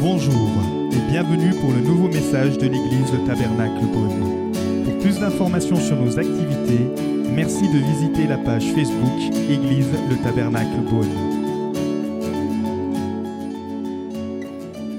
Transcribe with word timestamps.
Bonjour 0.00 0.48
et 0.92 1.10
bienvenue 1.10 1.50
pour 1.60 1.72
le 1.72 1.80
nouveau 1.80 2.06
message 2.06 2.56
de 2.56 2.68
l'église 2.68 3.12
Le 3.12 3.26
Tabernacle 3.26 3.84
Beaune. 3.86 4.52
Pour 4.84 4.96
plus 5.00 5.18
d'informations 5.18 5.74
sur 5.74 5.96
nos 5.96 6.16
activités, 6.16 6.84
merci 7.32 7.68
de 7.68 7.78
visiter 7.78 8.28
la 8.28 8.38
page 8.38 8.64
Facebook 8.74 9.34
Église 9.50 9.88
Le 10.08 10.16
Tabernacle 10.22 10.82
Beaune. 10.88 11.08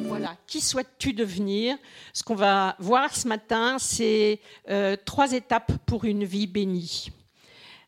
Voilà, 0.09 0.35
qui 0.47 0.59
souhaites-tu 0.59 1.13
devenir? 1.13 1.77
Ce 2.11 2.21
qu'on 2.21 2.35
va 2.35 2.75
voir 2.79 3.15
ce 3.15 3.25
matin, 3.29 3.77
c'est 3.79 4.41
euh, 4.69 4.97
trois 5.05 5.31
étapes 5.31 5.71
pour 5.85 6.03
une 6.03 6.25
vie 6.25 6.47
bénie. 6.47 7.09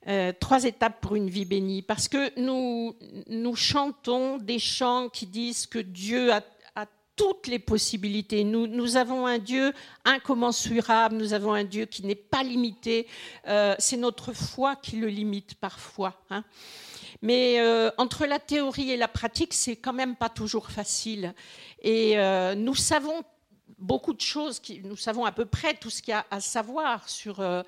Euh, 0.07 0.31
trois 0.39 0.63
étapes 0.63 1.01
pour 1.01 1.15
une 1.15 1.29
vie 1.29 1.45
bénie, 1.45 1.81
parce 1.81 2.07
que 2.07 2.39
nous, 2.39 2.95
nous 3.27 3.55
chantons 3.55 4.37
des 4.37 4.59
chants 4.59 5.09
qui 5.09 5.27
disent 5.27 5.67
que 5.67 5.79
Dieu 5.79 6.31
a 6.31 6.41
toutes 7.21 7.45
les 7.45 7.59
possibilités. 7.59 8.43
Nous, 8.43 8.65
nous, 8.65 8.97
avons 8.97 9.27
un 9.27 9.37
Dieu 9.37 9.73
incommensurable, 10.05 11.15
nous 11.17 11.33
avons 11.33 11.53
un 11.53 11.63
Dieu 11.63 11.85
qui 11.85 12.03
n'est 12.03 12.15
pas 12.15 12.41
limité. 12.41 13.05
Euh, 13.47 13.75
c'est 13.77 13.97
notre 13.97 14.33
foi 14.33 14.75
qui 14.75 14.95
le 14.95 15.07
limite 15.07 15.53
parfois. 15.53 16.19
Hein. 16.31 16.43
Mais 17.21 17.59
euh, 17.59 17.91
entre 17.99 18.25
la 18.25 18.39
théorie 18.39 18.89
et 18.89 18.97
la 18.97 19.07
pratique, 19.07 19.53
c'est 19.53 19.75
quand 19.75 19.93
même 19.93 20.15
pas 20.15 20.29
toujours 20.29 20.71
facile. 20.71 21.35
Et 21.83 22.17
euh, 22.17 22.55
nous 22.55 22.73
savons 22.73 23.21
beaucoup 23.79 24.13
de 24.13 24.21
choses, 24.21 24.59
qui, 24.59 24.81
nous 24.81 24.95
savons 24.95 25.25
à 25.25 25.31
peu 25.31 25.45
près 25.45 25.73
tout 25.73 25.89
ce 25.89 26.01
qu'il 26.01 26.11
y 26.11 26.15
a 26.15 26.25
à 26.31 26.39
savoir 26.39 27.07
sur, 27.09 27.39
euh, 27.39 27.63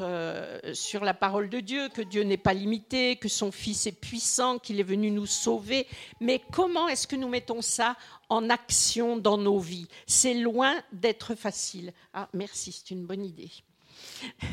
euh, 0.00 0.74
sur 0.74 1.04
la 1.04 1.14
parole 1.14 1.48
de 1.48 1.60
Dieu, 1.60 1.88
que 1.88 2.02
Dieu 2.02 2.22
n'est 2.22 2.36
pas 2.36 2.54
limité, 2.54 3.16
que 3.16 3.28
son 3.28 3.52
Fils 3.52 3.86
est 3.86 4.00
puissant, 4.00 4.58
qu'il 4.58 4.80
est 4.80 4.84
venu 4.84 5.10
nous 5.10 5.26
sauver. 5.26 5.86
Mais 6.20 6.42
comment 6.52 6.88
est-ce 6.88 7.06
que 7.06 7.16
nous 7.16 7.28
mettons 7.28 7.62
ça 7.62 7.96
en 8.28 8.50
action 8.50 9.16
dans 9.16 9.38
nos 9.38 9.58
vies? 9.58 9.88
C'est 10.06 10.34
loin 10.34 10.74
d'être 10.92 11.34
facile. 11.34 11.92
Ah, 12.12 12.28
merci, 12.32 12.72
c'est 12.72 12.90
une 12.92 13.06
bonne 13.06 13.24
idée. 13.24 13.50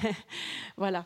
voilà. 0.77 1.05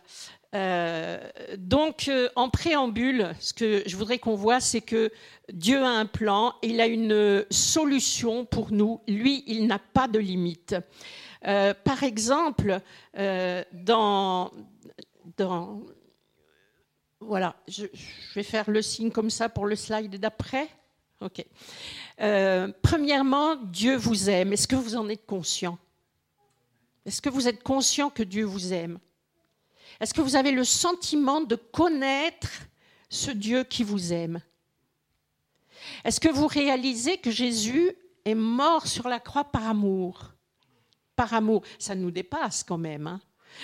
Euh, 0.55 1.19
donc, 1.57 2.07
euh, 2.07 2.29
en 2.35 2.49
préambule, 2.49 3.35
ce 3.39 3.53
que 3.53 3.83
je 3.85 3.97
voudrais 3.97 4.19
qu'on 4.19 4.35
voit, 4.35 4.61
c'est 4.61 4.81
que 4.81 5.11
Dieu 5.51 5.83
a 5.83 5.89
un 5.89 6.05
plan, 6.05 6.55
il 6.63 6.79
a 6.79 6.87
une 6.87 7.45
solution 7.49 8.45
pour 8.45 8.71
nous. 8.71 9.01
Lui, 9.07 9.43
il 9.47 9.67
n'a 9.67 9.79
pas 9.79 10.07
de 10.07 10.19
limite. 10.19 10.75
Euh, 11.45 11.73
par 11.83 12.03
exemple, 12.03 12.79
dans, 13.73 14.51
dans, 15.37 15.81
voilà, 17.19 17.55
je, 17.67 17.85
je, 17.93 18.33
vais 18.35 18.43
faire 18.43 18.69
le 18.69 18.81
signe 18.81 19.11
comme 19.11 19.29
ça 19.29 19.49
pour 19.49 19.65
le 19.65 19.75
slide 19.75 20.19
d'après. 20.19 20.69
Ok. 21.21 21.45
Premièrement, 22.81 23.55
Dieu 23.57 23.97
vous 23.97 24.29
aime. 24.29 24.53
Est-ce 24.53 24.67
que 24.67 24.75
vous 24.75 24.95
en 24.95 25.09
êtes 25.09 25.25
conscient? 25.25 25.77
Est-ce 27.05 27.21
que 27.21 27.29
vous 27.29 27.47
êtes 27.47 27.63
conscient 27.63 28.09
que 28.09 28.23
Dieu 28.23 28.45
vous 28.45 28.73
aime? 28.73 28.99
Est-ce 29.99 30.13
que 30.13 30.21
vous 30.21 30.35
avez 30.35 30.51
le 30.51 30.63
sentiment 30.63 31.41
de 31.41 31.55
connaître 31.55 32.49
ce 33.09 33.31
Dieu 33.31 33.63
qui 33.63 33.83
vous 33.83 34.11
aime? 34.11 34.41
Est-ce 36.03 36.19
que 36.19 36.29
vous 36.29 36.47
réalisez 36.47 37.17
que 37.17 37.31
Jésus 37.31 37.91
est 38.25 38.35
mort 38.35 38.87
sur 38.87 39.07
la 39.07 39.19
croix 39.19 39.45
par 39.45 39.67
amour? 39.67 40.31
Par 41.15 41.33
amour, 41.33 41.63
ça 41.79 41.95
nous 41.95 42.11
dépasse 42.11 42.63
quand 42.63 42.77
même. 42.77 43.07
Hein 43.07 43.21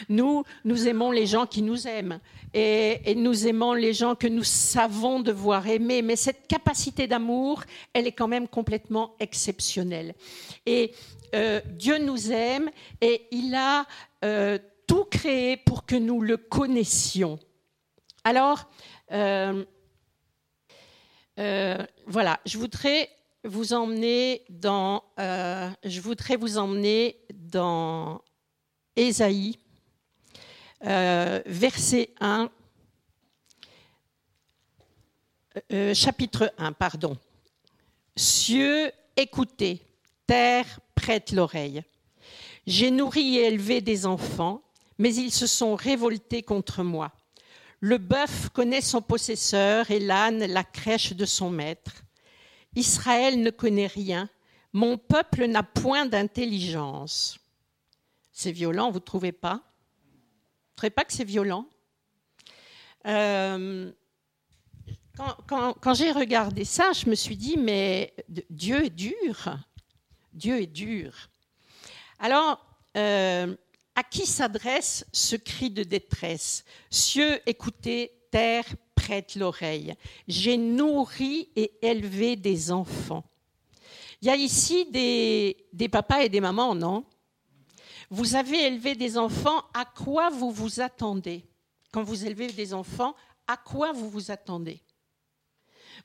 nous, 0.09 0.43
nous 0.63 0.87
aimons 0.87 1.11
les 1.11 1.25
gens 1.25 1.45
qui 1.45 1.61
nous 1.61 1.87
aiment 1.87 2.19
et, 2.53 3.15
nous 3.15 3.47
aimons 3.47 3.73
les 3.73 3.93
gens 3.93 4.15
que 4.15 4.27
nous 4.27 4.43
savons 4.43 5.19
devoir 5.19 5.67
aimer, 5.67 6.01
mais 6.01 6.15
cette 6.15 6.47
capacité 6.47 7.07
d'amour, 7.07 7.63
elle 7.93 8.07
est 8.07 8.11
quand 8.11 8.27
même 8.27 8.47
complètement 8.47 9.15
exceptionnelle. 9.19 10.13
Et 10.65 10.91
euh, 11.33 11.61
Dieu 11.65 11.97
nous 11.97 12.31
aime 12.31 12.69
et 12.99 13.27
il 13.31 13.55
a 13.55 13.85
euh, 14.25 14.57
tout 14.85 15.05
créé 15.05 15.55
pour 15.57 15.85
que 15.85 15.95
nous 15.95 16.21
le 16.21 16.37
connaissions. 16.37 17.39
Alors, 18.23 18.69
euh, 19.11 19.63
voilà, 22.05 22.39
je 22.45 22.57
voudrais 22.57 23.09
vous 23.43 23.73
emmener 23.73 24.43
dans, 24.49 25.03
je 25.17 26.01
voudrais 26.01 26.35
vous 26.35 26.57
emmener 26.57 27.17
dans 27.33 28.21
Ésaïe, 28.95 29.57
euh, 30.85 31.41
verset 31.45 32.09
1, 32.19 32.49
euh, 35.71 35.93
chapitre 35.93 36.53
1, 36.57 36.71
pardon. 36.73 37.17
Cieux, 38.15 38.91
écoutez, 39.17 39.81
terre, 40.27 40.79
prête 40.95 41.31
l'oreille. 41.31 41.83
J'ai 42.67 42.91
nourri 42.91 43.37
et 43.37 43.47
élevé 43.47 43.81
des 43.81 44.05
enfants 44.05 44.61
mais 45.01 45.15
ils 45.15 45.31
se 45.31 45.47
sont 45.47 45.75
révoltés 45.75 46.43
contre 46.43 46.83
moi. 46.83 47.11
Le 47.79 47.97
bœuf 47.97 48.49
connaît 48.49 48.81
son 48.81 49.01
possesseur 49.01 49.89
et 49.89 49.99
l'âne 49.99 50.45
la 50.45 50.63
crèche 50.63 51.13
de 51.13 51.25
son 51.25 51.49
maître. 51.49 52.03
Israël 52.75 53.41
ne 53.41 53.49
connaît 53.49 53.87
rien, 53.87 54.29
mon 54.73 54.99
peuple 54.99 55.45
n'a 55.47 55.63
point 55.63 56.05
d'intelligence. 56.05 57.39
C'est 58.31 58.51
violent, 58.51 58.91
vous 58.91 58.99
ne 58.99 59.03
trouvez 59.03 59.31
pas? 59.31 59.63
Ne 60.83 60.89
pas 60.89 61.05
que 61.05 61.13
c'est 61.13 61.23
violent 61.23 61.67
euh, 63.07 63.91
quand 65.47 65.93
j'ai 65.93 66.11
regardé 66.11 66.65
ça, 66.65 66.91
je 66.93 67.09
me 67.09 67.15
suis 67.15 67.35
dit, 67.35 67.57
mais 67.57 68.13
Dieu 68.49 68.85
est 68.85 68.89
dur. 68.89 69.57
Dieu 70.33 70.61
est 70.61 70.67
dur. 70.67 71.29
Alors, 72.19 72.65
euh, 72.97 73.55
à 73.95 74.03
qui 74.03 74.25
s'adresse 74.25 75.05
ce 75.11 75.35
cri 75.35 75.69
de 75.69 75.83
détresse? 75.83 76.63
Cieux, 76.89 77.39
écoutez, 77.45 78.11
terre, 78.31 78.65
prête 78.95 79.35
l'oreille. 79.35 79.93
J'ai 80.27 80.57
nourri 80.57 81.49
et 81.55 81.73
élevé 81.81 82.35
des 82.35 82.71
enfants. 82.71 83.25
Il 84.21 84.27
y 84.27 84.31
a 84.31 84.35
ici 84.35 84.85
des, 84.91 85.65
des 85.73 85.89
papas 85.89 86.21
et 86.21 86.29
des 86.29 86.41
mamans, 86.41 86.75
non? 86.75 87.03
Vous 88.13 88.35
avez 88.35 88.65
élevé 88.65 88.93
des 88.93 89.17
enfants, 89.17 89.63
à 89.73 89.85
quoi 89.85 90.29
vous 90.29 90.51
vous 90.51 90.81
attendez? 90.81 91.45
Quand 91.93 92.03
vous 92.03 92.25
élevez 92.25 92.47
des 92.47 92.73
enfants, 92.73 93.15
à 93.47 93.55
quoi 93.55 93.93
vous 93.93 94.09
vous 94.09 94.31
attendez? 94.31 94.83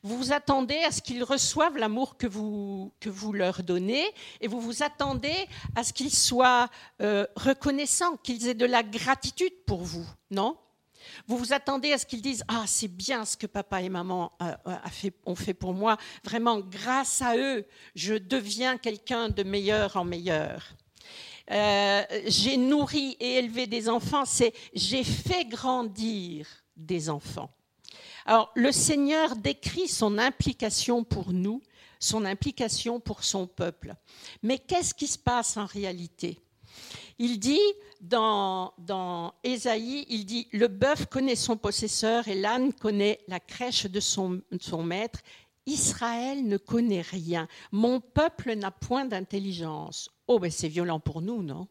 Vous 0.03 0.17
vous 0.17 0.31
attendez 0.31 0.77
à 0.77 0.91
ce 0.91 1.01
qu'ils 1.01 1.25
reçoivent 1.25 1.77
l'amour 1.77 2.15
que 2.15 2.25
vous, 2.25 2.93
que 3.01 3.09
vous 3.09 3.33
leur 3.33 3.61
donnez 3.61 4.05
et 4.39 4.47
vous 4.47 4.61
vous 4.61 4.83
attendez 4.83 5.35
à 5.75 5.83
ce 5.83 5.91
qu'ils 5.91 6.15
soient 6.15 6.69
euh, 7.01 7.27
reconnaissants, 7.35 8.15
qu'ils 8.15 8.47
aient 8.47 8.53
de 8.53 8.65
la 8.65 8.83
gratitude 8.83 9.65
pour 9.65 9.83
vous, 9.83 10.07
non? 10.31 10.57
Vous 11.27 11.37
vous 11.37 11.51
attendez 11.51 11.91
à 11.91 11.97
ce 11.97 12.05
qu'ils 12.05 12.21
disent 12.21 12.45
Ah, 12.47 12.63
c'est 12.67 12.87
bien 12.87 13.25
ce 13.25 13.35
que 13.35 13.47
papa 13.47 13.81
et 13.81 13.89
maman 13.89 14.31
euh, 14.41 14.55
fait, 14.91 15.13
ont 15.25 15.35
fait 15.35 15.53
pour 15.53 15.73
moi. 15.73 15.97
Vraiment, 16.23 16.59
grâce 16.59 17.21
à 17.21 17.35
eux, 17.35 17.65
je 17.95 18.13
deviens 18.13 18.77
quelqu'un 18.77 19.27
de 19.27 19.43
meilleur 19.43 19.97
en 19.97 20.05
meilleur. 20.05 20.73
Euh, 21.51 22.03
j'ai 22.25 22.57
nourri 22.57 23.15
et 23.19 23.35
élevé 23.35 23.67
des 23.67 23.87
enfants, 23.87 24.25
c'est 24.25 24.53
j'ai 24.73 25.03
fait 25.03 25.45
grandir 25.45 26.47
des 26.75 27.09
enfants. 27.09 27.49
Alors, 28.25 28.51
le 28.55 28.73
Seigneur 28.73 29.35
décrit 29.37 29.87
son 29.87 30.17
implication 30.17 31.03
pour 31.05 31.31
nous, 31.31 31.61
son 31.99 32.25
implication 32.25 32.99
pour 32.99 33.23
son 33.23 33.47
peuple. 33.47 33.95
Mais 34.43 34.57
qu'est-ce 34.57 34.93
qui 34.93 35.07
se 35.07 35.17
passe 35.17 35.55
en 35.55 35.65
réalité? 35.65 36.37
Il 37.19 37.39
dit 37.39 37.59
dans, 38.01 38.73
dans 38.77 39.33
Ésaïe, 39.43 40.05
il 40.09 40.25
dit 40.25 40.47
Le 40.51 40.67
bœuf 40.67 41.05
connaît 41.07 41.35
son 41.35 41.57
possesseur 41.57 42.27
et 42.27 42.35
l'âne 42.35 42.73
connaît 42.73 43.19
la 43.27 43.39
crèche 43.39 43.85
de 43.85 43.99
son, 43.99 44.41
son 44.59 44.83
maître. 44.83 45.21
Israël 45.65 46.45
ne 46.45 46.57
connaît 46.57 47.01
rien. 47.01 47.47
Mon 47.71 47.99
peuple 47.99 48.53
n'a 48.55 48.71
point 48.71 49.05
d'intelligence. 49.05 50.09
Oh, 50.27 50.39
ben 50.39 50.51
c'est 50.51 50.67
violent 50.67 50.99
pour 50.99 51.21
nous, 51.21 51.41
non? 51.41 51.67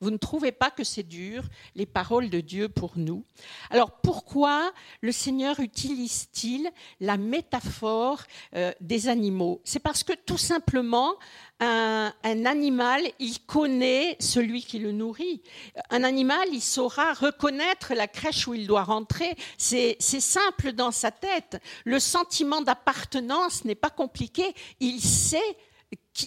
Vous 0.00 0.10
ne 0.10 0.16
trouvez 0.16 0.52
pas 0.52 0.70
que 0.70 0.84
c'est 0.84 1.02
dur, 1.02 1.42
les 1.74 1.86
paroles 1.86 2.30
de 2.30 2.40
Dieu 2.40 2.68
pour 2.68 2.92
nous? 2.96 3.24
Alors 3.70 3.90
pourquoi 3.90 4.72
le 5.00 5.10
Seigneur 5.10 5.58
utilise-t-il 5.58 6.70
la 7.00 7.16
métaphore 7.16 8.22
euh, 8.54 8.72
des 8.80 9.08
animaux? 9.08 9.60
C'est 9.64 9.80
parce 9.80 10.04
que 10.04 10.12
tout 10.12 10.38
simplement, 10.38 11.14
un, 11.58 12.12
animal, 12.22 13.02
il 13.18 13.40
connaît 13.40 14.16
celui 14.20 14.62
qui 14.62 14.78
le 14.78 14.92
nourrit. 14.92 15.42
Un 15.90 16.04
animal, 16.04 16.46
il 16.52 16.62
saura 16.62 17.12
reconnaître 17.14 17.92
la 17.94 18.06
crèche 18.06 18.46
où 18.46 18.54
il 18.54 18.68
doit 18.68 18.84
rentrer. 18.84 19.34
C'est 19.56 20.00
simple 20.00 20.72
dans 20.72 20.92
sa 20.92 21.10
tête. 21.10 21.60
Le 21.84 21.98
sentiment 21.98 22.60
d'appartenance 22.60 23.64
n'est 23.64 23.74
pas 23.74 23.90
compliqué. 23.90 24.54
Il 24.78 25.00
sait 25.00 25.56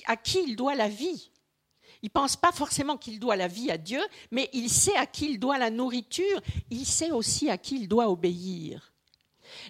à 0.07 0.17
qui 0.17 0.43
il 0.45 0.57
doit 0.57 0.75
la 0.75 0.89
vie. 0.89 1.30
Il 2.03 2.07
ne 2.07 2.11
pense 2.11 2.35
pas 2.35 2.51
forcément 2.51 2.97
qu'il 2.97 3.19
doit 3.19 3.35
la 3.35 3.47
vie 3.47 3.69
à 3.69 3.77
Dieu, 3.77 4.01
mais 4.31 4.49
il 4.53 4.69
sait 4.69 4.95
à 4.95 5.05
qui 5.05 5.31
il 5.31 5.39
doit 5.39 5.57
la 5.57 5.69
nourriture, 5.69 6.41
il 6.69 6.85
sait 6.85 7.11
aussi 7.11 7.49
à 7.49 7.57
qui 7.57 7.75
il 7.75 7.87
doit 7.87 8.09
obéir. 8.09 8.93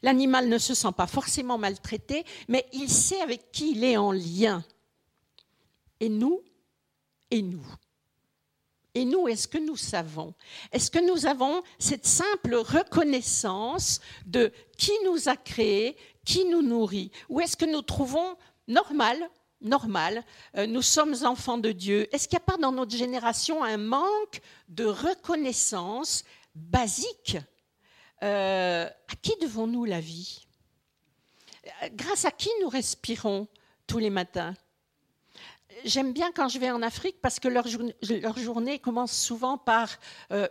L'animal 0.02 0.48
ne 0.48 0.58
se 0.58 0.74
sent 0.74 0.92
pas 0.96 1.08
forcément 1.08 1.58
maltraité, 1.58 2.24
mais 2.48 2.66
il 2.72 2.90
sait 2.90 3.20
avec 3.22 3.52
qui 3.52 3.72
il 3.72 3.84
est 3.84 3.98
en 3.98 4.12
lien. 4.12 4.64
Et 6.00 6.10
nous 6.10 6.42
Et 7.30 7.42
nous 7.42 7.66
et 8.94 9.06
nous, 9.06 9.28
est-ce 9.30 9.48
que 9.48 9.58
nous 9.58 9.78
savons? 9.78 10.34
Est-ce 10.74 10.92
que 10.92 11.00
nous 11.00 11.26
avons 11.26 11.64
cette 11.80 12.06
simple 12.06 12.56
reconnaissance 12.56 14.02
de 14.26 14.52
qui 14.78 14.92
nous 15.06 15.30
a 15.30 15.38
créés, 15.38 15.96
qui 16.26 16.44
nous 16.46 16.62
nourrit? 16.62 17.10
Ou 17.30 17.40
est-ce 17.40 17.56
que 17.56 17.64
nous 17.64 17.82
trouvons 17.82 18.36
normal, 18.68 19.18
normal, 19.62 20.24
euh, 20.58 20.66
nous 20.66 20.82
sommes 20.82 21.16
enfants 21.24 21.58
de 21.58 21.72
Dieu. 21.72 22.14
Est-ce 22.14 22.28
qu'il 22.28 22.38
n'y 22.38 22.44
a 22.44 22.46
pas 22.46 22.58
dans 22.58 22.72
notre 22.72 22.96
génération 22.96 23.64
un 23.64 23.78
manque 23.78 24.42
de 24.70 24.86
reconnaissance 24.86 26.24
basique? 26.56 27.38
Euh, 28.24 28.88
À 28.88 29.16
qui 29.22 29.34
devons-nous 29.42 29.86
la 29.86 30.00
vie? 30.00 30.46
Euh, 31.66 31.90
Grâce 31.94 32.26
à 32.26 32.32
qui 32.32 32.50
nous 32.62 32.70
respirons 32.70 33.48
tous 33.88 34.00
les 34.00 34.10
matins? 34.10 34.54
J'aime 35.86 36.14
bien 36.14 36.32
quand 36.32 36.48
je 36.48 36.60
vais 36.60 36.70
en 36.70 36.82
Afrique 36.82 37.22
parce 37.22 37.40
que 37.40 37.48
leur, 37.48 37.66
journée, 38.38 38.78
commence 38.78 39.14
souvent 39.14 39.58
par 39.58 39.90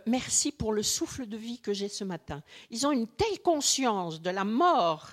merci 0.05 0.51
pour 0.51 0.73
le 0.73 0.83
souffle 0.83 1.25
de 1.25 1.37
vie 1.37 1.59
que 1.59 1.71
j'ai 1.71 1.87
ce 1.87 2.03
matin. 2.03 2.41
Ils 2.69 2.85
ont 2.85 2.91
une 2.91 3.07
telle 3.07 3.39
conscience 3.41 4.19
de 4.19 4.29
la 4.29 4.43
mort 4.43 5.11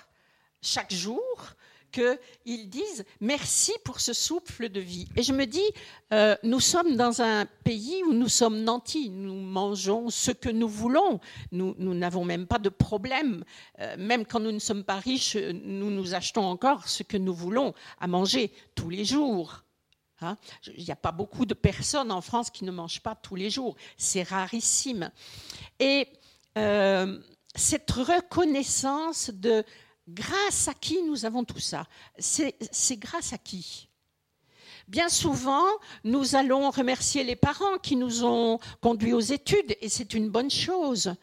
chaque 0.61 0.91
jour 0.91 1.55
qu'ils 1.91 2.69
disent 2.69 3.05
merci 3.19 3.73
pour 3.83 3.99
ce 3.99 4.13
souffle 4.13 4.69
de 4.69 4.79
vie. 4.79 5.07
Et 5.15 5.23
je 5.23 5.33
me 5.33 5.45
dis, 5.45 5.65
euh, 6.13 6.35
nous 6.43 6.59
sommes 6.59 6.95
dans 6.95 7.21
un 7.21 7.45
pays 7.63 8.03
où 8.07 8.13
nous 8.13 8.29
sommes 8.29 8.63
nantis, 8.63 9.09
nous 9.09 9.39
mangeons 9.41 10.09
ce 10.09 10.31
que 10.31 10.49
nous 10.49 10.69
voulons, 10.69 11.19
nous 11.51 11.75
n'avons 11.77 12.25
même 12.25 12.47
pas 12.47 12.59
de 12.59 12.69
problème, 12.69 13.43
euh, 13.79 13.95
même 13.97 14.25
quand 14.25 14.39
nous 14.39 14.51
ne 14.51 14.59
sommes 14.59 14.83
pas 14.83 14.99
riches, 14.99 15.35
nous 15.35 15.89
nous 15.89 16.13
achetons 16.13 16.45
encore 16.45 16.87
ce 16.87 17.03
que 17.03 17.17
nous 17.17 17.33
voulons 17.33 17.73
à 17.99 18.07
manger 18.07 18.51
tous 18.75 18.89
les 18.89 19.05
jours. 19.05 19.63
Hein? 20.21 20.37
Il 20.75 20.83
n'y 20.83 20.91
a 20.91 20.95
pas 20.95 21.11
beaucoup 21.11 21.45
de 21.45 21.53
personnes 21.53 22.11
en 22.11 22.21
France 22.21 22.49
qui 22.49 22.65
ne 22.65 22.71
mangent 22.71 23.01
pas 23.01 23.15
tous 23.15 23.35
les 23.35 23.49
jours. 23.49 23.75
C'est 23.97 24.23
rarissime. 24.23 25.11
Et 25.79 26.07
euh, 26.57 27.19
cette 27.55 27.89
reconnaissance 27.91 29.31
de 29.33 29.63
grâce 30.13 30.67
à 30.67 30.73
qui 30.73 31.01
nous 31.03 31.25
avons 31.25 31.43
tout 31.43 31.59
ça, 31.59 31.85
c'est 32.17 32.97
grâce 32.97 33.33
à 33.33 33.37
qui? 33.37 33.87
Bien 34.87 35.07
souvent, 35.07 35.65
nous 36.03 36.35
allons 36.35 36.71
remercier 36.71 37.23
les 37.23 37.35
parents 37.35 37.77
qui 37.77 37.95
nous 37.95 38.25
ont 38.25 38.57
conduits 38.81 39.13
aux 39.13 39.19
études, 39.19 39.77
et 39.81 39.87
c'est 39.87 40.15
une 40.15 40.29
bonne 40.29 40.49
chose. 40.49 41.13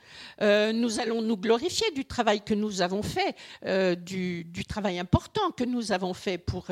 Euh, 0.41 0.73
nous 0.73 1.01
allons 1.01 1.21
nous 1.21 1.37
glorifier 1.37 1.91
du 1.91 2.05
travail 2.05 2.43
que 2.43 2.55
nous 2.55 2.81
avons 2.81 3.03
fait, 3.03 3.35
euh, 3.65 3.97
du, 3.97 4.47
travail 4.69 5.01
important 5.01 5.51
que 5.51 5.65
nous 5.65 5.91
avons 5.91 6.15
fait 6.15 6.39
pour 6.39 6.67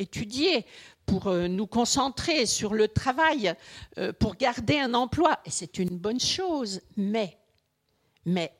étudier, 0.00 0.66
pour 1.06 1.26
euh, 1.26 1.48
nous 1.48 1.66
concentrer 1.66 2.46
sur 2.46 2.74
le 2.74 2.88
travail, 2.88 3.54
euh, 3.98 4.12
pour 4.12 4.36
garder 4.36 4.78
un 4.78 4.94
emploi. 4.94 5.38
Et 5.44 5.50
c'est 5.50 5.78
une 5.78 5.98
bonne 5.98 6.20
chose. 6.20 6.80
Mais 6.96 7.38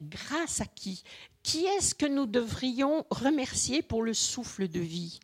grâce 0.02 0.60
à 0.60 0.66
qui? 0.66 1.02
Qui 1.42 1.64
est-ce 1.66 1.94
que 1.94 2.06
nous 2.06 2.26
devrions 2.26 3.04
remercier 3.10 3.82
pour 3.82 4.02
le 4.02 4.14
souffle 4.14 4.68
de 4.68 4.78
vie? 4.78 5.18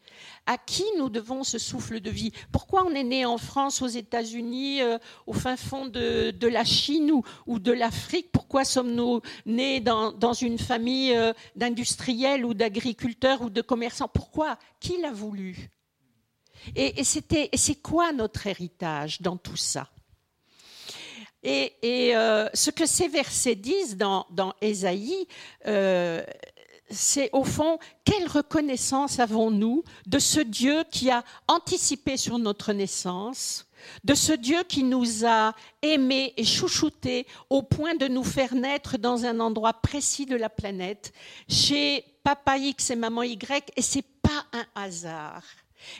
À 0.47 0.59
qui 0.59 0.85
nous 0.99 1.11
devons 1.11 1.44
ce 1.44 1.59
souffle 1.59 2.00
de 2.00 2.11
vie? 2.11 2.32
Pourquoi 2.50 2.85
on 2.85 2.91
est 2.91 3.05
né 3.05 3.25
en 3.25 3.38
France, 3.38 3.82
aux 3.82 3.87
États-Unis, 3.87 4.82
euh, 4.82 4.99
au 5.26 5.32
fin 5.32 5.56
fond 5.56 5.87
de, 5.87 6.35
la 6.49 6.65
Chine 6.65 7.12
ou, 7.47 7.59
de 7.61 7.73
l'Afrique? 7.73 8.32
Pourquoi 8.32 8.65
sommes-nous 8.65 9.20
nés 9.47 9.79
dans, 9.79 10.11
dans, 10.11 10.32
une 10.32 10.59
famille 10.59 11.17
d'industriels 11.55 12.44
ou 12.44 12.53
d'agriculteurs 12.53 13.43
ou 13.43 13.50
de 13.50 13.62
commerçants? 13.62 14.09
Pourquoi? 14.09 14.59
Qui 14.81 15.00
l'a 15.00 15.12
voulu? 15.12 15.71
Et, 16.75 17.05
c'est 17.05 17.82
quoi 17.82 18.12
notre 18.12 18.47
héritage 18.47 19.21
dans 19.21 19.37
tout 19.37 19.56
ça? 19.56 19.88
Et, 21.43 21.73
euh, 22.17 22.49
ce 22.55 22.70
que 22.70 22.87
ces 22.87 23.08
versets 23.08 23.55
disent 23.55 23.96
dans, 23.96 24.26
Ésaïe, 24.61 25.26
euh, 25.67 26.23
c'est 26.90 27.31
au 27.32 27.44
fond, 27.44 27.79
quelle 28.05 28.26
reconnaissance 28.26 29.20
avons-nous 29.20 29.85
de 30.06 30.19
ce 30.19 30.40
Dieu 30.40 30.85
qui 30.90 31.11
a 31.11 31.23
anticipé 31.46 32.17
sur 32.17 32.38
notre 32.38 32.73
naissance, 32.73 33.67
de 34.05 34.14
ce 34.14 34.32
Dieu 34.32 34.62
qui 34.64 34.82
nous 34.82 35.25
a 35.25 35.55
aimés 35.82 36.35
et 36.37 36.44
chouchoutés 36.44 37.26
au 37.50 37.62
point 37.62 37.94
de 37.94 38.08
nous 38.08 38.25
faire 38.25 38.55
naître 38.55 38.99
dans 38.99 39.25
un 39.25 39.38
endroit 39.38 39.75
précis 39.75 40.26
de 40.26 40.37
la 40.37 40.49
planète, 40.49 41.12
chez 41.49 42.05
papa 42.25 42.58
X 42.58 42.90
et 42.90 42.96
maman 42.96 43.23
Y, 43.23 43.70
et 43.76 43.82
c'est 43.82 44.05
pas 44.23 44.46
un 44.52 44.67
hasard. 44.75 45.44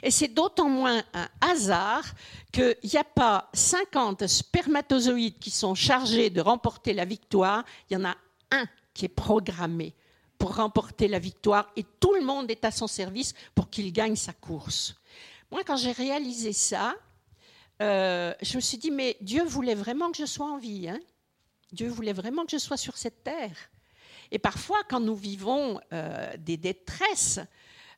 Et 0.03 0.11
c'est 0.11 0.27
d'autant 0.27 0.69
moins 0.69 1.03
un 1.13 1.27
hasard 1.41 2.03
qu'il 2.51 2.75
n'y 2.83 2.97
a 2.97 3.03
pas 3.03 3.49
50 3.53 4.27
spermatozoïdes 4.27 5.39
qui 5.39 5.51
sont 5.51 5.75
chargés 5.75 6.29
de 6.29 6.41
remporter 6.41 6.93
la 6.93 7.05
victoire, 7.05 7.63
il 7.89 7.93
y 7.93 7.97
en 7.97 8.05
a 8.05 8.15
un 8.51 8.65
qui 8.93 9.05
est 9.05 9.09
programmé 9.09 9.93
pour 10.37 10.55
remporter 10.55 11.07
la 11.07 11.19
victoire 11.19 11.71
et 11.75 11.85
tout 11.99 12.13
le 12.13 12.21
monde 12.21 12.49
est 12.49 12.63
à 12.65 12.71
son 12.71 12.87
service 12.87 13.33
pour 13.53 13.69
qu'il 13.69 13.91
gagne 13.91 14.15
sa 14.15 14.33
course. 14.33 14.95
Moi, 15.51 15.63
quand 15.65 15.75
j'ai 15.75 15.91
réalisé 15.91 16.53
ça, 16.53 16.95
euh, 17.81 18.33
je 18.41 18.55
me 18.55 18.61
suis 18.61 18.77
dit, 18.77 18.91
mais 18.91 19.17
Dieu 19.21 19.43
voulait 19.43 19.75
vraiment 19.75 20.11
que 20.11 20.17
je 20.17 20.25
sois 20.25 20.47
en 20.47 20.57
vie. 20.57 20.89
Hein 20.89 20.99
Dieu 21.71 21.87
voulait 21.89 22.13
vraiment 22.13 22.45
que 22.45 22.51
je 22.51 22.57
sois 22.57 22.77
sur 22.77 22.97
cette 22.97 23.23
terre. 23.23 23.69
Et 24.31 24.39
parfois, 24.39 24.79
quand 24.89 24.99
nous 24.99 25.15
vivons 25.15 25.79
euh, 25.93 26.31
des 26.37 26.57
détresses, 26.57 27.39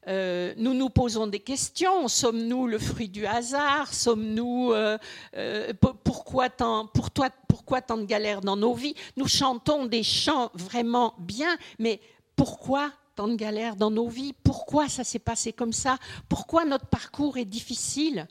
euh, 0.08 0.54
nous 0.58 0.74
nous 0.74 0.90
posons 0.90 1.28
des 1.28 1.40
questions. 1.40 2.08
Sommes-nous 2.08 2.68
le 2.68 2.80
fruit 2.80 3.10
du 3.10 3.26
hasard? 3.26 3.94
Sommes-nous 3.94 4.72
euh, 4.72 4.98
euh, 5.36 5.74
pourquoi 6.04 6.50
tant, 6.50 6.86
de 6.86 8.06
galères 8.06 8.42
dans 8.42 8.58
nos 8.58 8.74
vies? 8.74 8.96
Nous 9.18 9.28
chantons 9.28 9.86
des 9.86 10.04
chants 10.04 10.52
vraiment 10.54 11.14
bien, 11.20 11.56
mais 11.78 12.00
pourquoi 12.36 12.92
tant 13.16 13.28
de 13.28 13.36
galères 13.36 13.76
dans 13.76 13.92
nos 13.92 14.08
vies? 14.08 14.34
Pourquoi 14.44 14.90
ça 14.90 15.04
s'est 15.04 15.20
passé 15.20 15.54
comme 15.54 15.74
ça? 15.74 15.98
Pourquoi 16.30 16.66
notre 16.66 16.88
parcours 16.88 17.38
est 17.38 17.46
difficile? 17.46 18.28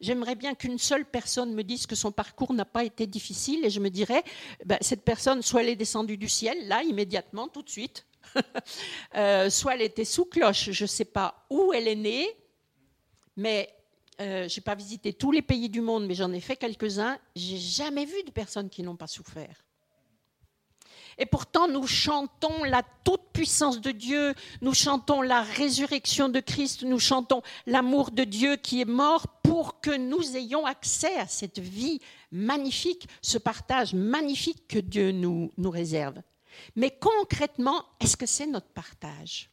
J'aimerais 0.00 0.34
bien 0.34 0.54
qu'une 0.54 0.78
seule 0.78 1.04
personne 1.04 1.54
me 1.54 1.62
dise 1.62 1.86
que 1.86 1.94
son 1.94 2.10
parcours 2.10 2.52
n'a 2.52 2.64
pas 2.64 2.82
été 2.84 3.06
difficile 3.06 3.64
et 3.64 3.70
je 3.70 3.78
me 3.78 3.90
dirais, 3.90 4.24
ben, 4.64 4.76
cette 4.80 5.02
personne, 5.02 5.40
soit 5.40 5.62
elle 5.62 5.68
est 5.68 5.76
descendue 5.76 6.16
du 6.16 6.28
ciel, 6.28 6.66
là, 6.66 6.82
immédiatement, 6.82 7.46
tout 7.46 7.62
de 7.62 7.70
suite, 7.70 8.07
Euh, 9.16 9.50
soit 9.50 9.74
elle 9.74 9.82
était 9.82 10.04
sous 10.04 10.26
cloche, 10.26 10.70
je 10.70 10.84
ne 10.84 10.88
sais 10.88 11.04
pas 11.04 11.46
où 11.50 11.72
elle 11.72 11.88
est 11.88 11.96
née, 11.96 12.28
mais 13.36 13.68
euh, 14.20 14.48
je 14.48 14.56
n'ai 14.56 14.62
pas 14.62 14.74
visité 14.74 15.12
tous 15.12 15.32
les 15.32 15.42
pays 15.42 15.68
du 15.68 15.80
monde, 15.80 16.06
mais 16.06 16.14
j'en 16.14 16.32
ai 16.32 16.40
fait 16.40 16.56
quelques-uns. 16.56 17.18
J'ai 17.34 17.56
jamais 17.56 18.04
vu 18.04 18.22
de 18.24 18.30
personnes 18.30 18.68
qui 18.68 18.82
n'ont 18.82 18.96
pas 18.96 19.06
souffert. 19.06 19.64
Et 21.18 21.26
pourtant, 21.26 21.66
nous 21.66 21.86
chantons 21.86 22.62
la 22.64 22.82
toute-puissance 23.02 23.80
de 23.80 23.90
Dieu, 23.90 24.34
nous 24.60 24.74
chantons 24.74 25.20
la 25.20 25.42
résurrection 25.42 26.28
de 26.28 26.38
Christ, 26.38 26.84
nous 26.84 27.00
chantons 27.00 27.42
l'amour 27.66 28.12
de 28.12 28.22
Dieu 28.22 28.56
qui 28.56 28.80
est 28.80 28.88
mort 28.88 29.26
pour 29.42 29.80
que 29.80 29.96
nous 29.96 30.36
ayons 30.36 30.64
accès 30.64 31.16
à 31.16 31.26
cette 31.26 31.58
vie 31.58 32.00
magnifique, 32.30 33.08
ce 33.20 33.38
partage 33.38 33.94
magnifique 33.94 34.68
que 34.68 34.78
Dieu 34.78 35.10
nous, 35.10 35.52
nous 35.56 35.70
réserve. 35.70 36.22
Mais 36.76 36.90
concrètement, 36.90 37.84
est-ce 38.00 38.16
que 38.16 38.26
c'est 38.26 38.46
notre 38.46 38.68
partage? 38.68 39.50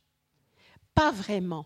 Pas 0.93 1.11
vraiment. 1.11 1.65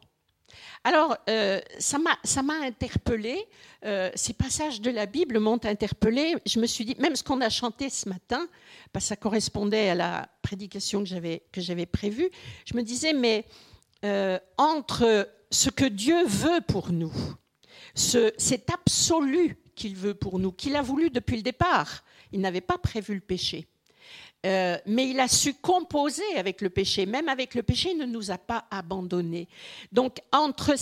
Alors, 0.84 1.18
euh, 1.30 1.60
ça 1.78 2.00
m'a 2.00 2.54
interpellé. 2.64 3.46
Euh, 3.86 4.10
ces 4.16 4.34
passages 4.34 4.82
de 4.82 4.92
la 4.92 5.06
Bible 5.06 5.40
m'ont 5.40 5.60
interpellé. 5.64 6.36
Je 6.46 6.60
me 6.60 6.66
suis 6.66 6.86
dit, 6.86 6.96
même 7.00 7.16
ce 7.16 7.24
qu'on 7.24 7.42
a 7.42 7.50
chanté 7.50 7.90
ce 7.90 8.10
matin, 8.10 8.48
que 8.94 9.00
ça 9.00 9.16
correspondait 9.16 9.90
à 9.90 9.96
la 9.96 10.30
prédication 10.42 11.04
que 11.04 11.62
j'avais 11.62 11.86
prévue, 11.86 12.30
je 12.66 12.76
me 12.76 12.82
disais, 12.82 13.14
mais 13.14 13.46
euh, 14.06 14.40
entre 14.58 15.30
ce 15.52 15.70
que 15.70 15.86
Dieu 15.86 16.26
veut 16.26 16.62
pour 16.68 16.92
nous, 16.92 17.14
ce, 17.96 18.32
cet 18.38 18.70
absolu 18.70 19.58
qu'il 19.76 19.96
veut 19.96 20.14
pour 20.14 20.40
nous, 20.40 20.52
qu'il 20.52 20.76
a 20.76 20.82
voulu 20.82 21.10
depuis 21.10 21.38
le 21.38 21.42
départ, 21.42 22.04
il 22.32 22.42
n'avait 22.42 22.62
pas 22.62 22.78
prévu 22.78 23.16
le 23.16 23.22
péché. 23.22 23.68
Euh, 24.46 24.78
mais 24.86 25.10
il 25.10 25.20
a 25.20 25.28
su 25.28 25.56
composer 25.56 26.24
avec 26.38 26.62
le 26.62 26.70
péché. 26.70 27.06
Même 27.06 27.28
avec 27.28 27.56
le 27.56 27.64
péché, 27.64 27.92
il 27.92 27.98
ne 27.98 28.06
nous 28.06 28.32
a 28.32 28.38
pas 28.38 28.64
abandonnés. 28.72 29.50
Donc, 29.92 30.20
entre 30.32 30.76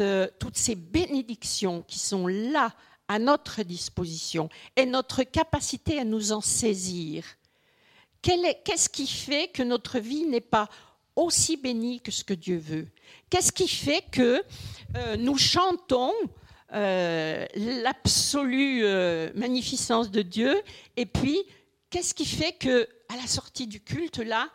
euh, 0.00 0.26
toutes 0.40 0.56
ces 0.56 0.74
bénédictions 0.74 1.84
qui 1.86 2.00
sont 2.00 2.26
là 2.26 2.72
à 3.06 3.20
notre 3.20 3.62
disposition 3.62 4.48
et 4.74 4.86
notre 4.86 5.22
capacité 5.22 6.00
à 6.00 6.04
nous 6.04 6.32
en 6.32 6.40
saisir, 6.40 7.24
qu'est-ce 8.22 8.88
qui 8.88 9.06
fait 9.06 9.46
que 9.48 9.62
notre 9.62 10.00
vie 10.00 10.24
n'est 10.24 10.40
pas 10.40 10.68
aussi 11.14 11.56
bénie 11.56 12.00
que 12.00 12.10
ce 12.10 12.24
que 12.24 12.34
Dieu 12.34 12.56
veut? 12.56 12.88
Qu'est-ce 13.30 13.52
qui 13.52 13.68
fait 13.68 14.02
que 14.10 14.42
euh, 14.96 15.16
nous 15.16 15.38
chantons 15.38 16.12
l'absolue 16.72 18.84
magnificence 19.36 20.10
de 20.10 20.22
Dieu 20.22 20.60
et 20.96 21.06
puis 21.06 21.38
Qu'est-ce 21.94 22.12
qui 22.12 22.26
fait 22.26 22.50
que, 22.50 22.88
à 23.08 23.14
la 23.14 23.28
sortie 23.28 23.68
du 23.68 23.78
culte, 23.78 24.18
là, 24.18 24.48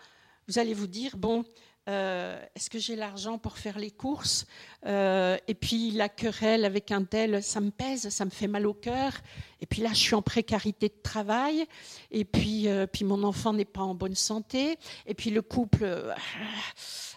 vous 0.50 0.60
allez 0.60 0.74
vous 0.74 0.88
dire 0.88 1.16
bon, 1.16 1.46
euh, 1.88 2.38
est-ce 2.54 2.70
que 2.70 2.80
j'ai 2.80 2.98
l'argent 2.98 3.38
pour 3.38 3.58
faire 3.58 3.80
les 3.80 3.92
courses 3.92 4.46
euh, 4.86 5.38
Et 5.48 5.54
puis 5.54 5.92
la 5.92 6.10
querelle 6.10 6.66
avec 6.66 6.92
un 6.92 7.06
tel, 7.06 7.42
ça 7.42 7.62
me 7.62 7.72
pèse, 7.72 8.10
ça 8.10 8.26
me 8.26 8.30
fait 8.30 8.50
mal 8.50 8.68
au 8.68 8.74
cœur. 8.74 9.14
Et 9.62 9.66
puis 9.66 9.82
là, 9.82 9.92
je 9.94 10.00
suis 10.00 10.16
en 10.16 10.22
précarité 10.22 10.90
de 10.90 11.02
travail. 11.02 11.66
Et 12.12 12.26
puis, 12.26 12.68
euh, 12.68 12.88
puis 12.88 13.06
mon 13.06 13.24
enfant 13.24 13.54
n'est 13.54 13.64
pas 13.64 13.84
en 13.84 13.96
bonne 13.96 14.16
santé. 14.16 14.78
Et 15.06 15.14
puis 15.14 15.30
le 15.30 15.42
couple, 15.42 16.14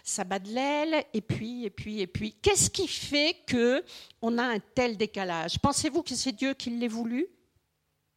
ça 0.05 0.23
bat 0.23 0.39
de 0.39 0.51
l'aile. 0.51 1.03
Et 1.13 1.19
puis, 1.19 1.65
et 1.65 1.69
puis, 1.69 1.99
et 1.99 2.07
puis, 2.07 2.33
qu'est-ce 2.41 2.69
qui 2.69 2.87
fait 2.87 3.35
que 3.45 3.83
on 4.21 4.37
a 4.37 4.43
un 4.43 4.59
tel 4.59 4.95
décalage? 4.95 5.59
Pensez-vous 5.59 6.01
que 6.01 6.15
c'est 6.15 6.31
Dieu 6.31 6.53
qui 6.53 6.69
l'ait 6.69 6.87
voulu? 6.87 7.27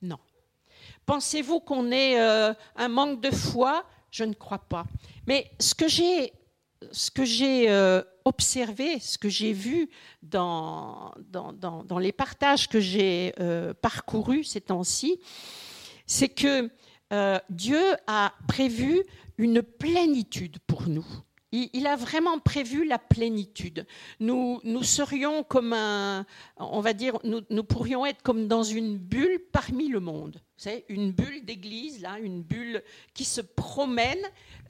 Non. 0.02 0.20
Pensez-vous 1.06 1.60
qu'on 1.60 1.90
ait 1.92 2.18
un 2.18 2.88
manque 2.88 3.20
de 3.20 3.30
foi? 3.30 3.84
Je 4.10 4.24
ne 4.24 4.34
crois 4.34 4.58
pas. 4.58 4.86
Mais 5.26 5.50
ce 5.60 5.74
que 5.74 5.88
j'ai 5.88 6.32
euh, 7.70 8.02
observé, 8.24 8.98
ce 9.00 9.18
que 9.18 9.28
j'ai 9.28 9.52
vu 9.52 9.88
dans, 10.22 11.12
les 12.00 12.12
partages 12.12 12.68
que 12.68 12.80
j'ai 12.80 13.34
euh, 13.40 13.74
parcourus 13.74 14.44
ces 14.44 14.60
temps-ci, 14.60 15.20
c'est 16.06 16.28
que 16.28 16.70
euh, 17.12 17.38
Dieu 17.50 17.82
a 18.06 18.32
prévu 18.48 19.02
une 19.38 19.62
plénitude 19.62 20.58
pour 20.66 20.88
nous. 20.88 21.06
Il, 21.52 21.86
a 21.86 21.94
vraiment 21.96 22.38
prévu 22.38 22.86
la 22.86 22.98
plénitude. 22.98 23.86
Nous, 24.18 24.60
serions 24.82 25.44
comme 25.44 25.72
un, 25.72 26.26
on 26.56 26.80
va 26.80 26.92
dire, 26.92 27.18
nous, 27.22 27.64
pourrions 27.64 28.04
être 28.04 28.22
comme 28.22 28.48
dans 28.48 28.64
une 28.64 28.98
bulle 28.98 29.40
parmi 29.52 29.88
le 29.88 30.00
monde. 30.00 30.42
Savez, 30.56 30.84
une 30.88 31.12
bulle 31.12 31.44
d'église, 31.44 32.00
là, 32.00 32.18
une 32.18 32.42
bulle 32.42 32.82
qui 33.14 33.24
se 33.24 33.40
promène 33.40 34.18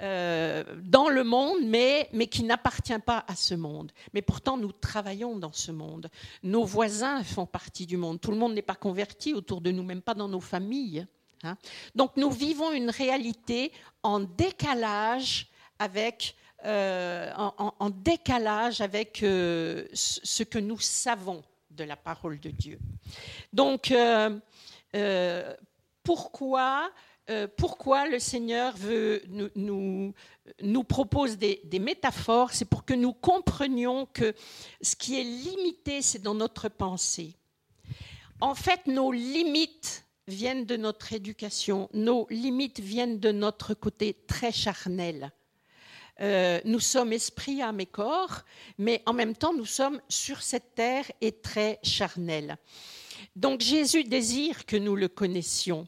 euh, 0.02 0.64
dans 0.82 1.08
le 1.08 1.24
monde, 1.24 1.58
mais, 1.64 2.08
mais 2.12 2.26
qui 2.26 2.42
n'appartient 2.42 2.98
pas 2.98 3.24
à 3.26 3.36
ce 3.36 3.54
monde. 3.54 3.92
Mais 4.12 4.20
pourtant, 4.20 4.58
nous 4.58 4.72
travaillons 4.72 5.36
dans 5.36 5.52
ce 5.52 5.72
monde. 5.72 6.10
Nos 6.42 6.64
voisins 6.64 7.22
font 7.24 7.46
partie 7.46 7.86
du 7.86 7.96
monde. 7.96 8.20
Tout 8.20 8.32
le 8.32 8.36
monde 8.36 8.54
n'est 8.54 8.62
pas 8.62 8.74
converti 8.74 9.32
autour 9.32 9.60
de 9.60 9.70
nous, 9.70 9.82
même 9.82 10.02
pas 10.02 10.14
dans 10.14 10.28
nos 10.28 10.40
familles. 10.40 11.06
Hein. 11.42 11.56
Donc, 11.94 12.16
nous 12.16 12.30
vivons 12.30 12.72
une 12.72 12.90
réalité 12.90 13.72
en 14.02 14.20
décalage 14.20 15.48
avec 15.78 16.36
euh, 16.64 17.32
en, 17.36 17.90
décalage 17.90 18.80
avec 18.80 19.22
euh, 19.22 19.86
ce 19.92 20.42
que 20.42 20.58
nous 20.58 20.78
savons 20.78 21.42
de 21.70 21.84
la 21.84 21.96
parole 21.96 22.40
de 22.40 22.50
Dieu. 22.50 22.78
Donc, 23.52 23.92
pourquoi 26.02 26.90
euh, 27.28 27.48
pourquoi 27.56 28.08
le 28.08 28.20
Seigneur 28.20 28.76
veut 28.76 29.20
nous, 29.56 30.84
propose 30.84 31.38
des, 31.38 31.60
métaphores, 31.80 32.52
c'est 32.52 32.64
pour 32.64 32.84
que 32.84 32.94
nous 32.94 33.12
comprenions 33.12 34.06
que 34.06 34.32
ce 34.80 34.94
qui 34.94 35.18
est 35.18 35.24
limité, 35.24 36.02
c'est 36.02 36.22
dans 36.22 36.34
notre 36.34 36.68
pensée. 36.68 37.34
En 38.40 38.54
fait, 38.54 38.86
nos 38.86 39.10
limites 39.10 40.04
viennent 40.28 40.66
de 40.66 40.76
notre 40.76 41.12
éducation, 41.12 41.88
nos 41.92 42.28
limites 42.30 42.78
viennent 42.78 43.18
de 43.18 43.32
notre 43.32 43.74
côté 43.74 44.14
très 44.28 44.52
charnel. 44.52 45.32
Euh, 46.20 46.60
nous 46.64 46.80
sommes 46.80 47.12
esprit, 47.12 47.60
âme 47.62 47.80
et 47.80 47.86
corps, 47.86 48.42
mais 48.78 49.02
en 49.06 49.12
même 49.12 49.36
temps, 49.36 49.52
nous 49.52 49.66
sommes 49.66 50.00
sur 50.08 50.42
cette 50.42 50.74
terre 50.74 51.04
et 51.20 51.32
très 51.32 51.78
charnels. 51.82 52.56
Donc 53.34 53.60
Jésus 53.60 54.04
désire 54.04 54.64
que 54.64 54.76
nous 54.76 54.96
le 54.96 55.08
connaissions. 55.08 55.86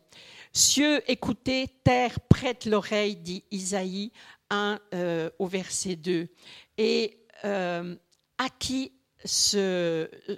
Cieux, 0.52 1.02
écoutez, 1.10 1.68
terre, 1.84 2.20
prête 2.20 2.66
l'oreille, 2.66 3.16
dit 3.16 3.44
Isaïe 3.50 4.12
1 4.50 4.78
euh, 4.94 5.30
au 5.38 5.46
verset 5.46 5.96
2. 5.96 6.28
Et 6.76 7.18
euh, 7.44 7.96
à 8.38 8.48
qui 8.50 8.92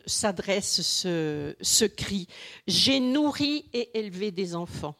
s'adresse 0.06 0.82
ce, 0.82 1.56
ce 1.60 1.84
cri? 1.84 2.26
J'ai 2.66 3.00
nourri 3.00 3.68
et 3.72 3.98
élevé 3.98 4.30
des 4.30 4.54
enfants. 4.54 4.96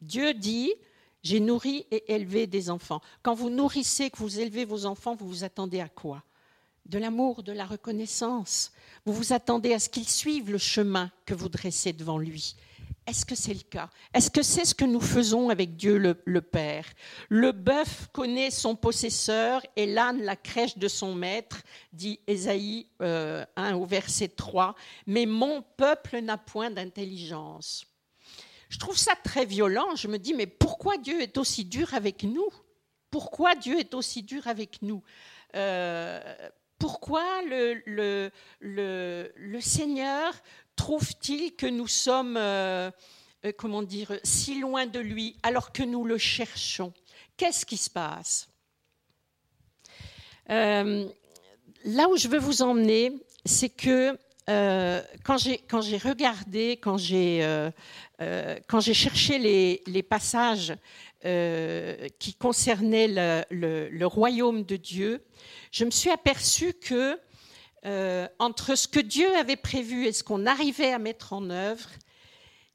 Dieu 0.00 0.34
dit, 0.34 0.72
j'ai 1.26 1.40
nourri 1.40 1.86
et 1.90 2.14
élevé 2.14 2.46
des 2.46 2.70
enfants. 2.70 3.00
Quand 3.24 3.34
vous 3.34 3.50
nourrissez, 3.50 4.10
que 4.10 4.18
vous 4.18 4.38
élevez 4.38 4.64
vos 4.64 4.86
enfants, 4.86 5.16
vous 5.16 5.26
vous 5.26 5.42
attendez 5.42 5.80
à 5.80 5.88
quoi? 5.88 6.22
De 6.84 6.98
l'amour, 6.98 7.42
de 7.42 7.50
la 7.50 7.66
reconnaissance. 7.66 8.70
Vous 9.04 9.12
vous 9.12 9.32
attendez 9.32 9.72
à 9.72 9.80
ce 9.80 9.88
qu'ils 9.88 10.08
suivent 10.08 10.52
le 10.52 10.58
chemin 10.58 11.10
que 11.24 11.34
vous 11.34 11.48
dressez 11.48 11.92
devant 11.92 12.18
lui. 12.18 12.54
Est-ce 13.08 13.26
que 13.26 13.34
c'est 13.34 13.54
le 13.54 13.68
cas? 13.68 13.90
Est-ce 14.14 14.30
que 14.30 14.42
c'est 14.42 14.64
ce 14.64 14.74
que 14.74 14.84
nous 14.84 15.00
faisons 15.00 15.48
avec 15.48 15.74
Dieu 15.74 15.98
le, 15.98 16.40
Père? 16.42 16.86
Le 17.28 17.50
bœuf 17.50 18.06
connaît 18.12 18.52
son 18.52 18.76
possesseur 18.76 19.62
et 19.74 19.86
l'âne 19.86 20.22
la 20.22 20.36
crèche 20.36 20.78
de 20.78 20.86
son 20.86 21.12
maître, 21.12 21.62
dit 21.92 22.20
Ésaïe 22.28 22.86
1 23.00 23.04
euh, 23.04 23.44
au 23.74 23.84
verset 23.84 24.28
3, 24.28 24.76
mais 25.08 25.26
mon 25.26 25.62
peuple 25.76 26.20
n'a 26.20 26.38
point 26.38 26.70
d'intelligence. 26.70 27.84
Je 28.68 28.78
trouve 28.78 28.96
ça 28.96 29.14
très 29.22 29.44
violent. 29.44 29.94
Je 29.94 30.08
me 30.08 30.18
dis, 30.18 30.34
mais 30.34 30.46
pourquoi 30.46 30.96
Dieu 30.98 31.20
est 31.20 31.38
aussi 31.38 31.64
dur 31.64 31.94
avec 31.94 32.22
nous? 32.22 32.48
Pourquoi 33.10 33.54
Dieu 33.54 33.78
est 33.78 33.94
aussi 33.94 34.22
dur 34.22 34.46
avec 34.48 34.82
nous? 34.82 35.02
Euh, 35.54 36.20
pourquoi 36.78 37.24
le, 37.42 38.30
Seigneur 39.60 40.34
trouve-t-il 40.74 41.54
que 41.54 41.66
nous 41.66 41.86
sommes, 41.86 42.36
euh, 42.36 42.90
euh, 43.44 43.52
comment 43.56 43.82
dire, 43.82 44.18
si 44.22 44.60
loin 44.60 44.86
de 44.86 44.98
lui 44.98 45.36
alors 45.42 45.72
que 45.72 45.82
nous 45.82 46.04
le 46.04 46.18
cherchons? 46.18 46.92
Qu'est-ce 47.36 47.64
qui 47.64 47.76
se 47.76 47.90
passe? 47.90 48.48
Là 50.48 52.08
où 52.08 52.16
je 52.16 52.28
veux 52.28 52.38
vous 52.38 52.62
emmener, 52.62 53.12
c'est 53.44 53.68
que 53.68 54.18
quand 54.46 55.36
j'ai 55.38 55.98
regardé, 55.98 56.78
quand 56.80 56.96
j'ai 56.98 57.62
cherché 58.94 59.38
les, 59.38 59.82
les 59.86 60.02
passages 60.02 60.74
qui 62.18 62.34
concernaient 62.34 63.08
le, 63.08 63.42
le, 63.50 63.88
le, 63.88 64.06
royaume 64.06 64.62
de 64.64 64.76
Dieu, 64.76 65.24
je 65.72 65.84
me 65.84 65.90
suis 65.90 66.10
aperçue 66.10 66.72
que 66.74 67.18
euh, 67.86 68.26
entre 68.40 68.74
ce 68.74 68.88
que 68.88 68.98
Dieu 68.98 69.32
avait 69.36 69.56
prévu 69.56 70.06
et 70.06 70.12
ce 70.12 70.24
qu'on 70.24 70.44
arrivait 70.44 70.92
à 70.92 70.98
mettre 70.98 71.32
en 71.32 71.50
œuvre, 71.50 71.88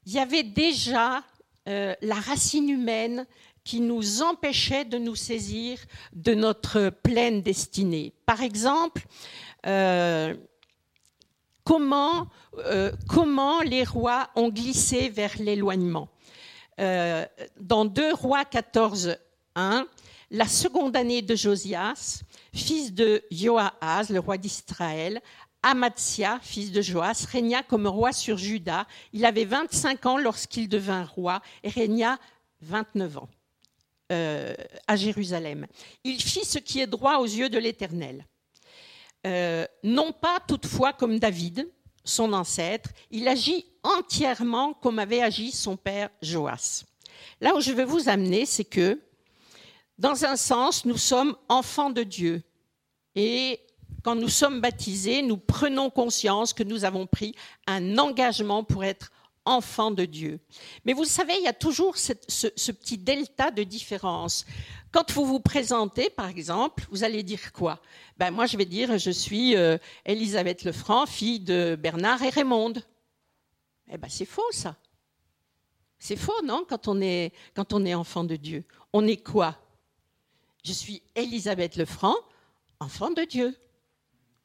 il 0.06 0.12
y 0.12 0.18
avait 0.18 0.42
déjà 0.42 1.22
euh, 1.68 1.94
la 2.00 2.14
racine 2.14 2.70
humaine 2.70 3.26
qui 3.62 3.80
nous 3.80 4.22
empêchait 4.22 4.86
de 4.86 4.96
nous 4.96 5.14
saisir 5.14 5.78
de 6.14 6.32
notre 6.32 6.88
pleine 6.88 7.42
destinée. 7.42 8.14
Par 8.24 8.40
exemple, 8.42 9.02
euh, 11.70 12.92
comment, 13.08 13.60
les 13.60 13.84
rois 13.84 14.28
ont 14.34 14.48
glissé 14.48 15.08
vers 15.08 15.32
l'éloignement. 15.38 16.08
dans 16.78 17.84
2 17.84 18.14
Rois 18.14 18.44
14, 18.44 19.16
1, 19.54 19.86
la 20.30 20.46
seconde 20.48 20.96
année 20.96 21.22
de 21.22 21.36
Josias, 21.36 22.22
fils 22.54 22.92
de 22.92 23.22
Joahaz, 23.30 24.10
le 24.10 24.18
roi 24.18 24.38
d'Israël, 24.38 25.20
Amatsia, 25.62 26.40
fils 26.42 26.72
de 26.72 26.82
Joas, 26.82 27.26
régna 27.30 27.62
comme 27.62 27.86
roi 27.86 28.12
sur 28.12 28.36
Juda. 28.36 28.86
Il 29.12 29.24
avait 29.24 29.44
25 29.44 30.06
ans 30.06 30.18
lorsqu'il 30.18 30.68
devint 30.68 31.04
roi 31.04 31.40
et 31.62 31.68
régna 31.68 32.18
29 32.62 33.18
ans 33.18 33.28
euh, 34.10 34.54
à 34.86 34.96
Jérusalem. 34.96 35.66
Il 36.04 36.20
fit 36.20 36.44
ce 36.44 36.58
qui 36.58 36.80
est 36.80 36.86
droit 36.86 37.18
aux 37.18 37.26
yeux 37.26 37.48
de 37.48 37.58
l'Éternel. 37.58 38.26
Euh, 39.26 39.66
non 39.82 40.12
pas 40.12 40.38
toutefois 40.46 40.92
comme 40.92 41.18
David, 41.18 41.68
son 42.04 42.32
ancêtre, 42.32 42.90
il 43.10 43.28
agit 43.28 43.66
entièrement 43.82 44.74
comme 44.74 44.98
avait 44.98 45.22
agi 45.22 45.52
son 45.52 45.76
père 45.76 46.10
Joas. 46.20 46.84
Là 47.40 47.54
où 47.54 47.60
je 47.60 47.72
veux 47.72 47.84
vous 47.84 48.08
amener, 48.08 48.46
c'est 48.46 48.64
que 48.64 49.00
dans 49.98 50.24
un 50.24 50.36
sens, 50.36 50.84
nous 50.84 50.96
sommes 50.96 51.36
enfants 51.48 51.90
de 51.90 52.02
Dieu. 52.02 52.42
Et 53.14 53.60
quand 54.02 54.16
nous 54.16 54.28
sommes 54.28 54.60
baptisés, 54.60 55.22
nous 55.22 55.36
prenons 55.36 55.90
conscience 55.90 56.52
que 56.52 56.64
nous 56.64 56.84
avons 56.84 57.06
pris 57.06 57.34
un 57.68 57.98
engagement 57.98 58.64
pour 58.64 58.84
être 58.84 59.12
enfants 59.44 59.90
de 59.90 60.04
Dieu. 60.04 60.40
Mais 60.84 60.92
vous 60.92 61.04
savez, 61.04 61.34
il 61.38 61.44
y 61.44 61.48
a 61.48 61.52
toujours 61.52 61.96
ce, 61.96 62.12
petit 62.72 62.98
delta 62.98 63.50
de 63.50 63.62
différence. 63.62 64.44
Quand 64.90 65.10
vous 65.12 65.24
vous 65.24 65.40
présentez, 65.40 66.10
par 66.10 66.28
exemple, 66.28 66.86
vous 66.90 67.04
allez 67.04 67.22
dire 67.22 67.52
quoi? 67.52 67.80
Ben, 68.18 68.30
Moi, 68.30 68.46
je 68.46 68.56
vais 68.56 68.64
dire, 68.64 68.98
je 68.98 69.10
suis 69.10 69.56
euh, 69.56 69.78
Elisabeth 70.04 70.64
Lefranc, 70.64 71.06
fille 71.06 71.40
de 71.40 71.76
Bernard 71.80 72.22
et 72.22 72.28
Raymond. 72.28 72.74
Eh 73.90 73.98
ben, 73.98 74.08
c'est 74.08 74.26
faux, 74.26 74.50
ça. 74.52 74.76
C'est 75.98 76.16
faux, 76.16 76.42
non, 76.44 76.64
quand 76.68 76.88
on, 76.88 77.00
est, 77.00 77.32
quand 77.54 77.72
on 77.72 77.84
est 77.84 77.94
enfant 77.94 78.24
de 78.24 78.36
Dieu. 78.36 78.64
On 78.92 79.06
est 79.06 79.22
quoi? 79.22 79.56
Je 80.64 80.72
suis 80.72 81.02
Elisabeth 81.14 81.76
Lefranc, 81.76 82.16
enfant 82.80 83.10
de 83.10 83.22
Dieu, 83.22 83.56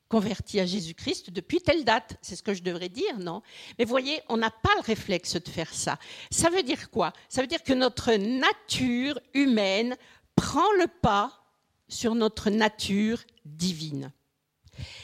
convertie 0.10 0.60
à 0.60 0.66
Jésus-Christ 0.66 1.32
depuis 1.32 1.62
telle 1.62 1.84
date. 1.84 2.18
C'est 2.22 2.36
ce 2.36 2.44
que 2.44 2.54
je 2.54 2.64
devrais 2.64 2.90
dire, 2.90 3.20
non? 3.20 3.42
Mais 3.78 3.86
voyez, 3.86 4.22
on 4.30 4.38
n'a 4.38 4.52
pas 4.52 4.74
le 4.76 4.82
réflexe 4.82 5.36
de 5.36 5.50
faire 5.50 5.74
ça. 5.74 5.98
Ça 6.32 6.50
veut 6.50 6.64
dire 6.64 6.90
quoi? 6.90 7.14
Ça 7.30 7.42
veut 7.42 7.48
dire 7.48 7.64
que 7.64 7.74
notre 7.74 8.14
nature 8.14 9.20
humaine 9.34 9.96
prend 10.36 10.72
le 10.80 10.88
pas 10.88 11.44
sur 11.88 12.16
notre 12.16 12.50
nature 12.50 13.20
divine. 13.46 14.12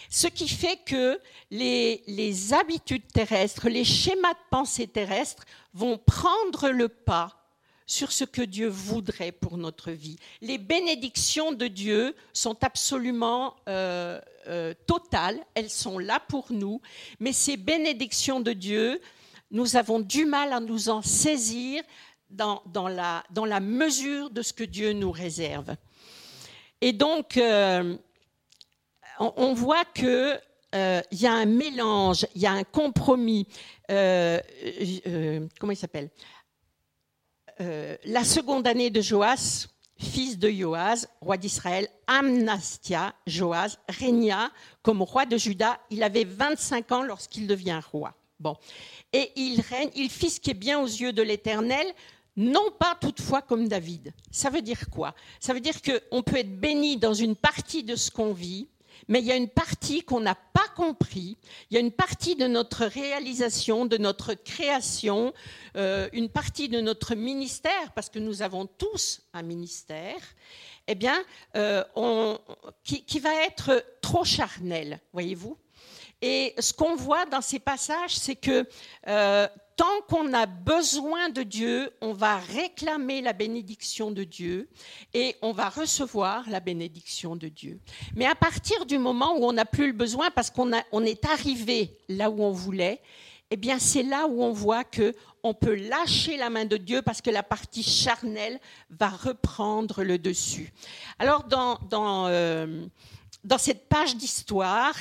Ce 0.09 0.27
qui 0.27 0.47
fait 0.47 0.77
que 0.85 1.19
les, 1.49 2.03
les, 2.05 2.53
habitudes 2.53 3.07
terrestres, 3.11 3.69
les 3.69 3.83
schémas 3.83 4.33
de 4.33 4.39
pensée 4.51 4.87
terrestres 4.87 5.45
vont 5.73 5.97
prendre 5.97 6.69
le 6.69 6.87
pas 6.87 7.43
sur 7.87 8.11
ce 8.11 8.23
que 8.23 8.41
Dieu 8.41 8.67
voudrait 8.67 9.31
pour 9.31 9.57
notre 9.57 9.91
vie. 9.91 10.17
Les 10.41 10.57
bénédictions 10.57 11.51
de 11.51 11.67
Dieu 11.67 12.15
sont 12.31 12.63
absolument 12.63 13.55
euh, 13.67 14.21
euh, 14.47 14.73
totales, 14.87 15.39
elles 15.55 15.69
sont 15.69 15.99
là 15.99 16.19
pour 16.19 16.51
nous, 16.51 16.81
mais 17.19 17.33
ces 17.33 17.57
bénédictions 17.57 18.39
de 18.39 18.53
Dieu, 18.53 19.01
nous 19.51 19.75
avons 19.75 19.99
du 19.99 20.25
mal 20.25 20.53
à 20.53 20.59
nous 20.59 20.89
en 20.89 21.01
saisir 21.01 21.83
dans, 22.29 22.61
dans, 22.65 22.87
la, 22.87 23.23
dans 23.29 23.45
la, 23.45 23.59
mesure 23.59 24.29
de 24.29 24.41
ce 24.41 24.53
que 24.53 24.63
Dieu 24.63 24.93
nous 24.93 25.11
réserve. 25.11 25.75
Et 26.81 26.93
donc, 26.93 27.37
euh, 27.37 27.95
on, 29.19 29.53
voit 29.53 29.85
que 29.85 30.39
il 30.73 31.21
y 31.21 31.27
a 31.27 31.33
un 31.33 31.45
mélange, 31.45 32.25
il 32.33 32.41
y 32.41 32.47
a 32.47 32.51
un 32.51 32.63
compromis. 32.63 33.47
comment 33.87 35.71
il 35.71 35.77
s'appelle? 35.77 36.09
Euh, 37.61 37.95
la 38.05 38.23
seconde 38.23 38.65
année 38.67 38.89
de 38.89 38.99
Joas, 38.99 39.67
fils 40.03 40.37
de 40.37 40.49
Joas, 40.49 41.07
roi 41.21 41.37
d'Israël, 41.37 41.87
Amnastia, 42.07 43.15
Joas, 43.25 43.77
régna 43.89 44.51
comme 44.81 45.01
roi 45.01 45.25
de 45.25 45.37
Juda. 45.37 45.79
Il 45.89 46.03
avait 46.03 46.25
25 46.25 46.91
ans 46.91 47.03
lorsqu'il 47.03 47.47
devient 47.47 47.79
roi. 47.91 48.13
Bon. 48.39 48.55
Et 49.13 49.31
il 49.35 49.61
règne, 49.61 49.89
il 49.95 50.09
fit 50.09 50.29
ce 50.29 50.39
qui 50.39 50.51
est 50.51 50.55
bien 50.55 50.79
aux 50.79 50.87
yeux 50.87 51.13
de 51.13 51.21
l'Éternel, 51.21 51.87
non 52.35 52.71
pas 52.77 52.97
toutefois 52.99 53.41
comme 53.41 53.67
David. 53.67 54.13
Ça 54.31 54.49
veut 54.49 54.61
dire 54.61 54.89
quoi? 54.89 55.15
Ça 55.39 55.53
veut 55.53 55.59
dire 55.59 55.81
qu'on 55.81 56.23
peut 56.23 56.37
être 56.37 56.59
béni 56.59 56.97
dans 56.97 57.13
une 57.13 57.35
partie 57.35 57.83
de 57.83 57.95
ce 57.95 58.11
qu'on 58.11 58.33
vit, 58.33 58.67
mais 59.07 59.19
il 59.19 59.25
y 59.25 59.31
a 59.31 59.35
une 59.35 59.49
partie 59.49 60.03
qu'on 60.03 60.19
n'a 60.19 60.35
pas 60.35 60.67
compris, 60.75 61.37
il 61.69 61.75
y 61.75 61.77
a 61.77 61.79
une 61.79 61.91
partie 61.91 62.35
de 62.35 62.47
notre 62.47 62.85
réalisation, 62.85 63.85
de 63.85 63.97
notre 63.97 64.33
création, 64.33 65.33
euh, 65.75 66.09
une 66.13 66.29
partie 66.29 66.69
de 66.69 66.81
notre 66.81 67.15
ministère, 67.15 67.91
parce 67.95 68.09
que 68.09 68.19
nous 68.19 68.41
avons 68.41 68.65
tous 68.65 69.21
un 69.33 69.43
ministère, 69.43 70.21
eh 70.87 70.95
bien, 70.95 71.23
euh, 71.55 71.83
qui, 72.83 73.19
va 73.19 73.33
être 73.45 73.85
trop 74.01 74.23
charnel, 74.23 74.99
voyez-vous. 75.13 75.57
Et 76.21 76.53
ce 76.59 76.73
qu'on 76.73 76.95
voit 76.95 77.25
dans 77.25 77.41
ces 77.41 77.59
passages, 77.59 78.15
c'est 78.15 78.35
que 78.35 78.67
euh, 79.07 79.47
tant 79.75 80.01
qu'on 80.07 80.33
a 80.33 80.45
besoin 80.45 81.29
de 81.29 81.43
Dieu, 81.43 81.91
on 82.01 82.13
va 82.13 82.37
réclamer 82.37 83.21
la 83.21 83.33
bénédiction 83.33 84.11
de 84.11 84.23
Dieu 84.23 84.69
et 85.13 85.35
on 85.41 85.51
va 85.51 85.69
recevoir 85.69 86.49
la 86.49 86.59
bénédiction 86.59 87.35
de 87.35 87.47
Dieu. 87.47 87.79
Mais 88.15 88.25
à 88.25 88.35
partir 88.35 88.85
du 88.85 88.97
moment 88.97 89.37
où 89.37 89.45
on 89.45 89.53
n'a 89.53 89.65
plus 89.65 89.87
le 89.87 89.93
besoin 89.93 90.31
parce 90.31 90.51
qu'on 90.51 90.71
on 90.91 91.03
est 91.03 91.25
arrivé 91.25 91.97
là 92.09 92.29
où 92.29 92.43
on 92.43 92.51
voulait, 92.51 93.01
eh 93.51 93.57
bien 93.57 93.79
c'est 93.79 94.03
là 94.03 94.27
où 94.27 94.43
on 94.43 94.51
voit 94.51 94.83
que 94.83 95.13
on 95.43 95.53
peut 95.53 95.75
lâcher 95.75 96.37
la 96.37 96.49
main 96.49 96.65
de 96.65 96.77
Dieu 96.77 97.01
parce 97.01 97.21
que 97.21 97.29
la 97.29 97.43
partie 97.43 97.83
charnelle 97.83 98.59
va 98.89 99.09
reprendre 99.09 100.03
le 100.03 100.17
dessus. 100.17 100.71
Alors 101.19 101.43
dans, 101.43 101.79
euh, 101.91 102.85
dans 103.43 103.57
cette 103.57 103.89
page 103.89 104.15
d'histoire, 104.15 104.95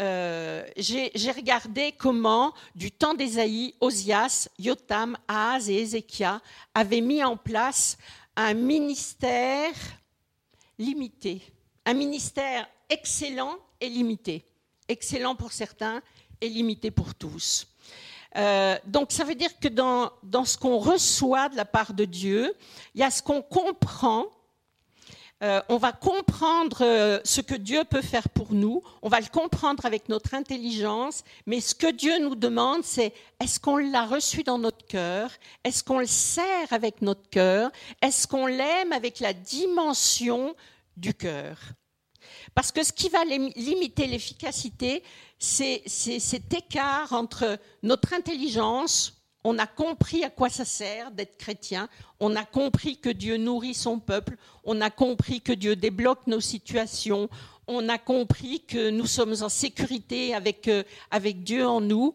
euh, 0.00 0.64
j'ai 0.76 1.30
regardé 1.30 1.92
comment, 1.92 2.54
du 2.74 2.90
temps 2.90 3.14
d'Ésaïe, 3.14 3.74
Osias, 3.80 4.48
Yotam, 4.58 5.18
Ahaz 5.28 5.68
et 5.68 5.74
Ézéchia 5.74 6.40
avaient 6.74 7.02
mis 7.02 7.22
en 7.22 7.36
place 7.36 7.98
un 8.36 8.54
ministère 8.54 9.74
limité, 10.78 11.42
un 11.84 11.92
ministère 11.92 12.66
excellent 12.88 13.56
et 13.80 13.88
limité. 13.88 14.44
Excellent 14.88 15.36
pour 15.36 15.52
certains 15.52 16.00
et 16.40 16.48
limité 16.48 16.90
pour 16.90 17.14
tous. 17.14 17.66
Euh, 18.36 18.78
donc 18.86 19.12
ça 19.12 19.24
veut 19.24 19.34
dire 19.34 19.58
que 19.60 19.68
dans, 19.68 20.10
dans 20.22 20.44
ce 20.44 20.56
qu'on 20.56 20.78
reçoit 20.78 21.48
de 21.48 21.56
la 21.56 21.64
part 21.64 21.92
de 21.92 22.04
Dieu, 22.04 22.54
il 22.94 23.00
y 23.00 23.04
a 23.04 23.10
ce 23.10 23.22
qu'on 23.22 23.42
comprend 23.42 24.26
euh, 25.42 25.62
on 25.70 25.78
va 25.78 25.92
comprendre 25.92 26.82
euh, 26.82 27.18
ce 27.24 27.40
que 27.40 27.54
Dieu 27.54 27.82
peut 27.84 28.02
faire 28.02 28.28
pour 28.28 28.52
nous, 28.52 28.82
on 29.00 29.08
va 29.08 29.20
le 29.20 29.26
comprendre 29.26 29.86
avec 29.86 30.10
notre 30.10 30.34
intelligence, 30.34 31.24
mais 31.46 31.60
ce 31.60 31.74
que 31.74 31.90
Dieu 31.90 32.18
nous 32.18 32.34
demande, 32.34 32.84
c'est 32.84 33.14
est-ce 33.40 33.58
qu'on 33.58 33.78
l'a 33.78 34.04
reçu 34.04 34.42
dans 34.42 34.58
notre 34.58 34.84
cœur? 34.86 35.30
Est-ce 35.64 35.82
qu'on 35.82 35.98
le 35.98 36.06
sert 36.06 36.70
avec 36.72 37.00
notre 37.00 37.28
cœur? 37.30 37.70
Est-ce 38.02 38.26
qu'on 38.26 38.46
l'aime 38.46 38.92
avec 38.92 39.18
la 39.20 39.32
dimension 39.32 40.54
du 40.98 41.14
cœur? 41.14 41.56
Parce 42.54 42.70
que 42.70 42.82
ce 42.82 42.92
qui 42.92 43.08
va 43.08 43.24
limiter 43.24 44.06
l'efficacité, 44.06 45.02
c'est 45.38 45.82
cet 45.86 46.52
écart 46.52 47.14
entre 47.14 47.58
notre 47.82 48.12
intelligence, 48.12 49.19
on 49.44 49.58
a 49.58 49.66
compris 49.66 50.24
à 50.24 50.30
quoi 50.30 50.50
ça 50.50 50.64
sert 50.64 51.10
d'être 51.10 51.38
chrétien, 51.38 51.88
on 52.18 52.36
a 52.36 52.44
compris 52.44 52.98
que 52.98 53.08
Dieu 53.08 53.36
nourrit 53.36 53.74
son 53.74 53.98
peuple, 53.98 54.36
on 54.64 54.80
a 54.80 54.90
compris 54.90 55.40
que 55.40 55.52
Dieu 55.52 55.76
débloque 55.76 56.26
nos 56.26 56.40
situations, 56.40 57.28
on 57.66 57.88
a 57.88 57.98
compris 57.98 58.60
que 58.66 58.90
nous 58.90 59.06
sommes 59.06 59.34
en 59.40 59.48
sécurité 59.48 60.34
avec, 60.34 60.68
euh, 60.68 60.82
avec 61.10 61.42
Dieu 61.44 61.66
en 61.66 61.80
nous. 61.80 62.14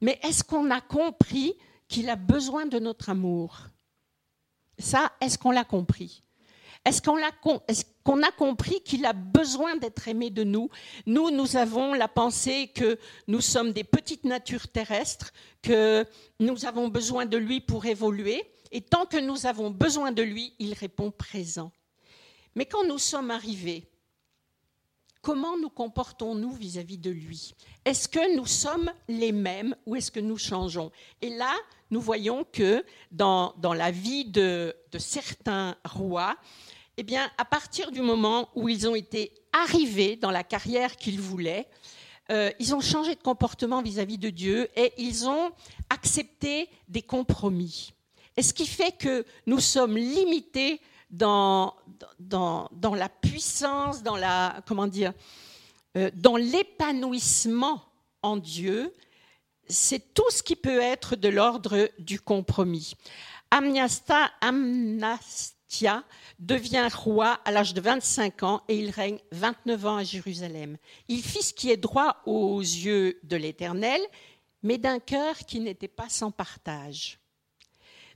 Mais 0.00 0.18
est-ce 0.22 0.44
qu'on 0.44 0.70
a 0.70 0.80
compris 0.80 1.54
qu'il 1.88 2.08
a 2.08 2.16
besoin 2.16 2.66
de 2.66 2.78
notre 2.78 3.10
amour? 3.10 3.58
Ça, 4.78 5.12
est-ce 5.20 5.36
qu'on 5.36 5.50
l'a 5.50 5.64
compris? 5.64 6.22
Est-ce 6.84 7.02
qu'on 7.02 7.16
a, 8.04 8.32
compris 8.32 8.80
qu'il 8.82 9.04
a 9.04 9.12
besoin 9.12 9.76
d'être 9.76 10.08
aimé 10.08 10.30
de 10.30 10.44
nous. 10.44 10.68
Nous, 11.06 11.30
nous 11.30 11.56
avons 11.56 11.94
la 11.94 12.08
pensée 12.08 12.70
que 12.74 12.98
nous 13.28 13.40
sommes 13.40 13.72
des 13.72 13.84
petites 13.84 14.24
natures 14.24 14.68
terrestres, 14.68 15.32
que 15.62 16.04
nous 16.40 16.64
avons 16.64 16.88
besoin 16.88 17.26
de 17.26 17.36
lui 17.36 17.60
pour 17.60 17.86
évoluer, 17.86 18.44
et 18.70 18.80
tant 18.80 19.04
que 19.06 19.18
nous 19.18 19.46
avons 19.46 19.70
besoin 19.70 20.12
de 20.12 20.22
lui, 20.22 20.54
il 20.58 20.74
répond 20.74 21.10
présent. 21.10 21.72
Mais 22.54 22.66
quand 22.66 22.84
nous 22.84 22.98
sommes 22.98 23.30
arrivés, 23.30 23.88
comment 25.20 25.56
nous 25.56 25.70
comportons-nous 25.70 26.52
vis-à-vis 26.52 26.98
de 26.98 27.10
lui? 27.10 27.54
Est-ce 27.84 28.08
que 28.08 28.36
nous 28.36 28.46
sommes 28.46 28.90
les 29.08 29.32
mêmes 29.32 29.76
ou 29.86 29.96
est-ce 29.96 30.10
que 30.10 30.20
nous 30.20 30.38
changeons? 30.38 30.90
Et 31.20 31.30
là, 31.30 31.54
nous 31.90 32.00
voyons 32.00 32.44
que 32.44 32.84
dans, 33.10 33.54
dans 33.58 33.74
la 33.74 33.90
vie 33.90 34.24
de, 34.24 34.74
de 34.90 34.98
certains 34.98 35.76
rois, 35.84 36.36
eh 37.02 37.04
bien, 37.04 37.28
à 37.36 37.44
partir 37.44 37.90
du 37.90 38.00
moment 38.00 38.48
où 38.54 38.68
ils 38.68 38.86
ont 38.86 38.94
été 38.94 39.32
arrivés 39.52 40.14
dans 40.14 40.30
la 40.30 40.44
carrière 40.44 40.94
qu'ils 40.94 41.20
voulaient, 41.20 41.66
euh, 42.30 42.52
ils 42.60 42.76
ont 42.76 42.80
changé 42.80 43.16
de 43.16 43.20
comportement 43.20 43.82
vis-à-vis 43.82 44.18
de 44.18 44.30
Dieu 44.30 44.68
et 44.76 44.92
ils 44.98 45.26
ont 45.26 45.50
accepté 45.90 46.68
des 46.86 47.02
compromis. 47.02 47.92
Et 48.36 48.42
ce 48.44 48.54
qui 48.54 48.68
fait 48.68 48.92
que 48.92 49.26
nous 49.46 49.58
sommes 49.58 49.96
limités 49.96 50.80
dans, 51.10 51.74
la 52.20 53.08
puissance, 53.08 54.04
dans 54.04 54.16
la 54.16 54.62
comment 54.64 54.86
dire, 54.86 55.12
euh, 55.96 56.08
dans 56.14 56.36
l'épanouissement 56.36 57.82
en 58.22 58.36
Dieu, 58.36 58.94
c'est 59.68 60.14
tout 60.14 60.30
ce 60.30 60.44
qui 60.44 60.54
peut 60.54 60.80
être 60.80 61.16
de 61.16 61.28
l'ordre 61.28 61.90
du 61.98 62.20
compromis. 62.20 62.94
Amnasta, 63.50 64.30
Amnastia 65.72 66.04
devient 66.38 66.88
roi 66.94 67.40
à 67.44 67.50
l'âge 67.50 67.72
de 67.72 67.80
25 67.80 68.42
ans 68.42 68.62
et 68.68 68.78
il 68.78 68.90
règne 68.90 69.18
29 69.32 69.86
ans 69.86 69.96
à 69.96 70.04
Jérusalem. 70.04 70.76
Il 71.08 71.22
fit 71.22 71.42
ce 71.42 71.54
qui 71.54 71.70
est 71.70 71.76
droit 71.76 72.20
aux 72.26 72.60
yeux 72.60 73.18
de 73.22 73.36
l'Éternel, 73.36 74.00
mais 74.62 74.78
d'un 74.78 74.98
cœur 74.98 75.36
qui 75.38 75.60
n'était 75.60 75.88
pas 75.88 76.08
sans 76.08 76.30
partage. 76.30 77.18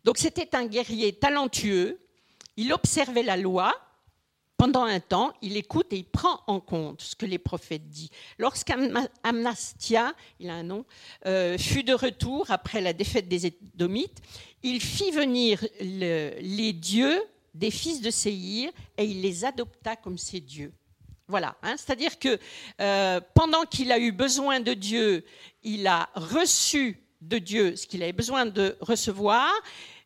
Donc 0.05 0.19
c'était 0.19 0.55
un 0.55 0.67
guerrier 0.67 1.15
talentueux, 1.15 1.99
il 2.57 2.73
observait 2.73 3.23
la 3.23 3.37
loi, 3.37 3.75
pendant 4.57 4.85
un 4.85 5.01
temps, 5.01 5.35
il 5.43 5.57
écoute 5.57 5.93
et 5.93 5.97
il 5.97 6.05
prend 6.05 6.41
en 6.47 6.61
compte 6.61 7.03
ce 7.03 7.15
que 7.15 7.27
les 7.27 7.39
prophètes 7.39 7.89
disent. 7.89 8.11
Lorsqu'Amnastia, 8.39 10.15
il 10.41 10.49
a 10.49 10.55
un 10.55 10.63
nom, 10.63 10.87
euh, 11.27 11.59
fut 11.59 11.85
de 11.85 11.93
retour 11.93 12.51
après 12.51 12.81
la 12.81 12.95
défaite 12.95 13.29
des 13.29 13.47
Édomites, 13.47 14.19
il 14.63 14.81
fit 14.81 15.11
venir 15.11 15.67
les 15.81 16.73
dieux 16.73 17.23
des 17.57 17.71
fils 17.71 18.01
de 18.01 18.11
Séhir 18.11 18.71
et 18.97 19.05
il 19.05 19.21
les 19.23 19.45
adopta 19.45 19.97
comme 19.97 20.19
ses 20.19 20.41
dieux. 20.41 20.73
Voilà, 21.29 21.57
hein. 21.63 21.75
c'est-à-dire 21.77 22.19
que 22.21 22.39
euh, 22.81 23.21
pendant 23.35 23.65
qu'il 23.65 23.91
a 23.91 23.99
eu 23.99 24.13
besoin 24.13 24.61
de 24.61 24.75
Dieu, 24.75 25.25
il 25.65 25.87
a 25.89 26.09
reçu 26.15 27.03
de 27.21 27.39
Dieu 27.39 27.75
ce 27.75 27.87
qu'il 27.87 28.03
avait 28.03 28.13
besoin 28.13 28.47
de 28.47 28.77
recevoir, 28.81 29.51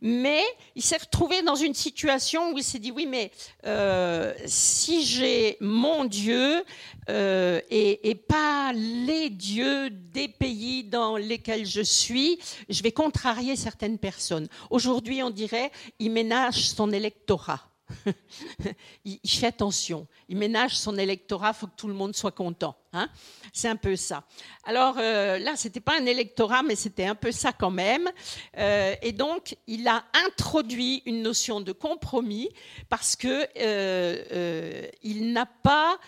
mais 0.00 0.42
il 0.74 0.82
s'est 0.82 0.96
retrouvé 0.96 1.42
dans 1.42 1.54
une 1.54 1.74
situation 1.74 2.52
où 2.52 2.58
il 2.58 2.64
s'est 2.64 2.78
dit 2.78 2.90
oui, 2.90 3.06
mais 3.06 3.30
euh, 3.66 4.34
si 4.46 5.04
j'ai 5.04 5.56
mon 5.60 6.04
Dieu 6.04 6.64
euh, 7.08 7.60
et, 7.70 8.10
et, 8.10 8.14
pas 8.14 8.72
les 8.74 9.30
dieux 9.30 9.90
des 9.90 10.28
pays 10.28 10.84
dans 10.84 11.16
lesquels 11.16 11.66
je 11.66 11.80
suis, 11.80 12.38
je 12.68 12.82
vais 12.82 12.92
contrarier 12.92 13.56
certaines 13.56 13.98
personnes. 13.98 14.48
Aujourd'hui, 14.70 15.22
on 15.22 15.30
dirait 15.30 15.70
il 15.98 16.10
ménage 16.10 16.70
son 16.70 16.92
électorat. 16.92 17.69
il, 19.04 19.18
fait 19.24 19.46
attention. 19.46 20.06
Il 20.28 20.36
ménage 20.36 20.76
son 20.76 20.96
électorat, 20.96 21.50
il 21.50 21.54
faut 21.54 21.66
que 21.66 21.76
tout 21.76 21.88
le 21.88 21.94
monde 21.94 22.14
soit 22.14 22.32
content. 22.32 22.76
Hein. 22.92 23.08
c'est 23.52 23.68
un 23.68 23.76
peu 23.76 23.94
ça. 23.94 24.24
Alors 24.64 24.96
euh, 24.98 25.38
là, 25.38 25.54
ce 25.54 25.68
n'était 25.68 25.80
pas 25.80 25.96
un 25.98 26.06
électorat, 26.06 26.62
mais 26.64 26.74
c'était 26.74 27.06
un 27.06 27.14
peu 27.14 27.30
ça 27.30 27.52
quand 27.52 27.70
même. 27.70 28.10
Euh, 28.58 28.94
et 29.02 29.12
donc, 29.12 29.56
il 29.66 29.86
a 29.86 30.04
introduit 30.26 31.02
une 31.06 31.22
notion 31.22 31.60
de 31.60 31.72
compromis 31.72 32.48
parce 32.88 33.14
que 33.14 33.46
euh, 33.58 34.86
il 35.02 35.32
n'a 35.32 35.46
pas, 35.46 35.98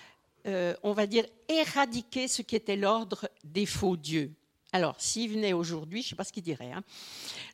on 0.83 0.93
va 0.93 1.07
dire, 1.07 1.25
éradiqué 1.49 2.27
ce 2.29 2.43
qui 2.43 2.57
était 2.57 2.77
l'ordre 2.77 3.29
des 3.45 3.67
faux 3.67 3.97
dieux. 3.97 4.33
Alors, 4.73 4.95
s'il 4.99 5.31
venait 5.33 5.53
aujourd'hui, 5.53 6.01
je 6.01 6.07
ne 6.07 6.11
sais 6.11 6.17
pas 6.17 6.25
ce 6.25 6.33
qu'il 6.33 6.43
dirait. 6.43 6.73
Hein. 6.73 6.83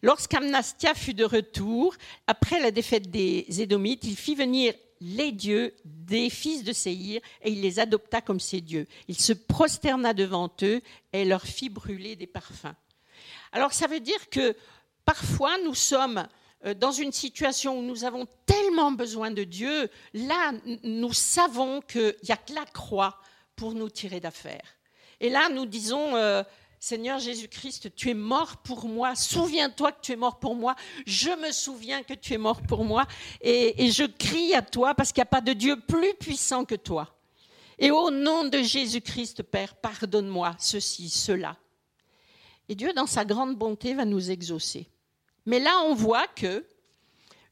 Lorsqu'Amnastia 0.03 0.95
fut 0.95 1.15
de 1.15 1.25
retour, 1.25 1.95
après 2.29 2.61
la 2.61 2.71
défaite 2.71 3.11
des 3.11 3.45
Édomites, 3.61 4.05
il 4.05 4.17
fit 4.17 4.37
venir 4.37 4.73
les 5.01 5.33
dieux 5.33 5.75
des 5.85 6.31
fils 6.31 6.65
de 6.65 6.73
Séhir 6.73 7.21
et 7.43 7.51
il 7.51 7.61
les 7.61 7.81
adopta 7.81 8.21
comme 8.21 8.41
ses 8.41 8.61
dieux. 8.61 8.87
Il 9.09 9.19
se 9.19 9.33
prosterna 9.33 10.15
devant 10.15 10.51
eux 10.63 10.81
et 11.13 11.25
leur 11.25 11.43
fit 11.43 11.69
brûler 11.69 12.15
des 12.17 12.27
parfums. 12.27 12.75
Alors, 13.53 13.73
ça 13.73 13.89
veut 13.89 14.01
dire 14.01 14.29
que 14.31 14.57
parfois 15.05 15.57
nous 15.65 15.75
sommes 15.75 16.27
euh, 16.65 16.75
dans 16.75 16.93
une 16.93 17.13
situation 17.13 17.79
où 17.79 17.83
nous 17.83 18.05
avons 18.05 18.27
tellement 18.47 18.93
besoin 18.93 19.31
de 19.31 19.45
Dieu, 19.45 19.91
là, 20.15 20.53
nous 20.85 21.13
savons 21.13 21.81
qu'il 21.81 22.15
n'y 22.25 22.33
a 22.33 22.37
que 22.37 22.53
la 22.53 22.65
croix 22.65 23.19
pour 23.57 23.75
nous 23.75 23.91
tirer 23.91 24.21
d'affaire. 24.21 24.77
Et 25.21 25.31
là, 25.31 25.49
nous 25.49 25.67
disons, 25.67 26.15
euh, 26.15 26.43
Seigneur 26.81 27.19
Jésus-Christ, 27.19 27.95
tu 27.97 28.11
es 28.11 28.15
mort 28.15 28.59
pour 28.59 28.87
moi. 28.87 29.17
Souviens-toi 29.17 29.93
que 29.93 30.01
tu 30.01 30.13
es 30.13 30.17
mort 30.17 30.39
pour 30.39 30.55
moi. 30.55 30.77
Je 31.07 31.31
me 31.31 31.51
souviens 31.51 32.03
que 32.05 32.15
tu 32.15 32.35
es 32.35 32.39
mort 32.39 32.63
pour 32.63 32.85
moi. 32.85 33.07
Et, 33.41 33.91
je 33.91 34.05
crie 34.05 34.55
à 34.55 34.63
toi 34.63 34.95
parce 34.95 35.13
qu'il 35.13 35.21
n'y 35.21 35.27
a 35.29 35.31
pas 35.31 35.41
de 35.41 35.53
Dieu 35.53 35.81
plus 35.81 36.15
puissant 36.15 36.65
que 36.65 36.77
toi. 36.77 37.15
Et 37.81 37.91
au 37.91 38.11
nom 38.11 38.45
de 38.45 38.63
Jésus-Christ, 38.63 39.43
Père, 39.43 39.75
pardonne-moi 39.75 40.55
ceci, 40.59 41.09
cela. 41.09 41.57
Et 42.69 42.75
Dieu, 42.75 42.93
dans 42.93 43.07
sa 43.07 43.25
grande 43.25 43.57
bonté, 43.57 43.95
va 43.95 44.05
nous 44.05 44.31
exaucer. 44.31 44.89
Mais 45.47 45.59
là, 45.59 45.81
on 45.87 45.95
voit 45.95 46.27
que, 46.29 46.65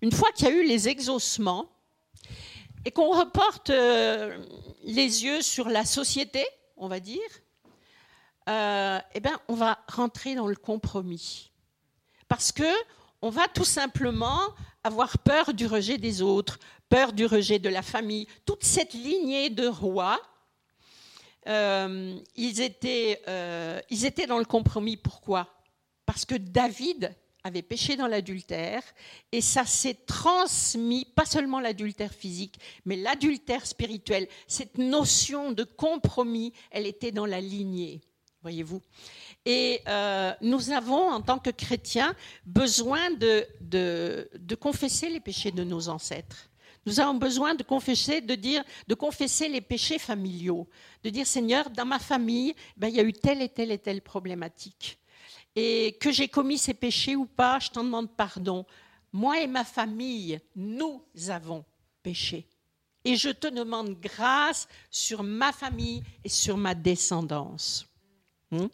une 0.03 0.13
fois 0.13 0.31
qu'il 0.33 0.47
y 0.47 0.51
a 0.51 0.55
eu 0.55 0.67
les 0.67 0.89
exaucements, 0.89 1.69
et 2.85 2.93
qu'on 2.93 3.11
reporte 3.11 3.71
euh, 3.71 4.39
les 4.85 5.25
yeux 5.25 5.43
sur 5.43 5.69
la 5.69 5.85
société, 5.85 6.47
on 6.77 6.87
va 6.87 7.01
dire, 7.01 7.21
euh, 8.49 9.01
eh 9.15 9.21
ben, 9.21 9.37
on 9.49 9.55
va 9.55 9.79
rentrer 9.89 10.35
dans 10.35 10.47
le 10.47 10.57
compromis. 10.57 11.51
Parce 12.29 12.53
que 12.53 12.71
on 13.23 13.31
va 13.31 13.49
tout 13.49 13.65
simplement 13.65 14.41
avoir 14.85 15.19
peur 15.19 15.53
du 15.53 15.67
rejet 15.67 15.99
des 15.99 16.23
autres, 16.23 16.59
peur 16.89 17.13
du 17.13 17.27
rejet 17.27 17.59
de 17.59 17.69
la 17.69 17.83
famille. 17.83 18.29
Toute 18.45 18.63
cette 18.63 18.93
lignée 18.93 19.51
de 19.51 19.67
rois, 19.67 20.21
euh, 21.49 22.17
ils, 22.37 22.61
étaient, 22.61 23.23
euh, 23.27 23.81
ils 23.91 24.05
étaient 24.05 24.27
dans 24.27 24.39
le 24.39 24.45
compromis. 24.45 24.97
Pourquoi? 24.97 25.49
Parce 26.05 26.25
que 26.25 26.37
David 26.37 27.17
avait 27.43 27.63
péché 27.63 27.97
dans 27.97 28.07
l'adultère 28.07 28.83
et 29.33 29.41
ça 29.41 29.65
s'est 29.65 29.99
transmis, 30.07 31.05
pas 31.05 31.25
seulement 31.25 31.61
l'adultère 31.61 32.13
physique, 32.13 32.59
mais 32.85 32.97
l'adultère 32.97 33.67
spirituel. 33.67 34.29
Cette 34.47 34.79
notion 34.79 35.53
de 35.53 35.65
compromis, 35.65 36.53
elle 36.71 36.87
était 36.87 37.13
dans 37.13 37.27
la 37.27 37.41
lignée 37.41 38.03
voyez-vous. 38.47 38.81
Et 39.45 39.81
euh, 39.89 40.33
nous 40.41 40.71
avons, 40.71 41.11
en 41.11 41.21
tant 41.21 41.39
que 41.39 41.51
chrétiens, 41.51 42.15
besoin 42.45 43.11
de, 43.11 43.47
de, 43.61 44.55
confesser 44.55 45.09
les 45.09 45.21
péchés 45.21 45.51
de 45.51 45.65
nos 45.65 45.89
ancêtres. 45.89 46.49
Nous 46.85 47.01
avons 47.01 47.15
besoin 47.15 47.57
de 47.57 47.65
confesser, 47.65 48.21
de 48.21 48.37
dire, 48.37 48.63
de 48.87 48.95
confesser 48.95 49.49
les 49.49 49.61
péchés 49.61 49.99
familiaux, 49.99 50.69
de 51.03 51.11
dire 51.11 51.27
Seigneur, 51.27 51.71
dans 51.71 51.85
ma 51.85 51.99
famille, 51.99 52.55
ben, 52.77 52.87
il 52.87 52.95
y 52.95 53.01
a 53.01 53.03
eu 53.03 53.13
telle 53.13 53.43
et 53.43 53.49
telle 53.49 53.73
et 53.73 53.79
telle 53.79 54.01
problématique, 54.01 54.99
et 55.57 55.97
que 56.01 56.13
j'ai 56.13 56.29
commis 56.29 56.59
ces 56.59 56.75
péchés 56.75 57.17
ou 57.17 57.27
pas, 57.27 57.59
je 57.59 57.71
t'en 57.71 57.83
demande 57.83 58.11
pardon. 58.17 58.65
Moi 59.13 59.41
et 59.41 59.49
ma 59.49 59.65
famille, 59.65 60.39
nous 60.55 61.03
avons 61.29 61.65
péché, 62.05 62.47
et 63.05 63.17
je 63.17 63.31
te 63.31 63.49
demande 63.49 63.99
grâce 64.01 64.69
sur 64.89 65.25
ma 65.25 65.53
famille 65.53 66.05
et 66.23 66.29
sur 66.29 66.57
ma 66.57 66.77
descendance. 66.77 67.89
Hmm. 68.53 68.67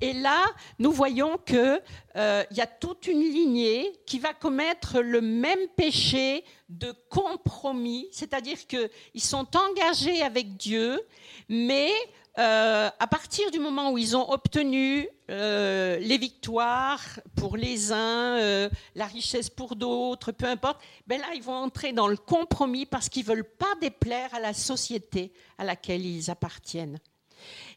Et 0.00 0.12
là, 0.12 0.44
nous 0.78 0.92
voyons 0.92 1.36
qu'il 1.38 1.82
euh, 2.16 2.44
y 2.52 2.60
a 2.60 2.66
toute 2.66 3.08
une 3.08 3.20
lignée 3.20 3.90
qui 4.06 4.20
va 4.20 4.32
commettre 4.34 5.00
le 5.00 5.20
même 5.20 5.66
péché 5.76 6.44
de 6.68 6.94
compromis, 7.08 8.06
c'est-à-dire 8.12 8.58
qu'ils 8.68 8.88
sont 9.16 9.48
engagés 9.56 10.22
avec 10.22 10.56
Dieu, 10.56 11.00
mais 11.48 11.90
euh, 12.38 12.88
à 12.96 13.06
partir 13.08 13.50
du 13.50 13.58
moment 13.58 13.90
où 13.90 13.98
ils 13.98 14.16
ont 14.16 14.30
obtenu 14.30 15.08
euh, 15.28 15.98
les 15.98 16.16
victoires 16.16 17.02
pour 17.34 17.56
les 17.56 17.92
uns, 17.92 18.68
la 18.94 19.06
richesse 19.06 19.50
pour 19.50 19.74
d'autres, 19.74 20.30
peu 20.30 20.46
importe, 20.46 20.80
ben 21.08 21.20
là, 21.20 21.26
ils 21.34 21.42
vont 21.42 21.56
entrer 21.56 21.92
dans 21.92 22.06
le 22.06 22.16
compromis 22.16 22.86
parce 22.86 23.08
qu'ils 23.08 23.24
ne 23.24 23.30
veulent 23.30 23.56
pas 23.58 23.74
déplaire 23.80 24.32
à 24.36 24.38
la 24.38 24.54
société 24.54 25.32
à 25.58 25.64
laquelle 25.64 26.06
ils 26.06 26.30
appartiennent. 26.30 27.00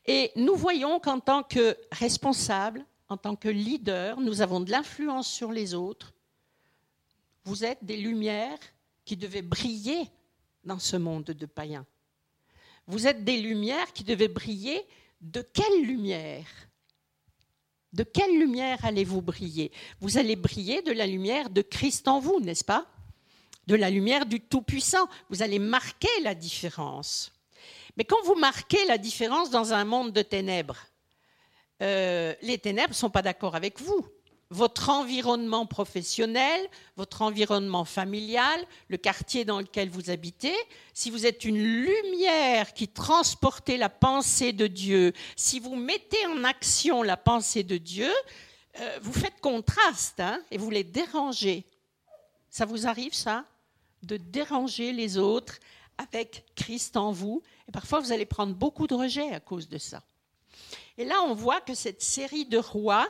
Et 0.06 0.32
nous 0.36 0.56
voyons 0.56 1.00
qu'en 1.00 1.20
tant 1.20 1.44
que 1.44 1.78
responsables, 1.92 2.86
en 3.10 3.18
tant 3.18 3.36
que 3.36 3.50
leaders, 3.50 4.20
nous 4.20 4.42
avons 4.42 4.60
de 4.60 4.72
l'influence 4.72 5.28
sur 5.28 5.52
les 5.52 5.74
autres. 5.74 6.14
Vous 7.44 7.64
êtes 7.64 7.84
des 7.84 7.98
lumières 7.98 8.60
qui 9.06 9.18
devaient 9.18 9.42
briller 9.42 10.10
dans 10.64 10.80
ce 10.80 10.96
monde 10.96 11.26
de 11.26 11.46
païens. 11.46 11.86
Vous 12.88 13.08
êtes 13.08 13.24
des 13.24 13.42
lumières 13.42 13.92
qui 13.94 14.04
devaient 14.04 14.28
briller. 14.28 14.82
De 15.22 15.42
quelle 15.42 15.84
lumière? 15.84 16.48
De 17.94 18.04
quelle 18.04 18.38
lumière 18.40 18.84
allez-vous 18.84 19.22
briller? 19.22 19.72
Vous 20.00 20.18
allez 20.18 20.36
briller 20.36 20.82
de 20.82 20.92
la 20.92 21.06
lumière 21.06 21.50
de 21.50 21.62
Christ 21.62 22.08
en 22.08 22.20
vous, 22.20 22.40
n'est-ce 22.40 22.66
pas? 22.66 22.88
De 23.68 23.76
la 23.76 23.90
lumière 23.90 24.26
du 24.26 24.42
Tout-Puissant. 24.42 25.08
Vous 25.30 25.42
allez 25.42 25.60
marquer 25.60 26.10
la 26.24 26.36
différence. 26.36 27.32
Mais 27.98 28.04
quand 28.04 28.22
vous 28.24 28.36
marquez 28.36 28.84
la 28.86 28.98
différence 28.98 29.50
dans 29.50 29.74
un 29.74 29.86
monde 29.86 30.12
de 30.12 30.22
ténèbres, 30.22 30.88
euh, 31.82 32.34
les 32.42 32.58
ténèbres 32.58 32.90
ne 32.90 32.96
sont 32.96 33.10
pas 33.10 33.22
d'accord 33.22 33.56
avec 33.56 33.82
vous. 33.82 34.08
Votre 34.50 34.90
environnement 34.90 35.66
professionnel, 35.66 36.70
votre 36.96 37.24
environnement 37.24 37.86
familial, 37.86 38.64
le 38.88 38.98
quartier 38.98 39.46
dans 39.46 39.60
lequel 39.60 39.90
vous 39.90 40.12
habitez, 40.12 40.56
si 40.94 41.10
vous 41.10 41.26
êtes 41.26 41.44
une 41.44 41.58
lumière 41.58 42.74
qui 42.74 42.88
transportez 42.88 43.78
la 43.78 43.90
pensée 43.90 44.54
de 44.54 44.68
Dieu, 44.68 45.14
si 45.36 45.60
vous 45.60 45.76
mettez 45.76 46.24
en 46.28 46.44
action 46.44 47.02
la 47.02 47.18
pensée 47.18 47.64
de 47.64 47.78
Dieu, 47.78 48.12
euh, 48.80 49.00
vous 49.02 49.14
faites 49.14 49.40
contraste 49.42 50.20
hein, 50.20 50.40
et 50.52 50.58
vous 50.58 50.70
les 50.70 50.84
dérangez. 50.84 51.66
Ça 52.50 52.66
vous 52.66 52.86
arrive 52.86 53.14
ça? 53.14 53.46
De 54.04 54.18
déranger 54.18 54.94
les 54.94 55.18
autres 55.18 55.58
avec 55.98 56.44
Christ 56.56 56.98
en 56.98 57.12
vous. 57.12 57.42
Et 57.68 57.72
parfois, 57.72 58.00
vous 58.00 58.12
allez 58.12 58.26
prendre 58.26 58.54
beaucoup 58.54 58.88
de 58.88 58.94
rejets 58.94 59.32
à 59.34 59.40
cause 59.40 59.70
de 59.70 59.78
ça. 59.78 60.02
Et 60.98 61.06
là, 61.06 61.16
on 61.26 61.34
voit 61.34 61.62
que 61.62 61.74
cette 61.74 62.02
série 62.02 62.46
de 62.46 62.58
rois, 62.58 63.08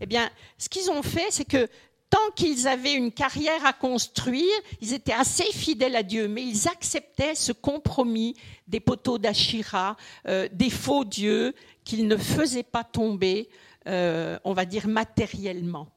eh 0.00 0.06
bien, 0.06 0.30
ce 0.58 0.68
qu'ils 0.68 0.90
ont 0.90 1.02
fait, 1.02 1.28
c'est 1.30 1.46
que 1.46 1.68
tant 2.10 2.30
qu'ils 2.36 2.68
avaient 2.68 2.92
une 2.92 3.10
carrière 3.10 3.64
à 3.64 3.72
construire, 3.72 4.52
ils 4.82 4.92
étaient 4.92 5.14
assez 5.14 5.50
fidèles 5.50 5.96
à 5.96 6.02
Dieu, 6.02 6.28
mais 6.28 6.42
ils 6.42 6.68
acceptaient 6.68 7.34
ce 7.34 7.52
compromis 7.52 8.36
des 8.68 8.80
poteaux 8.80 9.16
d'Achira, 9.16 9.96
euh, 10.28 10.46
des 10.52 10.68
faux 10.68 11.06
dieux 11.06 11.54
qu'ils 11.84 12.06
ne 12.06 12.18
faisaient 12.18 12.62
pas 12.62 12.84
tomber, 12.84 13.48
euh, 13.86 14.38
on 14.44 14.52
va 14.52 14.66
dire 14.66 14.88
matériellement. 14.88 15.88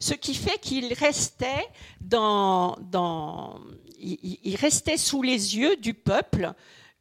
Ce 0.00 0.12
qui 0.12 0.34
fait 0.34 0.58
qu'ils 0.60 0.92
restaient 0.92 1.66
dans, 2.02 2.76
dans, 2.90 3.58
il, 3.98 4.56
restait 4.56 4.98
sous 4.98 5.22
les 5.22 5.56
yeux 5.56 5.76
du 5.76 5.94
peuple 5.94 6.52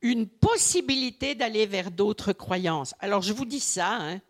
une 0.02 0.28
possibilité 0.28 1.36
d'aller 1.36 1.66
vers 1.66 1.92
d'autres 1.92 2.34
croyances. 2.34 2.94
Alors 3.00 3.22
je 3.22 3.34
vous 3.34 3.46
dis 3.46 3.60
ça, 3.60 3.96
hein. 3.96 4.22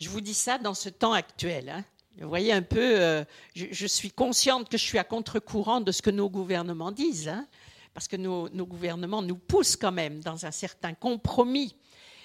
je 0.00 0.08
vous 0.08 0.20
dis 0.20 0.34
ça 0.34 0.58
dans 0.58 0.74
ce 0.74 0.88
temps 0.88 1.12
actuel. 1.12 1.70
Hein. 1.70 1.84
Vous 2.18 2.28
voyez 2.28 2.52
un 2.52 2.62
peu, 2.62 3.00
euh, 3.00 3.24
je, 3.54 3.86
suis 3.86 4.10
consciente 4.10 4.70
que 4.70 4.78
je 4.78 4.82
suis 4.82 4.98
à 4.98 5.04
contre-courant 5.04 5.82
de 5.82 5.92
ce 5.92 6.00
que 6.00 6.10
nos 6.10 6.30
gouvernements 6.30 6.90
disent, 6.90 7.28
hein, 7.28 7.46
parce 7.92 8.08
que 8.08 8.16
nos, 8.16 8.48
gouvernements 8.48 9.20
nous 9.20 9.36
poussent 9.36 9.76
quand 9.76 9.92
même 9.92 10.20
dans 10.20 10.46
un 10.46 10.50
certain 10.50 10.94
compromis. 10.94 11.76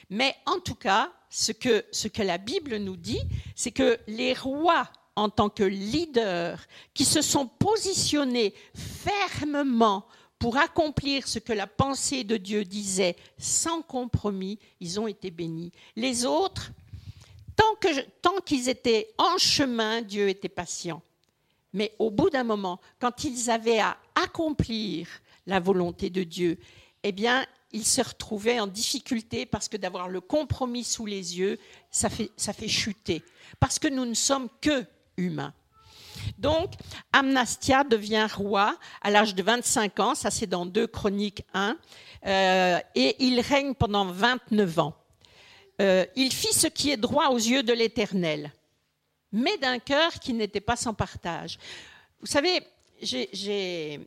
Mais 0.10 0.36
en 0.46 0.60
tout 0.60 0.76
cas, 0.76 1.12
ce 1.30 1.52
que, 1.52 1.86
ce 1.92 2.08
que 2.08 2.22
la 2.22 2.38
Bible 2.38 2.78
nous 2.78 2.96
dit, 2.96 3.22
c'est 3.56 3.72
que 3.72 4.00
les 4.08 4.34
rois 4.34 4.90
en 5.18 5.30
tant 5.30 5.50
que 5.50 5.64
leaders 5.64 6.66
qui 6.94 7.04
se 7.04 7.22
sont 7.22 7.48
positionnés 7.48 8.54
fermement 8.74 10.06
pour 10.42 10.58
accomplir 10.58 11.28
ce 11.28 11.38
que 11.38 11.54
la 11.54 11.68
pensée 11.68 12.24
de 12.24 12.36
Dieu 12.36 12.66
disait 12.66 13.16
sans 13.38 13.84
compromis, 13.84 14.58
ils 14.80 15.00
ont 15.00 15.06
été 15.06 15.30
bénis. 15.30 15.72
Les 15.96 16.26
autres, 16.26 16.72
tant 17.56 18.42
qu'ils 18.44 18.68
étaient 18.68 19.14
en 19.20 19.38
chemin, 19.38 20.02
Dieu 20.02 20.30
était 20.30 20.50
patient. 20.50 21.04
Mais 21.74 21.94
au 22.00 22.10
bout 22.10 22.32
d'un 22.32 22.44
moment, 22.44 22.80
quand 23.00 23.24
ils 23.24 23.52
avaient 23.52 23.82
à 23.82 23.98
accomplir 24.16 25.08
la 25.46 25.60
volonté 25.60 26.10
de 26.10 26.24
Dieu, 26.24 26.58
eh 27.04 27.12
bien, 27.12 27.46
ils 27.72 27.86
se 27.86 28.02
retrouvaient 28.02 28.60
en 28.60 28.68
difficulté 28.68 29.46
parce 29.46 29.70
que 29.70 29.78
d'avoir 29.78 30.10
le 30.10 30.22
compromis 30.22 30.84
sous 30.84 31.06
les 31.06 31.38
yeux, 31.38 31.60
ça 31.92 32.10
fait, 32.10 32.32
ça 32.36 32.52
fait 32.52 32.68
chuter. 32.68 33.22
Parce 33.60 33.78
que 33.78 33.88
nous 33.88 34.06
ne 34.06 34.16
sommes 34.16 34.50
que 34.60 34.86
humains. 35.18 35.54
Donc, 36.42 36.72
Amnastia 37.14 37.84
devient 37.84 38.28
roi 38.34 38.76
à 39.04 39.12
l'âge 39.12 39.36
de 39.36 39.44
25 39.44 40.00
ans, 40.00 40.16
ça 40.16 40.32
c'est 40.32 40.48
dans 40.48 40.66
2 40.66 40.88
Chroniques 40.88 41.46
1, 41.54 41.78
euh, 42.26 42.80
et 42.96 43.24
il 43.24 43.40
règne 43.42 43.76
pendant 43.76 44.06
29 44.06 44.80
ans. 44.80 44.96
Euh, 45.82 46.04
il 46.16 46.34
fit 46.34 46.52
ce 46.52 46.66
qui 46.66 46.90
est 46.90 46.98
droit 46.98 47.28
aux 47.28 47.38
yeux 47.38 47.62
de 47.62 47.74
l'Éternel, 47.74 48.52
mais 49.32 49.56
d'un 49.60 49.78
cœur 49.78 50.14
qui 50.14 50.34
n'était 50.34 50.62
pas 50.62 50.76
sans 50.76 50.96
partage. 50.96 51.60
Vous 52.22 52.28
savez, 52.28 52.64
j'ai 53.04 54.00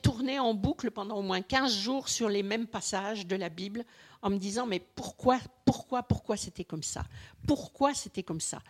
tourné 0.00 0.38
en 0.38 0.54
boucle 0.54 0.90
pendant 0.90 1.16
au 1.16 1.22
moins 1.22 1.42
15 1.42 1.76
jours 1.76 2.08
sur 2.08 2.30
les 2.30 2.42
mêmes 2.42 2.66
passages 2.66 3.26
de 3.26 3.36
la 3.36 3.50
Bible 3.50 3.84
en 4.22 4.30
me 4.30 4.38
disant 4.38 4.66
mais 4.66 4.80
pourquoi, 4.80 5.38
pourquoi, 5.64 6.02
pourquoi 6.02 6.36
c'était 6.36 6.64
comme 6.64 6.82
ça? 6.82 7.04
Pourquoi 7.46 7.94
c'était 7.94 8.22
comme 8.22 8.40
ça? 8.40 8.60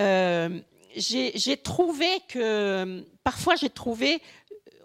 Euh, 0.00 0.60
J'ai 0.96 1.56
trouvé 1.56 2.08
que, 2.28 3.04
parfois 3.22 3.56
j'ai 3.56 3.70
trouvé, 3.70 4.22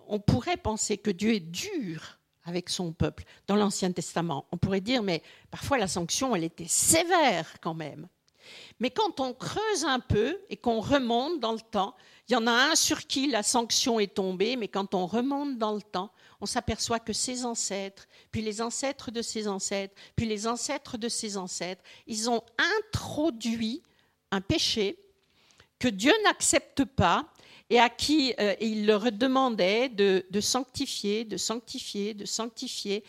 on 0.08 0.20
pourrait 0.20 0.58
penser 0.58 0.98
que 0.98 1.12
Dieu 1.12 1.34
est 1.36 1.40
dur 1.40 2.20
avec 2.44 2.70
son 2.70 2.92
peuple 2.92 3.24
dans 3.48 3.56
l'Ancien 3.56 3.92
Testament. 3.92 4.46
On 4.52 4.58
pourrait 4.58 4.82
dire 4.82 5.04
mais 5.04 5.22
parfois 5.52 5.78
la 5.78 5.88
sanction, 5.88 6.36
elle 6.36 6.44
était 6.44 6.68
sévère 6.68 7.60
quand 7.62 7.76
même. 7.76 8.08
Mais 8.80 8.90
quand 8.90 9.20
on 9.20 9.34
creuse 9.34 9.86
un 9.86 10.00
peu 10.00 10.40
et 10.50 10.58
qu'on 10.58 10.82
remonte 10.82 11.40
dans 11.40 11.54
le 11.54 11.62
temps, 11.62 11.96
il 12.28 12.34
y 12.34 12.36
en 12.36 12.48
a 12.48 12.52
un 12.52 12.76
sur 12.76 13.06
qui 13.08 13.28
la 13.28 13.44
sanction 13.44 14.00
est 14.00 14.16
tombée, 14.16 14.56
mais 14.56 14.68
quand 14.68 14.96
on 14.96 15.06
remonte 15.06 15.58
dans 15.58 15.74
le 15.74 15.82
temps, 15.82 16.12
on 16.42 16.46
s'aperçoit 16.46 17.00
que 17.00 17.14
ses 17.14 17.46
ancêtres, 17.46 18.08
puis 18.32 18.42
les 18.42 18.62
ancêtres 18.62 19.12
de 19.12 19.22
ses 19.22 19.48
ancêtres, 19.48 19.94
puis 20.16 20.26
les 20.26 20.48
ancêtres 20.48 20.98
de 20.98 21.08
ses 21.08 21.38
ancêtres, 21.38 21.84
ils 22.08 22.30
ont 22.30 22.44
introduit 22.80 23.82
un 24.32 24.42
péché 24.42 24.98
que 25.80 25.88
Dieu 25.88 26.14
n'accepte 26.24 26.84
pas 26.84 27.26
et 27.70 27.80
à 27.80 27.90
qui 27.90 28.34
euh, 28.40 28.56
il 28.60 28.86
leur 28.86 29.12
demandait 29.12 29.88
de, 29.88 30.26
de 30.30 30.42
sanctifier, 30.42 31.24
de 31.24 31.38
sanctifier, 31.38 32.14
de 32.14 32.26
sanctifier 32.26 33.04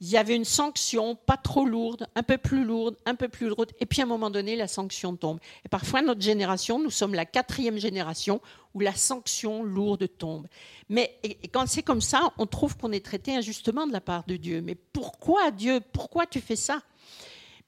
il 0.00 0.08
y 0.08 0.16
avait 0.18 0.36
une 0.36 0.44
sanction 0.44 1.14
pas 1.14 1.38
trop 1.38 1.64
lourde, 1.64 2.06
un 2.14 2.22
peu 2.22 2.36
plus 2.36 2.64
lourde, 2.64 2.96
un 3.06 3.14
peu 3.14 3.28
plus 3.28 3.48
lourde, 3.48 3.72
et 3.80 3.86
puis 3.86 4.02
à 4.02 4.04
un 4.04 4.08
moment 4.08 4.28
donné, 4.28 4.54
la 4.54 4.68
sanction 4.68 5.16
tombe. 5.16 5.40
Et 5.64 5.68
parfois, 5.68 6.02
notre 6.02 6.20
génération, 6.20 6.78
nous 6.78 6.90
sommes 6.90 7.14
la 7.14 7.24
quatrième 7.24 7.78
génération 7.78 8.42
où 8.74 8.80
la 8.80 8.94
sanction 8.94 9.62
lourde 9.62 10.06
tombe. 10.18 10.46
Mais 10.90 11.18
quand 11.50 11.66
c'est 11.66 11.82
comme 11.82 12.02
ça, 12.02 12.32
on 12.36 12.46
trouve 12.46 12.76
qu'on 12.76 12.92
est 12.92 13.04
traité 13.04 13.34
injustement 13.34 13.86
de 13.86 13.92
la 13.92 14.02
part 14.02 14.24
de 14.26 14.36
Dieu. 14.36 14.60
Mais 14.60 14.74
pourquoi 14.74 15.50
Dieu 15.50 15.80
Pourquoi 15.92 16.26
tu 16.26 16.40
fais 16.40 16.56
ça? 16.56 16.82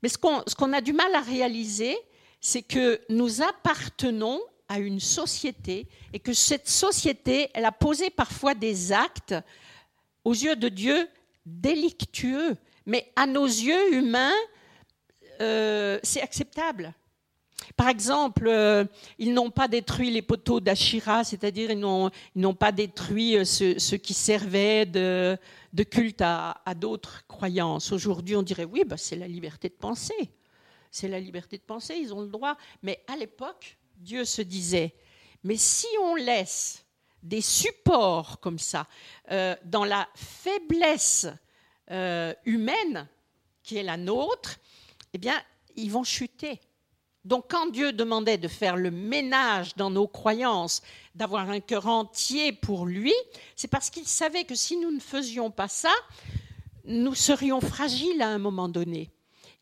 Mais 0.03 0.11
ce 0.11 0.19
qu'on, 0.19 0.73
a 0.73 0.81
du 0.81 0.93
mal 0.93 1.15
à 1.15 1.21
réaliser, 1.21 1.97
c'est 2.41 2.63
que 2.63 3.01
nous 3.09 3.43
appartenons 3.43 4.41
à 4.69 4.79
une 4.79 5.01
société 5.01 5.89
et 6.13 6.21
que 6.21 6.35
cette 6.35 6.69
société, 6.69 7.49
elle 7.55 7.65
a 7.65 7.73
posé 7.73 8.11
parfois 8.11 8.55
des 8.55 8.93
actes 8.93 9.35
aux 10.25 10.35
yeux 10.35 10.57
de 10.57 10.69
Dieu 10.69 11.09
délictueux, 11.49 12.57
mais 12.87 13.11
à 13.17 13.27
nos 13.27 13.47
yeux 13.47 13.95
humains, 13.95 14.35
euh, 15.41 15.99
c'est 16.03 16.23
acceptable. 16.23 16.95
Par 17.77 17.89
exemple, 17.89 18.47
euh, 18.49 18.85
ils 19.19 19.35
n'ont 19.35 19.51
pas 19.51 19.69
détruit 19.69 20.11
les 20.11 20.23
poteaux 20.23 20.61
d'Achira, 20.61 21.25
c'est-à-dire 21.25 21.71
ils 21.71 21.79
n'ont 21.79 22.55
pas 22.55 22.73
détruit 22.73 23.37
euh, 23.37 23.45
ce, 23.45 23.95
qui 23.95 24.15
servait 24.15 24.87
de, 24.87 25.39
culte 25.91 26.23
à, 26.23 26.55
d'autres 26.77 27.27
croyances. 27.27 27.93
Aujourd'hui, 27.93 28.37
on 28.37 28.43
dirait 28.43 28.65
oui, 28.65 28.85
bah, 28.87 28.97
c'est 28.97 29.17
la 29.17 29.29
liberté 29.29 29.69
de 29.69 29.75
penser. 29.75 30.31
C'est 30.91 31.09
la 31.09 31.21
liberté 31.21 31.59
de 31.59 31.63
penser, 31.63 31.97
ils 32.01 32.15
ont 32.15 32.23
le 32.23 32.29
droit. 32.29 32.57
Mais 32.83 33.03
à 33.07 33.17
l'époque, 33.17 33.77
Dieu 33.97 34.25
se 34.25 34.43
disait, 34.43 34.95
mais 35.45 35.57
si 35.57 35.87
on 36.03 36.15
laisse 36.15 36.85
des 37.23 37.41
supports 37.41 38.41
comme 38.41 38.59
ça, 38.59 38.87
euh, 39.31 39.55
dans 39.65 39.85
la 39.85 40.09
faiblesse 40.15 41.27
euh, 41.91 42.33
humaine 42.45 43.09
qui 43.63 43.77
est 43.77 43.83
la 43.83 43.97
nôtre, 43.97 44.57
eh 45.13 45.19
bien, 45.19 45.41
ils 45.77 45.91
vont 45.91 46.05
chuter. 46.05 46.61
Donc 47.25 47.47
quand 47.51 47.67
Dieu 47.67 47.93
demandait 47.93 48.39
de 48.39 48.49
faire 48.49 48.77
le 48.77 48.91
ménage 48.91 49.75
dans 49.77 49.91
nos 49.91 50.07
croyances, 50.07 50.83
d'avoir 51.15 51.51
un 51.51 51.61
cœur 51.61 51.87
entier 51.87 52.53
pour 52.53 52.87
lui, 52.87 53.13
c'est 53.57 53.69
parce 53.69 53.91
qu'il 53.91 54.07
savait 54.07 54.45
que 54.45 54.55
si 54.55 54.77
nous 54.77 54.91
ne 54.91 55.01
faisions 55.01 55.51
pas 55.51 55.69
ça, 55.69 55.93
nous 56.85 57.15
serions 57.15 57.61
fragiles 57.61 58.23
à 58.23 58.29
un 58.29 58.39
moment 58.39 58.69
donné 58.69 59.11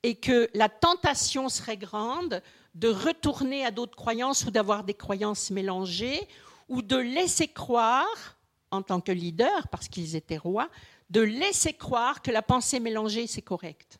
et 0.02 0.14
que 0.14 0.48
la 0.54 0.68
tentation 0.68 1.48
serait 1.48 1.76
grande 1.76 2.40
de 2.76 2.88
retourner 2.88 3.64
à 3.64 3.70
d'autres 3.70 3.96
croyances 3.96 4.44
ou 4.44 4.50
d'avoir 4.50 4.84
des 4.84 4.94
croyances 4.94 5.50
mélangées 5.50 6.28
ou 6.68 6.82
de 6.82 6.96
laisser 6.96 7.48
croire, 7.48 8.38
en 8.70 8.82
tant 8.82 9.00
que 9.00 9.12
leader, 9.12 9.68
parce 9.68 9.88
qu'ils 9.88 10.16
étaient 10.16 10.36
rois, 10.36 10.68
de 11.10 11.20
laisser 11.20 11.72
croire 11.72 12.22
que 12.22 12.30
la 12.30 12.42
pensée 12.42 12.80
mélangée, 12.80 13.26
c'est 13.26 13.42
correct. 13.42 13.98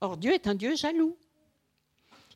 Or, 0.00 0.16
Dieu 0.16 0.32
est 0.32 0.46
un 0.46 0.54
Dieu 0.54 0.76
jaloux. 0.76 1.16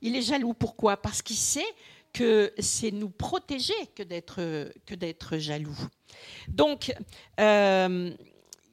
Il 0.01 0.17
est 0.17 0.23
jaloux, 0.23 0.55
pourquoi? 0.55 0.97
Parce 0.97 1.23
qu'il 1.23 1.37
sait 1.37 1.75
que 2.13 2.53
c'est 2.59 2.91
nous 2.91 3.09
protéger 3.09 3.75
que 3.95 4.03
d'être 4.03 5.39
jaloux. 5.39 5.79
Donc, 6.49 6.93
euh, 7.41 8.11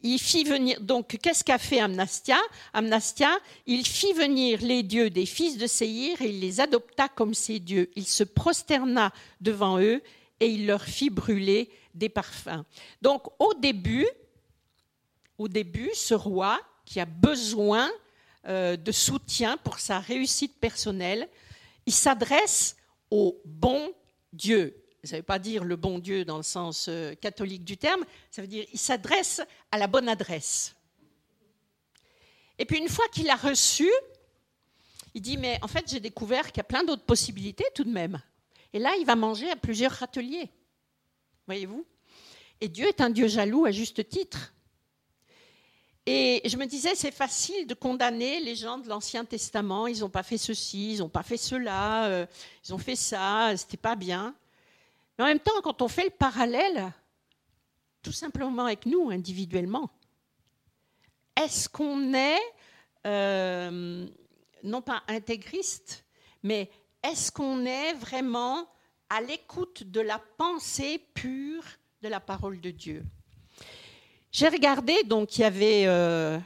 il 0.01 0.19
fit 0.19 0.43
venir. 0.43 0.79
Donc, 0.81 1.17
qu'est-ce 1.21 1.43
qu'a 1.43 1.57
fait 1.57 1.79
Amnastia? 1.79 2.39
Amnastia, 2.73 3.37
il 3.65 3.85
fit 3.85 4.13
venir 4.13 4.61
les 4.61 4.83
dieux 4.83 5.09
des 5.09 5.25
fils 5.25 5.57
de 5.57 5.67
Séhir 5.67 6.21
et 6.21 6.29
il 6.29 6.39
les 6.39 6.59
adopta 6.59 7.07
comme 7.09 7.33
ses 7.33 7.59
dieux. 7.59 7.89
Il 7.95 8.07
se 8.07 8.23
prosterna 8.23 9.13
devant 9.41 9.79
eux 9.79 10.01
et 10.39 10.47
il 10.47 10.65
leur 10.65 10.83
fit 10.83 11.09
brûler 11.09 11.69
des 11.93 12.09
parfums. 12.09 12.63
Donc 13.01 13.27
au 13.39 13.53
début, 13.53 14.07
au 15.37 15.47
début, 15.47 15.89
ce 15.93 16.13
roi 16.13 16.59
qui 16.85 16.99
a 16.99 17.05
besoin 17.05 17.89
euh, 18.47 18.77
de 18.77 18.91
soutien 18.91 19.57
pour 19.57 19.79
sa 19.79 19.99
réussite 19.99 20.59
personnelle, 20.59 21.29
il 21.85 21.93
s'adresse 21.93 22.75
au 23.11 23.41
bon 23.45 23.93
Dieu. 24.33 24.83
Ça 25.03 25.15
ne 25.15 25.21
veut 25.21 25.25
pas 25.25 25.39
dire 25.39 25.63
le 25.63 25.75
bon 25.75 25.99
Dieu 25.99 26.25
dans 26.25 26.37
le 26.37 26.43
sens 26.43 26.87
euh, 26.89 27.15
catholique 27.15 27.63
du 27.63 27.77
terme, 27.77 28.03
ça 28.31 28.41
veut 28.41 28.47
dire 28.47 28.65
il 28.71 28.79
s'adresse 28.79 29.41
à 29.71 29.77
la 29.77 29.87
bonne 29.87 30.09
adresse. 30.09 30.75
Et 32.57 32.65
puis 32.65 32.77
une 32.77 32.89
fois 32.89 33.05
qu'il 33.13 33.29
a 33.29 33.35
reçu, 33.35 33.89
il 35.13 35.21
dit 35.21 35.37
mais 35.37 35.57
en 35.61 35.67
fait 35.67 35.85
j'ai 35.89 36.01
découvert 36.01 36.47
qu'il 36.47 36.57
y 36.57 36.61
a 36.61 36.65
plein 36.65 36.83
d'autres 36.83 37.05
possibilités 37.05 37.65
tout 37.73 37.85
de 37.85 37.91
même. 37.91 38.21
Et 38.73 38.79
là, 38.79 38.95
il 38.99 39.05
va 39.05 39.15
manger 39.15 39.49
à 39.49 39.55
plusieurs 39.55 39.91
râteliers. 39.91 40.49
Voyez-vous? 41.47 41.85
Et 42.61 42.67
Dieu 42.67 42.87
est 42.87 43.01
un 43.01 43.09
Dieu 43.09 43.27
jaloux 43.27 43.65
à 43.65 43.71
juste 43.71 44.07
titre. 44.07 44.53
Et 46.05 46.41
je 46.45 46.57
me 46.57 46.65
disais, 46.65 46.95
c'est 46.95 47.11
facile 47.11 47.67
de 47.67 47.73
condamner 47.73 48.39
les 48.39 48.55
gens 48.55 48.77
de 48.77 48.87
l'Ancien 48.87 49.25
Testament. 49.25 49.87
Ils 49.87 49.99
n'ont 49.99 50.09
pas 50.09 50.23
fait 50.23 50.37
ceci, 50.37 50.93
ils 50.93 50.99
n'ont 50.99 51.09
pas 51.09 51.23
fait 51.23 51.37
cela, 51.37 52.05
euh, 52.05 52.25
ils 52.65 52.73
ont 52.73 52.77
fait 52.79 52.95
ça, 52.95 53.55
c'était 53.55 53.77
pas 53.77 53.95
bien. 53.95 54.35
Mais 55.17 55.25
en 55.25 55.27
même 55.27 55.39
temps, 55.39 55.61
quand 55.63 55.81
on 55.81 55.87
fait 55.87 56.05
le 56.05 56.09
parallèle, 56.09 56.91
tout 58.01 58.11
simplement 58.11 58.65
avec 58.65 58.85
nous, 58.85 59.09
individuellement, 59.09 59.89
est-ce 61.35 61.69
qu'on 61.69 62.13
est, 62.13 62.41
euh, 63.05 64.07
non 64.63 64.81
pas 64.81 65.03
intégriste, 65.07 66.05
mais 66.43 66.69
est-ce 67.03 67.31
qu'on 67.31 67.65
est 67.65 67.93
vraiment 67.93 68.67
à 69.09 69.21
l'écoute 69.21 69.83
de 69.83 70.01
la 70.01 70.21
pensée 70.37 71.01
pure 71.13 71.63
de 72.01 72.07
la 72.07 72.19
parole 72.19 72.59
de 72.59 72.71
Dieu? 72.71 73.03
J'ai 74.31 74.47
regardé, 74.47 75.03
donc 75.05 75.37
il 75.37 75.41
y 75.41 75.43
avait, 75.43 75.87
euh, 75.87 76.37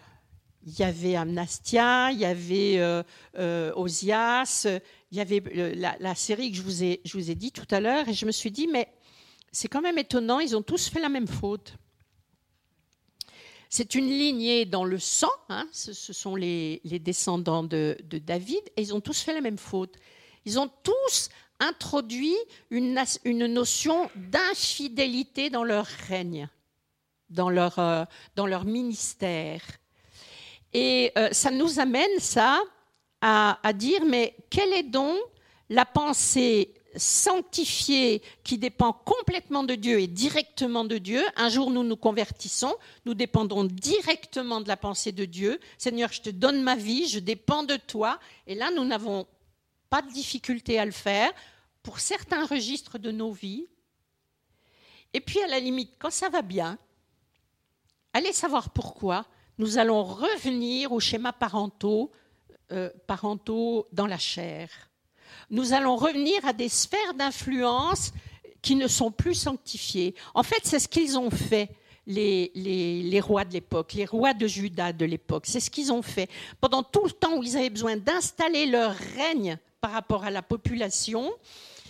il 0.65 0.79
y 0.79 0.83
avait 0.83 1.15
Amnastia, 1.15 2.11
il 2.11 2.19
y 2.19 2.25
avait 2.25 2.77
euh, 2.77 3.03
euh, 3.37 3.73
Osias, 3.75 4.67
il 5.11 5.17
y 5.17 5.21
avait 5.21 5.43
la, 5.75 6.15
série 6.15 6.51
que 6.51 6.57
je 6.57 6.61
vous, 6.61 6.83
ai, 6.83 7.01
je 7.03 7.17
vous 7.17 7.29
ai 7.29 7.35
dit 7.35 7.51
tout 7.51 7.67
à 7.71 7.81
l'heure, 7.81 8.07
et 8.07 8.13
je 8.13 8.25
me 8.25 8.31
suis 8.31 8.51
dit, 8.51 8.67
mais 8.67 8.87
c'est 9.51 9.67
quand 9.67 9.81
même 9.81 9.97
étonnant, 9.97 10.39
ils 10.39 10.55
ont 10.55 10.61
tous 10.61 10.87
fait 10.87 11.01
la 11.01 11.09
même 11.09 11.27
faute. 11.27 11.75
C'est 13.69 13.95
une 13.95 14.07
lignée 14.07 14.65
dans 14.65 14.85
le 14.85 14.99
sang, 14.99 15.31
hein, 15.49 15.67
ce, 15.73 15.93
sont 15.93 16.35
les, 16.35 16.79
descendants 16.85 17.63
de, 17.63 17.97
de, 18.03 18.17
David, 18.17 18.61
et 18.77 18.81
ils 18.81 18.93
ont 18.93 19.01
tous 19.01 19.19
fait 19.19 19.33
la 19.33 19.41
même 19.41 19.57
faute. 19.57 19.97
Ils 20.45 20.59
ont 20.59 20.69
tous 20.83 21.29
introduit 21.59 22.35
une, 22.69 22.93
notion 23.47 24.09
d'infidélité 24.15 25.49
dans 25.49 25.63
leur 25.63 25.85
règne, 25.85 26.49
dans 27.29 27.49
leur, 27.49 27.79
euh, 27.79 28.05
ministère. 28.65 29.61
Et 30.73 31.11
euh, 31.17 31.29
ça 31.31 31.51
nous 31.51 31.79
amène, 31.79 32.19
ça, 32.19 32.59
à, 33.21 33.71
dire, 33.73 34.03
mais 34.05 34.35
quelle 34.49 34.73
est 34.73 34.83
donc 34.83 35.17
la 35.69 35.85
pensée 35.85 36.73
sanctifié 36.97 38.21
qui 38.43 38.57
dépend 38.57 38.91
complètement 38.91 39.63
de 39.63 39.75
Dieu 39.75 40.01
et 40.01 40.07
directement 40.07 40.83
de 40.83 40.97
Dieu? 40.97 41.23
Un 41.37 41.47
jour, 41.47 41.71
nous 41.71 41.83
nous 41.83 41.95
convertissons, 41.95 42.75
nous 43.05 43.13
dépendons 43.13 43.63
directement 43.63 44.59
de 44.59 44.67
la 44.67 44.75
pensée 44.75 45.13
de 45.13 45.23
Dieu. 45.23 45.59
Seigneur, 45.77 46.11
je 46.11 46.21
te 46.21 46.29
donne 46.31 46.61
ma 46.61 46.75
vie, 46.75 47.07
je 47.07 47.19
dépends 47.19 47.63
de 47.63 47.77
toi. 47.77 48.19
Et 48.45 48.55
là, 48.55 48.71
nous 48.75 48.83
n'avons 48.83 49.25
pas 49.93 50.01
de 50.01 50.11
difficulté 50.11 50.79
à 50.79 50.85
le 50.85 50.91
faire 50.91 51.31
pour 51.83 51.99
certains 51.99 52.47
registres 52.47 52.97
de 52.97 53.11
nos 53.11 53.31
vies. 53.31 53.67
Et 55.13 55.21
puis, 55.21 55.39
à 55.43 55.47
la 55.47 55.59
limite, 55.59 55.91
quand 55.99 56.09
ça 56.09 56.29
va 56.29 56.41
bien, 56.41 56.79
allez 58.11 58.33
savoir 58.33 58.71
pourquoi, 58.71 59.27
nous 59.59 59.77
allons 59.77 60.03
revenir 60.03 60.93
aux 60.93 60.99
schémas 60.99 61.31
parentaux, 61.31 62.11
euh, 62.71 62.89
parentaux 63.05 63.85
dans 63.91 64.07
la 64.07 64.17
chair 64.17 64.67
nous 65.49 65.73
allons 65.73 65.95
revenir 65.95 66.43
à 66.45 66.53
des 66.53 66.69
sphères 66.69 67.13
d'influence 67.13 68.11
qui 68.63 68.75
ne 68.75 68.87
sont 68.87 69.11
plus 69.11 69.35
sanctifiées. 69.35 70.15
En 70.33 70.41
fait, 70.41 70.61
c'est 70.63 70.79
ce 70.79 70.87
qu'ils 70.87 71.19
ont 71.19 71.29
fait. 71.29 71.69
Les, 72.07 72.51
les, 72.55 73.21
rois 73.21 73.45
de 73.45 73.53
l'époque, 73.53 73.93
les 73.93 74.05
rois 74.05 74.33
de 74.33 74.45
Juda 74.45 74.91
de 74.91 75.05
l'époque. 75.05 75.45
C'est 75.45 75.61
ce 75.61 75.69
qu'ils 75.69 75.93
ont 75.93 76.01
fait. 76.01 76.29
Pendant 76.59 76.83
tout 76.83 77.05
le 77.05 77.11
temps 77.11 77.37
où 77.37 77.43
ils 77.43 77.55
avaient 77.55 77.69
besoin 77.69 77.95
d'installer 77.95 78.65
leur 78.65 78.93
règne 79.15 79.57
par 79.83 79.91
rapport 79.91 80.23
à 80.23 80.31
la 80.31 80.41
population, 80.41 81.29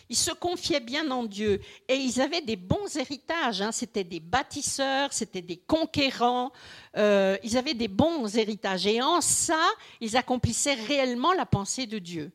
ils 0.09 0.17
se 0.17 0.31
confiaient 0.31 0.79
bien 0.79 1.11
en 1.11 1.25
Dieu 1.25 1.61
et 1.87 1.93
ils 1.93 2.19
avaient 2.21 2.41
des 2.41 2.55
bons 2.55 2.97
héritages. 2.97 3.61
Hein. 3.61 3.71
C'était 3.71 4.03
des 4.03 4.19
bâtisseurs, 4.19 5.13
c'était 5.13 5.43
des 5.43 5.57
conquérants. 5.57 6.51
Euh, 6.97 7.37
ils 7.43 7.55
avaient 7.55 7.75
des 7.75 7.87
bons 7.87 8.35
héritages 8.35 8.87
et 8.87 8.99
en 8.99 9.21
ça, 9.21 9.63
ils 10.01 10.17
accomplissaient 10.17 10.73
réellement 10.73 11.33
la 11.33 11.45
pensée 11.45 11.85
de 11.85 11.99
Dieu. 11.99 12.31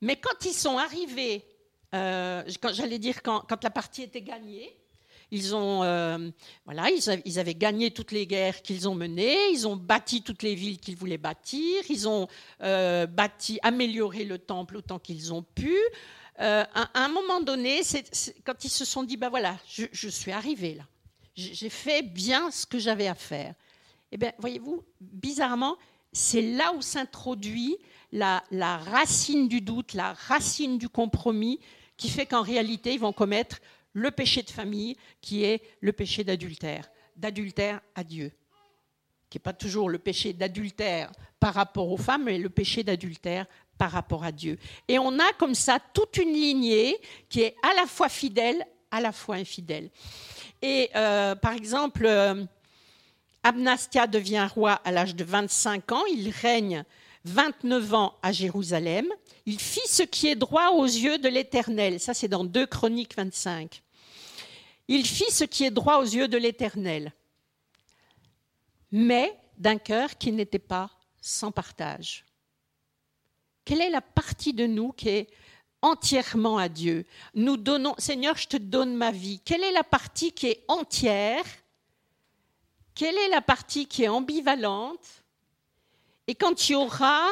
Mais 0.00 0.14
quand 0.14 0.44
ils 0.44 0.54
sont 0.54 0.78
arrivés, 0.78 1.44
euh, 1.92 2.44
j'allais 2.72 3.00
dire 3.00 3.24
quand, 3.24 3.60
la 3.60 3.70
partie 3.70 4.04
était 4.04 4.22
gagnée, 4.22 4.78
ils, 5.32 5.56
ont, 5.56 5.82
euh, 5.82 6.30
voilà, 6.64 6.88
ils, 6.90 7.38
avaient 7.40 7.56
gagné 7.56 7.90
toutes 7.90 8.12
les 8.12 8.24
guerres 8.28 8.62
qu'ils 8.62 8.88
ont 8.88 8.94
menées, 8.94 9.50
ils 9.50 9.66
ont 9.66 9.74
bâti 9.74 10.22
toutes 10.22 10.44
les 10.44 10.54
villes 10.54 10.78
qu'ils 10.78 10.96
voulaient 10.96 11.18
bâtir, 11.18 11.82
ils 11.88 12.06
ont 12.06 12.28
euh, 12.62 13.06
bâti, 13.06 13.58
amélioré 13.62 14.24
le 14.24 14.38
temple 14.38 14.76
autant 14.76 15.00
qu'ils 15.00 15.32
ont 15.32 15.42
pu. 15.42 15.76
à, 16.38 16.88
un 16.94 17.08
moment 17.08 17.40
donné, 17.40 17.80
quand 18.44 18.64
ils 18.64 18.70
se 18.70 18.84
sont 18.84 19.02
dit, 19.02 19.16
ben 19.16 19.28
voilà, 19.28 19.56
je, 19.68 19.86
je 19.90 20.08
suis 20.08 20.30
arrivé 20.30 20.74
là, 20.74 20.84
j'ai 21.34 21.68
fait 21.70 22.02
bien 22.02 22.50
ce 22.50 22.66
que 22.66 22.78
j'avais 22.78 23.08
à 23.08 23.14
faire. 23.14 23.54
Eh 24.12 24.18
bien, 24.18 24.32
voyez-vous, 24.38 24.84
bizarrement, 25.00 25.76
c'est 26.12 26.42
là 26.42 26.72
où 26.74 26.82
s'introduit 26.82 27.78
la, 28.12 28.42
racine 28.60 29.48
du 29.48 29.62
doute, 29.62 29.94
la 29.94 30.12
racine 30.12 30.76
du 30.76 30.88
compromis, 30.88 31.60
qui 31.96 32.10
fait 32.10 32.26
qu'en 32.26 32.42
réalité, 32.42 32.92
ils 32.92 33.00
vont 33.00 33.12
commettre 33.12 33.60
le 33.92 34.10
péché 34.10 34.42
de 34.42 34.50
famille, 34.50 34.96
qui 35.20 35.44
est 35.44 35.62
le 35.80 35.92
péché 35.92 36.24
d'adultère, 36.24 36.90
d'adultère 37.16 37.80
à 37.94 38.04
Dieu, 38.04 38.32
qui 39.28 39.36
n'est 39.36 39.42
pas 39.42 39.52
toujours 39.52 39.88
le 39.88 39.98
péché 39.98 40.32
d'adultère 40.32 41.10
par 41.38 41.54
rapport 41.54 41.90
aux 41.90 41.96
femmes, 41.96 42.24
mais 42.24 42.38
le 42.38 42.50
péché 42.50 42.82
d'adultère 42.82 43.46
par 43.78 43.90
rapport 43.90 44.24
à 44.24 44.32
Dieu. 44.32 44.58
Et 44.88 44.98
on 44.98 45.18
a 45.18 45.32
comme 45.38 45.54
ça 45.54 45.78
toute 45.92 46.16
une 46.16 46.32
lignée 46.32 46.96
qui 47.28 47.42
est 47.42 47.56
à 47.62 47.74
la 47.74 47.86
fois 47.86 48.08
fidèle, 48.08 48.64
à 48.90 49.00
la 49.00 49.12
fois 49.12 49.36
infidèle. 49.36 49.90
Et 50.60 50.90
euh, 50.94 51.34
par 51.34 51.52
exemple, 51.54 52.06
euh, 52.06 52.44
Abnastia 53.42 54.06
devient 54.06 54.46
roi 54.54 54.74
à 54.84 54.92
l'âge 54.92 55.16
de 55.16 55.24
25 55.24 55.90
ans, 55.92 56.04
il 56.06 56.30
règne 56.30 56.84
29 57.24 57.94
ans 57.94 58.18
à 58.22 58.32
Jérusalem. 58.32 59.06
Il 59.46 59.60
fit 59.60 59.86
ce 59.86 60.02
qui 60.02 60.28
est 60.28 60.36
droit 60.36 60.70
aux 60.70 60.84
yeux 60.84 61.18
de 61.18 61.28
l'Éternel. 61.28 62.00
Ça, 62.00 62.14
c'est 62.14 62.28
dans 62.28 62.44
2 62.44 62.66
Chroniques 62.66 63.16
25. 63.16 63.82
Il 64.88 65.06
fit 65.06 65.30
ce 65.30 65.44
qui 65.44 65.64
est 65.64 65.70
droit 65.70 65.98
aux 65.98 66.04
yeux 66.04 66.28
de 66.28 66.36
l'Éternel, 66.36 67.12
mais 68.90 69.34
d'un 69.56 69.78
cœur 69.78 70.18
qui 70.18 70.32
n'était 70.32 70.58
pas 70.58 70.90
sans 71.20 71.52
partage. 71.52 72.24
Quelle 73.64 73.80
est 73.80 73.90
la 73.90 74.00
partie 74.00 74.52
de 74.52 74.66
nous 74.66 74.92
qui 74.92 75.08
est 75.08 75.30
entièrement 75.82 76.58
à 76.58 76.68
Dieu? 76.68 77.06
Nous 77.34 77.56
donnons, 77.56 77.94
Seigneur, 77.96 78.36
je 78.36 78.48
te 78.48 78.56
donne 78.56 78.96
ma 78.96 79.12
vie. 79.12 79.40
Quelle 79.44 79.62
est 79.62 79.72
la 79.72 79.84
partie 79.84 80.32
qui 80.32 80.48
est 80.48 80.64
entière? 80.66 81.44
Quelle 82.94 83.16
est 83.16 83.28
la 83.28 83.40
partie 83.40 83.86
qui 83.86 84.02
est 84.02 84.08
ambivalente? 84.08 85.21
Et 86.32 86.34
quand 86.34 86.70
il 86.70 86.72
y 86.72 86.74
aura, 86.74 87.26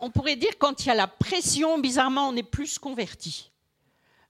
on 0.00 0.12
pourrait 0.12 0.36
dire 0.36 0.52
quand 0.56 0.84
il 0.84 0.86
y 0.86 0.90
a 0.92 0.94
la 0.94 1.08
pression, 1.08 1.80
bizarrement, 1.80 2.28
on 2.28 2.36
est 2.36 2.44
plus 2.44 2.78
converti. 2.78 3.50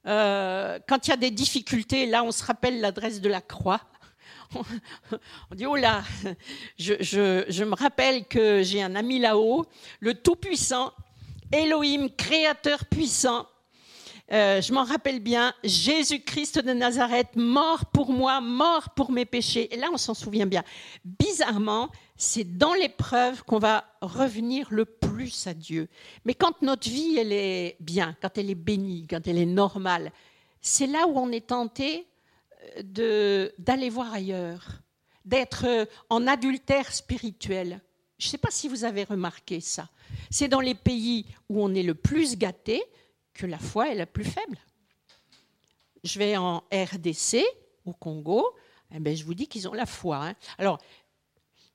Euh, 0.07 0.79
quand 0.89 1.07
il 1.07 1.11
y 1.11 1.13
a 1.13 1.19
des 1.19 1.31
difficultés, 1.31 2.07
là, 2.07 2.25
on 2.25 2.33
se 2.33 2.43
rappelle 2.43 2.81
l'adresse 2.81 3.21
de 3.21 3.29
la 3.29 3.43
croix. 3.43 3.83
On 4.55 5.55
dit, 5.55 5.67
oh 5.67 5.77
là, 5.77 6.03
je, 6.79 6.95
je 7.47 7.63
me 7.63 7.75
rappelle 7.75 8.25
que 8.25 8.63
j'ai 8.63 8.83
un 8.83 8.95
ami 8.95 9.19
là-haut, 9.19 9.67
le 10.01 10.15
Tout-Puissant, 10.15 10.95
Elohim, 11.53 12.09
Créateur 12.09 12.87
puissant, 12.87 13.47
euh, 14.33 14.61
je 14.61 14.73
m'en 14.73 14.85
rappelle 14.85 15.21
bien, 15.21 15.53
Jésus-Christ 15.65 16.61
de 16.61 16.73
Nazareth, 16.73 17.35
mort 17.35 17.87
pour 17.87 18.13
moi, 18.13 18.41
mort 18.41 18.91
pour 18.91 19.11
mes 19.11 19.25
péchés. 19.25 19.75
Et 19.75 19.77
là, 19.77 19.89
on 19.93 19.97
s'en 19.97 20.15
souvient 20.15 20.47
bien. 20.47 20.63
Bizarrement, 21.05 21.91
c'est 22.17 22.57
dans 22.57 22.75
l'épreuve 22.75 23.43
qu'on 23.45 23.59
va 23.59 23.85
revenir 24.01 24.69
le 24.71 24.85
plus 24.85 25.47
à 25.47 25.55
Dieu. 25.55 25.89
Mais 26.25 26.35
quand 26.35 26.63
notre 26.63 26.89
vie, 26.89 27.17
elle 27.19 27.33
est 27.33 27.77
bien, 27.81 28.17
quand 28.23 28.39
elle 28.39 28.51
est 28.51 28.55
bénie, 28.55 29.07
quand 29.09 29.27
elle 29.27 29.39
est 29.39 29.47
normale, 29.47 30.13
c'est 30.61 30.87
là 30.87 31.07
où 31.09 31.19
on 31.19 31.33
est 31.33 31.49
tenté 31.49 32.07
euh, 32.99 33.49
d'aller 33.59 33.91
voir 33.91 34.13
ailleurs, 34.13 34.81
d'être 35.25 35.65
euh, 35.67 35.87
en 36.09 36.27
adultère 36.27 36.93
spirituel. 36.93 37.81
Je 38.19 38.27
ne 38.27 38.31
sais 38.31 38.39
pas 38.39 38.51
si 38.51 38.69
vous 38.69 38.85
avez 38.85 39.05
remarqué 39.05 39.61
ça. 39.61 39.89
C'est 40.31 40.49
dans 40.49 40.61
les 40.61 40.75
pays 40.75 41.27
où 41.49 41.63
on 41.63 41.75
est 41.75 41.83
le 41.83 41.95
plus 41.95 42.37
gâté, 42.37 42.83
que 43.41 43.47
la 43.47 43.59
foi 43.59 43.89
est 43.89 43.95
la 43.95 44.05
plus 44.05 44.25
faible. 44.25 44.59
Je 46.05 46.19
vais 46.19 46.37
en 46.37 46.63
RDC, 46.71 47.43
au 47.87 47.95
Congo, 47.95 48.55
eh 48.95 48.99
ben, 48.99 49.17
je 49.17 49.25
vous 49.25 49.33
dis 49.33 49.47
qu'ils 49.47 49.67
ont 49.67 49.73
la 49.73 49.87
foi. 49.87 50.29
Hein. 50.29 50.35
Alors, 50.59 50.79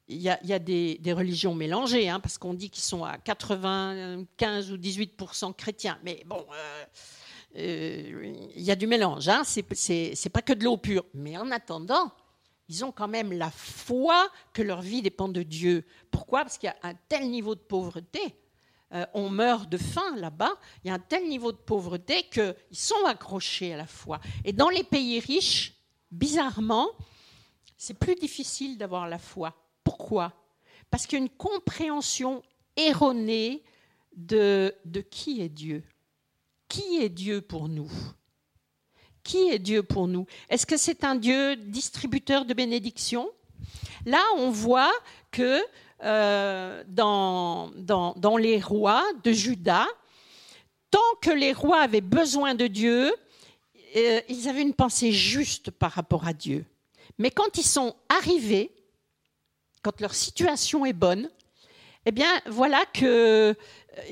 il 0.08 0.22
y, 0.22 0.30
a, 0.30 0.60
des, 0.60 1.00
religions 1.14 1.56
mélangées, 1.56 2.08
hein, 2.08 2.20
parce 2.20 2.38
qu'on 2.38 2.54
dit 2.54 2.70
qu'ils 2.70 2.84
sont 2.84 3.04
à 3.04 3.18
95 3.18 4.72
ou 4.72 4.78
18 4.78 5.20
chrétiens. 5.58 5.98
Mais 6.04 6.22
bon, 6.28 6.46
euh, 6.54 6.86
euh, 7.58 8.50
il 8.56 8.62
y 8.62 8.70
a 8.70 8.76
du 8.76 8.86
mélange. 8.86 9.28
Hein, 9.28 9.42
c'est 9.44 10.30
pas 10.30 10.44
que 10.44 10.54
de 10.54 10.64
l'eau 10.64 10.78
pure. 10.78 11.06
Mais 11.16 11.36
en 11.36 11.50
attendant, 11.50 12.12
ils 12.70 12.86
ont 12.86 12.92
quand 12.92 13.08
même 13.08 13.34
la 13.34 13.50
foi 13.50 14.30
que 14.54 14.62
leur 14.62 14.84
vie 14.84 15.02
dépend 15.02 15.30
de 15.30 15.42
Dieu. 15.42 15.84
Pourquoi? 16.12 16.42
Parce 16.42 16.60
qu'il 16.60 16.68
y 16.68 16.86
a 16.86 16.88
un 16.88 16.94
tel 17.10 17.28
niveau 17.32 17.56
de 17.56 17.62
pauvreté 17.62 18.36
euh, 18.96 19.06
on 19.14 19.30
meurt 19.30 19.70
de 19.70 19.78
faim 19.78 20.16
là-bas, 20.16 20.54
il 20.84 20.88
y 20.88 20.92
a 20.92 20.94
un 20.94 21.00
tel 21.00 21.28
niveau 21.28 21.52
de 21.52 21.58
pauvreté 21.58 22.24
qu'ils 22.32 22.56
sont 22.72 23.06
accrochés 23.06 23.74
à 23.74 23.78
la 23.78 23.88
foi. 23.88 24.20
Et 24.44 24.54
dans 24.54 24.70
les 24.70 24.84
pays 24.84 25.20
riches, 25.20 25.74
bizarrement, 26.12 26.88
c'est 27.78 27.94
plus 27.94 28.16
difficile 28.16 28.78
d'avoir 28.78 29.08
la 29.08 29.20
foi. 29.20 29.54
Pourquoi? 29.84 30.34
Parce 30.90 31.06
qu'il 31.06 31.20
y 31.20 31.22
a 31.22 31.26
une 31.26 31.30
compréhension 31.30 32.42
erronée 32.78 33.64
de, 34.16 34.74
de 34.86 35.02
qui 35.02 35.42
est 35.42 35.50
Dieu. 35.50 35.84
Qui 36.70 36.98
est 36.98 37.10
Dieu 37.10 37.42
pour 37.42 37.68
nous? 37.68 37.92
Qui 39.24 39.50
est 39.50 39.60
Dieu 39.60 39.84
pour 39.84 40.08
nous? 40.08 40.26
Est-ce 40.50 40.66
que 40.66 40.78
c'est 40.78 41.04
un 41.04 41.16
Dieu 41.16 41.56
distributeur 41.56 42.46
de 42.46 42.54
bénédictions? 42.54 43.30
Là, 44.06 44.22
on 44.38 44.52
voit 44.52 44.94
que 45.32 45.62
euh, 46.04 46.84
dans, 46.88 47.72
les 48.38 48.60
rois 48.60 49.04
de 49.24 49.32
Juda, 49.32 49.86
tant 50.92 51.00
que 51.22 51.32
les 51.32 51.54
rois 51.54 51.82
avaient 51.82 52.02
besoin 52.02 52.54
de 52.54 52.68
Dieu, 52.68 53.14
euh, 53.96 54.22
ils 54.28 54.50
avaient 54.50 54.62
une 54.62 54.74
pensée 54.74 55.12
juste 55.12 55.72
par 55.72 55.92
rapport 55.92 56.28
à 56.28 56.34
Dieu. 56.34 56.66
Mais 57.18 57.32
quand 57.32 57.58
ils 57.58 57.66
sont 57.66 57.96
arrivés, 58.10 58.72
quand 59.82 60.02
leur 60.02 60.14
situation 60.14 60.86
est 60.86 60.94
bonne, 60.94 61.30
eh 62.06 62.12
bien 62.12 62.42
voilà 62.46 62.84
qu'ils 62.94 63.06
euh, 63.08 63.54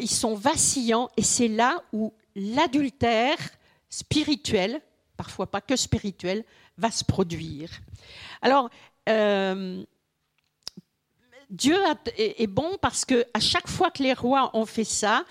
sont 0.08 0.36
vacillants 0.36 1.10
et 1.18 1.24
c'est 1.24 1.50
là 1.50 1.84
où 1.92 2.14
l'adultère 2.36 3.38
spirituel, 3.90 4.82
parfois 5.18 5.48
pas 5.48 5.62
que 5.62 5.76
spirituel, 5.76 6.46
va 6.78 6.92
se 6.92 7.04
produire. 7.04 7.70
Alors, 8.42 8.70
Dieu 11.54 11.78
est 12.18 12.48
bon 12.48 12.78
parce 12.82 13.06
que 13.06 13.26
à 13.34 13.40
chaque 13.40 13.70
fois 13.70 13.92
que 13.92 14.02
les 14.02 14.14
rois 14.14 14.50
ont 14.56 14.66
fait 14.66 14.84
ça, 14.84 15.24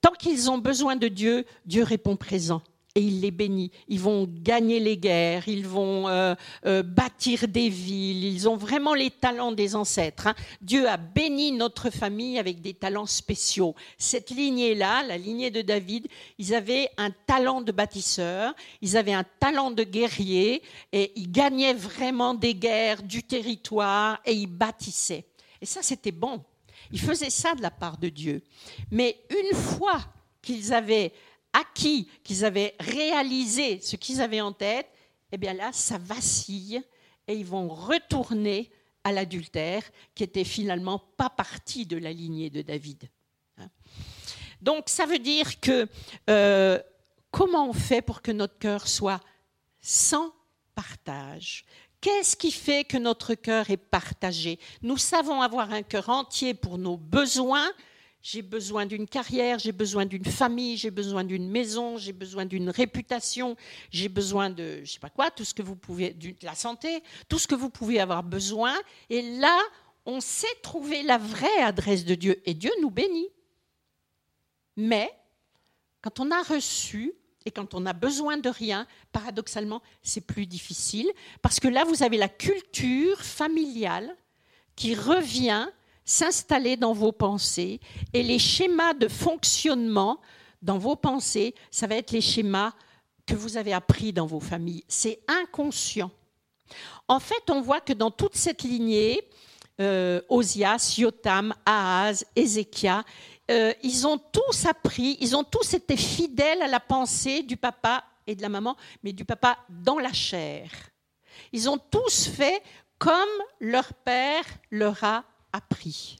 tant 0.00 0.12
qu'ils 0.18 0.50
ont 0.50 0.58
besoin 0.58 0.96
de 0.96 1.06
Dieu, 1.06 1.46
Dieu 1.64 1.84
répond 1.84 2.16
présent. 2.16 2.62
et 2.96 3.00
il 3.00 3.20
les 3.20 3.30
bénit. 3.30 3.70
Ils 3.88 4.00
vont 4.00 4.26
gagner 4.26 4.80
les 4.80 4.96
guerres, 4.96 5.46
ils 5.48 5.66
vont 5.66 6.08
euh, 6.08 6.34
euh, 6.64 6.82
bâtir 6.82 7.46
des 7.46 7.68
villes, 7.68 8.24
ils 8.24 8.48
ont 8.48 8.56
vraiment 8.56 8.94
les 8.94 9.10
talents 9.10 9.52
des 9.52 9.76
ancêtres. 9.76 10.28
Hein. 10.28 10.34
Dieu 10.62 10.88
a 10.88 10.96
béni 10.96 11.52
notre 11.52 11.90
famille 11.90 12.38
avec 12.38 12.62
des 12.62 12.72
talents 12.72 13.06
spéciaux. 13.06 13.74
Cette 13.98 14.30
lignée-là, 14.30 15.02
la 15.02 15.18
lignée 15.18 15.50
de 15.50 15.60
David, 15.60 16.08
ils 16.38 16.54
avaient 16.54 16.88
un 16.96 17.10
talent 17.26 17.60
de 17.60 17.70
bâtisseur, 17.70 18.54
ils 18.80 18.96
avaient 18.96 19.12
un 19.12 19.26
talent 19.40 19.70
de 19.70 19.84
guerrier 19.84 20.62
et 20.92 21.12
ils 21.16 21.30
gagnaient 21.30 21.74
vraiment 21.74 22.32
des 22.32 22.54
guerres, 22.54 23.02
du 23.02 23.22
territoire 23.22 24.18
et 24.24 24.32
ils 24.32 24.46
bâtissaient. 24.46 25.26
Et 25.60 25.66
ça, 25.66 25.82
c'était 25.82 26.12
bon. 26.12 26.44
Ils 26.90 27.00
faisaient 27.00 27.30
ça 27.30 27.54
de 27.54 27.62
la 27.62 27.70
part 27.70 27.98
de 27.98 28.08
Dieu. 28.08 28.42
Mais 28.90 29.24
une 29.30 29.56
fois 29.56 30.00
qu'ils 30.42 30.72
avaient 30.72 31.12
acquis, 31.52 32.08
qu'ils 32.22 32.44
avaient 32.44 32.74
réalisé 32.78 33.80
ce 33.80 33.96
qu'ils 33.96 34.20
avaient 34.20 34.40
en 34.40 34.52
tête, 34.52 34.88
eh 35.32 35.38
bien 35.38 35.54
là, 35.54 35.72
ça 35.72 35.98
vacille 35.98 36.82
et 37.26 37.34
ils 37.34 37.46
vont 37.46 37.68
retourner 37.68 38.70
à 39.04 39.12
l'adultère, 39.12 39.82
qui 40.14 40.24
était 40.24 40.44
finalement 40.44 40.98
pas 40.98 41.30
partie 41.30 41.86
de 41.86 41.96
la 41.96 42.12
lignée 42.12 42.50
de 42.50 42.60
David. 42.62 43.08
Hein. 43.56 43.68
Donc 44.60 44.88
ça 44.88 45.06
veut 45.06 45.20
dire 45.20 45.60
que 45.60 45.88
euh, 46.28 46.80
comment 47.30 47.68
on 47.68 47.72
fait 47.72 48.02
pour 48.02 48.20
que 48.20 48.32
notre 48.32 48.58
cœur 48.58 48.88
soit 48.88 49.20
sans 49.80 50.32
partage 50.74 51.64
Qu'est-ce 52.00 52.36
qui 52.36 52.50
fait 52.50 52.84
que 52.84 52.96
notre 52.96 53.34
cœur 53.34 53.70
est 53.70 53.76
partagé? 53.76 54.58
Nous 54.82 54.96
savons 54.96 55.40
avoir 55.40 55.72
un 55.72 55.82
cœur 55.82 56.08
entier 56.08 56.54
pour 56.54 56.78
nos 56.78 56.96
besoins. 56.96 57.70
J'ai 58.22 58.42
besoin 58.42 58.86
d'une 58.86 59.06
carrière, 59.06 59.58
j'ai 59.58 59.72
besoin 59.72 60.04
d'une 60.04 60.24
famille, 60.24 60.76
j'ai 60.76 60.90
besoin 60.90 61.22
d'une 61.22 61.48
maison, 61.48 61.96
j'ai 61.96 62.12
besoin 62.12 62.44
d'une 62.44 62.70
réputation, 62.70 63.56
j'ai 63.90 64.08
besoin 64.08 64.50
de, 64.50 64.80
je 64.84 64.92
sais 64.92 64.98
pas 64.98 65.10
quoi, 65.10 65.30
tout 65.30 65.44
ce 65.44 65.54
que 65.54 65.62
vous 65.62 65.76
pouvez, 65.76 66.12
de 66.12 66.34
la 66.42 66.56
santé, 66.56 67.02
tout 67.28 67.38
ce 67.38 67.46
que 67.46 67.54
vous 67.54 67.70
pouvez 67.70 68.00
avoir 68.00 68.24
besoin. 68.24 68.74
Et 69.10 69.22
là, 69.38 69.56
on 70.06 70.20
sait 70.20 70.46
trouver 70.62 71.02
la 71.04 71.18
vraie 71.18 71.62
adresse 71.62 72.04
de 72.04 72.16
Dieu 72.16 72.42
et 72.44 72.54
Dieu 72.54 72.72
nous 72.80 72.90
bénit. 72.90 73.28
Mais 74.76 75.10
quand 76.02 76.20
on 76.20 76.30
a 76.30 76.42
reçu, 76.42 77.14
et 77.46 77.52
quand 77.52 77.74
on 77.74 77.86
a 77.86 77.92
besoin 77.92 78.36
de 78.36 78.48
rien, 78.48 78.86
paradoxalement, 79.12 79.80
c'est 80.02 80.20
plus 80.20 80.46
difficile, 80.46 81.08
parce 81.40 81.60
que 81.60 81.68
là, 81.68 81.84
vous 81.84 82.02
avez 82.02 82.18
la 82.18 82.28
culture 82.28 83.22
familiale 83.22 84.14
qui 84.74 84.94
revient 84.94 85.68
s'installer 86.04 86.76
dans 86.76 86.92
vos 86.92 87.12
pensées, 87.12 87.80
et 88.12 88.22
les 88.22 88.40
schémas 88.40 88.94
de 88.94 89.08
fonctionnement 89.08 90.20
dans 90.60 90.78
vos 90.78 90.96
pensées, 90.96 91.54
ça 91.70 91.86
va 91.86 91.94
être 91.94 92.10
les 92.10 92.20
schémas 92.20 92.72
que 93.26 93.34
vous 93.34 93.56
avez 93.56 93.72
appris 93.72 94.12
dans 94.12 94.26
vos 94.26 94.40
familles. 94.40 94.84
C'est 94.88 95.20
inconscient. 95.26 96.10
En 97.08 97.20
fait, 97.20 97.48
on 97.48 97.60
voit 97.60 97.80
que 97.80 97.92
dans 97.92 98.10
toute 98.10 98.36
cette 98.36 98.62
lignée, 98.62 99.28
euh, 99.80 100.20
Osias, 100.28 100.94
Yotam, 100.98 101.54
Ahaz, 101.64 102.24
Ézéchia, 102.34 103.04
euh, 103.50 103.72
ils 103.82 104.06
ont 104.06 104.18
tous 104.18 104.66
appris, 104.66 105.16
ils 105.20 105.36
ont 105.36 105.44
tous 105.44 105.74
été 105.74 105.96
fidèles 105.96 106.62
à 106.62 106.66
la 106.66 106.80
pensée 106.80 107.42
du 107.42 107.56
papa 107.56 108.04
et 108.26 108.34
de 108.34 108.42
la 108.42 108.48
maman, 108.48 108.76
mais 109.02 109.12
du 109.12 109.24
papa 109.24 109.58
dans 109.68 109.98
la 109.98 110.12
chair. 110.12 110.70
Ils 111.52 111.68
ont 111.68 111.78
tous 111.78 112.26
fait 112.26 112.62
comme 112.98 113.28
leur 113.60 113.92
père 113.94 114.44
leur 114.70 115.02
a 115.04 115.24
appris. 115.52 116.18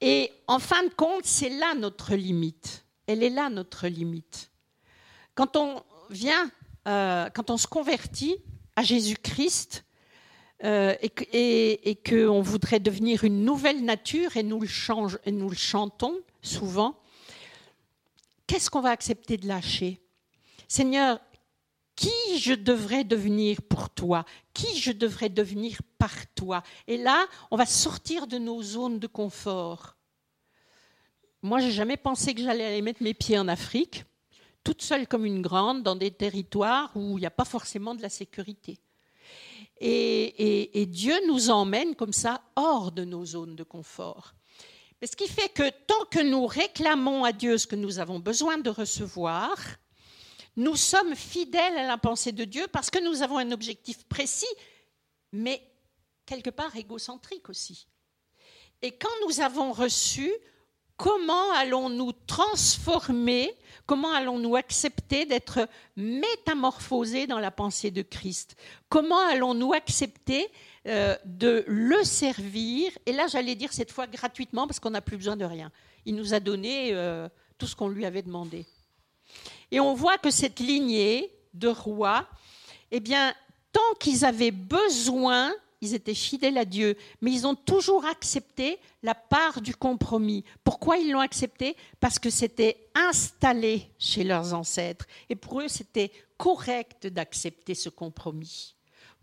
Et 0.00 0.32
en 0.46 0.58
fin 0.58 0.82
de 0.84 0.92
compte, 0.94 1.24
c'est 1.24 1.48
là 1.48 1.74
notre 1.74 2.14
limite. 2.14 2.84
Elle 3.06 3.22
est 3.22 3.30
là 3.30 3.48
notre 3.50 3.88
limite. 3.88 4.50
Quand 5.34 5.56
on 5.56 5.82
vient, 6.10 6.50
euh, 6.86 7.28
quand 7.30 7.50
on 7.50 7.56
se 7.56 7.66
convertit 7.66 8.36
à 8.76 8.82
Jésus-Christ, 8.82 9.84
euh, 10.64 10.94
et, 11.00 11.98
qu'on 12.08 12.40
voudrait 12.40 12.78
devenir 12.78 13.24
une 13.24 13.44
nouvelle 13.44 13.84
nature 13.84 14.36
et 14.36 14.44
nous 14.44 14.60
le, 14.60 15.54
chantons 15.56 16.14
souvent, 16.40 16.96
qu'est-ce 18.46 18.70
qu'on 18.70 18.80
va 18.80 18.90
accepter 18.90 19.36
de 19.36 19.48
lâcher? 19.48 20.00
Seigneur, 20.68 21.20
qui 21.96 22.38
je 22.38 22.54
devrais 22.54 23.02
devenir 23.02 23.60
pour 23.62 23.90
toi? 23.90 24.24
Qui 24.54 24.78
je 24.78 24.92
devrais 24.92 25.28
devenir 25.28 25.80
par 25.98 26.12
toi? 26.34 26.62
Et 26.86 26.96
là, 26.96 27.26
on 27.50 27.56
va 27.56 27.66
sortir 27.66 28.28
de 28.28 28.38
nos 28.38 28.62
zones 28.62 29.00
de 29.00 29.08
confort. 29.08 29.96
Moi, 31.42 31.58
j'ai 31.58 31.72
jamais 31.72 31.96
pensé 31.96 32.34
que 32.34 32.42
j'allais 32.42 32.64
aller 32.64 32.82
mettre 32.82 33.02
mes 33.02 33.14
pieds 33.14 33.38
en 33.38 33.48
Afrique, 33.48 34.04
toute 34.62 34.80
seule 34.80 35.08
comme 35.08 35.26
une 35.26 35.42
grande, 35.42 35.82
dans 35.82 35.96
des 35.96 36.12
territoires 36.12 36.92
où 36.94 37.18
il 37.18 37.22
n'y 37.22 37.26
a 37.26 37.30
pas 37.30 37.44
forcément 37.44 37.96
de 37.96 38.02
la 38.02 38.08
sécurité. 38.08 38.78
Et, 39.84 40.86
Dieu 40.86 41.14
nous 41.26 41.50
emmène 41.50 41.96
comme 41.96 42.12
ça 42.12 42.42
hors 42.54 42.92
de 42.92 43.04
nos 43.04 43.24
zones 43.24 43.56
de 43.56 43.64
confort. 43.64 44.34
Ce 45.04 45.16
qui 45.16 45.26
fait 45.26 45.48
que 45.48 45.68
tant 45.86 46.04
que 46.10 46.20
nous 46.20 46.46
réclamons 46.46 47.24
à 47.24 47.32
Dieu 47.32 47.58
ce 47.58 47.66
que 47.66 47.74
nous 47.74 47.98
avons 47.98 48.20
besoin 48.20 48.58
de 48.58 48.70
recevoir, 48.70 49.58
nous 50.56 50.76
sommes 50.76 51.16
fidèles 51.16 51.76
à 51.76 51.88
la 51.88 51.98
pensée 51.98 52.30
de 52.30 52.44
Dieu 52.44 52.66
parce 52.70 52.90
que 52.90 53.02
nous 53.02 53.22
avons 53.22 53.38
un 53.38 53.50
objectif 53.50 54.04
précis, 54.04 54.46
mais 55.32 55.60
quelque 56.26 56.50
part 56.50 56.76
égocentrique 56.76 57.48
aussi. 57.48 57.88
Et 58.82 58.92
quand 58.92 59.26
nous 59.26 59.40
avons 59.40 59.72
reçu, 59.72 60.30
comment 61.02 61.52
allons-nous 61.54 62.12
transformer, 62.28 63.52
comment 63.86 64.12
allons-nous 64.12 64.54
accepter 64.54 65.26
d'être 65.26 65.68
métamorphosés 65.96 67.26
dans 67.26 67.40
la 67.40 67.50
pensée 67.50 67.90
de 67.90 68.02
Christ? 68.02 68.54
Comment 68.88 69.18
allons-nous 69.18 69.72
accepter 69.72 70.48
euh, 70.86 71.16
de 71.24 71.64
le 71.66 72.04
servir? 72.04 72.92
Et 73.04 73.12
là, 73.12 73.26
j'allais 73.26 73.56
dire 73.56 73.72
cette 73.72 73.90
fois 73.90 74.06
gratuitement 74.06 74.68
parce 74.68 74.78
qu'on 74.78 74.90
n'a 74.90 75.00
plus 75.00 75.16
besoin 75.16 75.36
de 75.36 75.44
rien. 75.44 75.72
Il 76.06 76.14
nous 76.14 76.34
a 76.34 76.38
donné 76.38 76.90
euh, 76.92 77.28
tout 77.58 77.66
ce 77.66 77.74
qu'on 77.74 77.88
lui 77.88 78.06
avait 78.06 78.22
demandé. 78.22 78.64
Et 79.72 79.80
on 79.80 79.94
voit 79.94 80.18
que 80.18 80.30
cette 80.30 80.60
lignée 80.60 81.32
de 81.52 81.66
rois, 81.66 82.28
eh 82.92 83.00
bien, 83.00 83.34
tant 83.72 83.94
qu'ils 83.98 84.24
avaient 84.24 84.52
besoin 84.52 85.52
ils 85.82 85.94
étaient 85.94 86.14
fidèles 86.14 86.56
à 86.56 86.64
Dieu, 86.64 86.96
mais 87.20 87.32
ils 87.32 87.46
ont 87.46 87.56
toujours 87.56 88.06
accepté 88.06 88.78
la 89.02 89.16
part 89.16 89.60
du 89.60 89.74
compromis. 89.74 90.44
Pourquoi 90.62 90.96
ils 90.96 91.10
l'ont 91.10 91.20
accepté? 91.20 91.76
Parce 91.98 92.20
que 92.20 92.30
c'était 92.30 92.88
installé 92.94 93.90
chez 93.98 94.22
leurs 94.22 94.54
ancêtres. 94.54 95.06
Et 95.28 95.34
pour 95.34 95.60
eux, 95.60 95.68
c'était 95.68 96.12
correct 96.38 97.08
d'accepter 97.08 97.74
ce 97.74 97.88
compromis. 97.88 98.76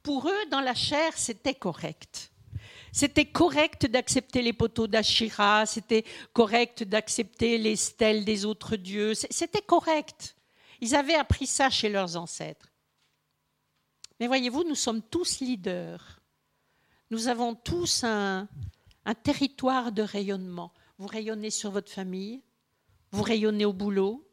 Pour 0.03 0.27
eux, 0.27 0.45
dans 0.51 0.59
la 0.59 0.75
chair, 0.75 1.13
c'était 1.15 1.55
correct. 1.55 2.31
C'était 2.91 3.25
correct 3.25 3.85
d'accepter 3.85 4.41
les 4.41 4.53
poteaux 4.53 4.87
d'Achira, 4.87 5.65
c'était 5.65 6.03
correct 6.33 6.83
d'accepter 6.83 7.57
les 7.57 7.77
stèles 7.77 8.25
des 8.25 8.43
autres 8.45 8.75
dieux, 8.75 9.13
c'était 9.13 9.61
correct. 9.61 10.35
Ils 10.81 10.95
avaient 10.95 11.15
appris 11.15 11.47
ça 11.47 11.69
chez 11.69 11.87
leurs 11.87 12.17
ancêtres. 12.17 12.67
Mais 14.19 14.27
voyez-vous, 14.27 14.63
nous 14.63 14.75
sommes 14.75 15.01
tous 15.01 15.39
leaders 15.39 16.18
nous 17.11 17.27
avons 17.27 17.55
tous 17.55 18.03
un, 18.03 18.47
territoire 19.23 19.91
de 19.91 20.03
rayonnement. 20.03 20.71
Vous 20.99 21.07
rayonnez 21.07 21.49
sur 21.49 21.71
votre 21.71 21.91
famille, 21.91 22.41
vous 23.11 23.23
rayonnez 23.23 23.65
au 23.65 23.73
boulot, 23.73 24.23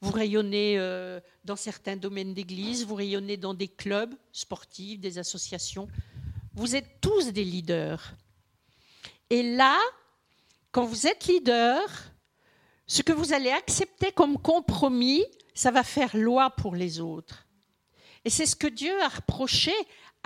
vous 0.00 0.12
rayonnez 0.12 0.78
euh, 0.78 1.20
dans 1.44 1.56
certains 1.56 1.96
domaines 1.96 2.32
d'église, 2.32 2.86
vous 2.86 2.94
rayonnez 2.94 3.36
dans 3.36 3.52
des 3.52 3.68
clubs 3.68 4.14
sportifs, 4.32 5.00
des 5.00 5.18
associations. 5.18 5.88
Vous 6.54 6.76
êtes 6.76 7.00
tous 7.02 7.32
des 7.32 7.44
leaders. 7.44 8.14
Et 9.28 9.42
là, 9.42 9.78
quand 10.72 10.84
vous 10.84 11.06
êtes 11.06 11.26
leader, 11.26 11.82
ce 12.86 13.02
que 13.02 13.12
vous 13.12 13.34
allez 13.34 13.50
accepter 13.50 14.12
comme 14.12 14.38
compromis, 14.38 15.24
ça 15.54 15.70
va 15.70 15.82
faire 15.82 16.16
loi 16.16 16.50
pour 16.50 16.74
les 16.74 17.00
autres. 17.00 17.46
Et 18.24 18.30
c'est 18.30 18.46
ce 18.46 18.56
que 18.56 18.66
Dieu 18.66 18.92
a 19.02 19.08
reproché 19.08 19.72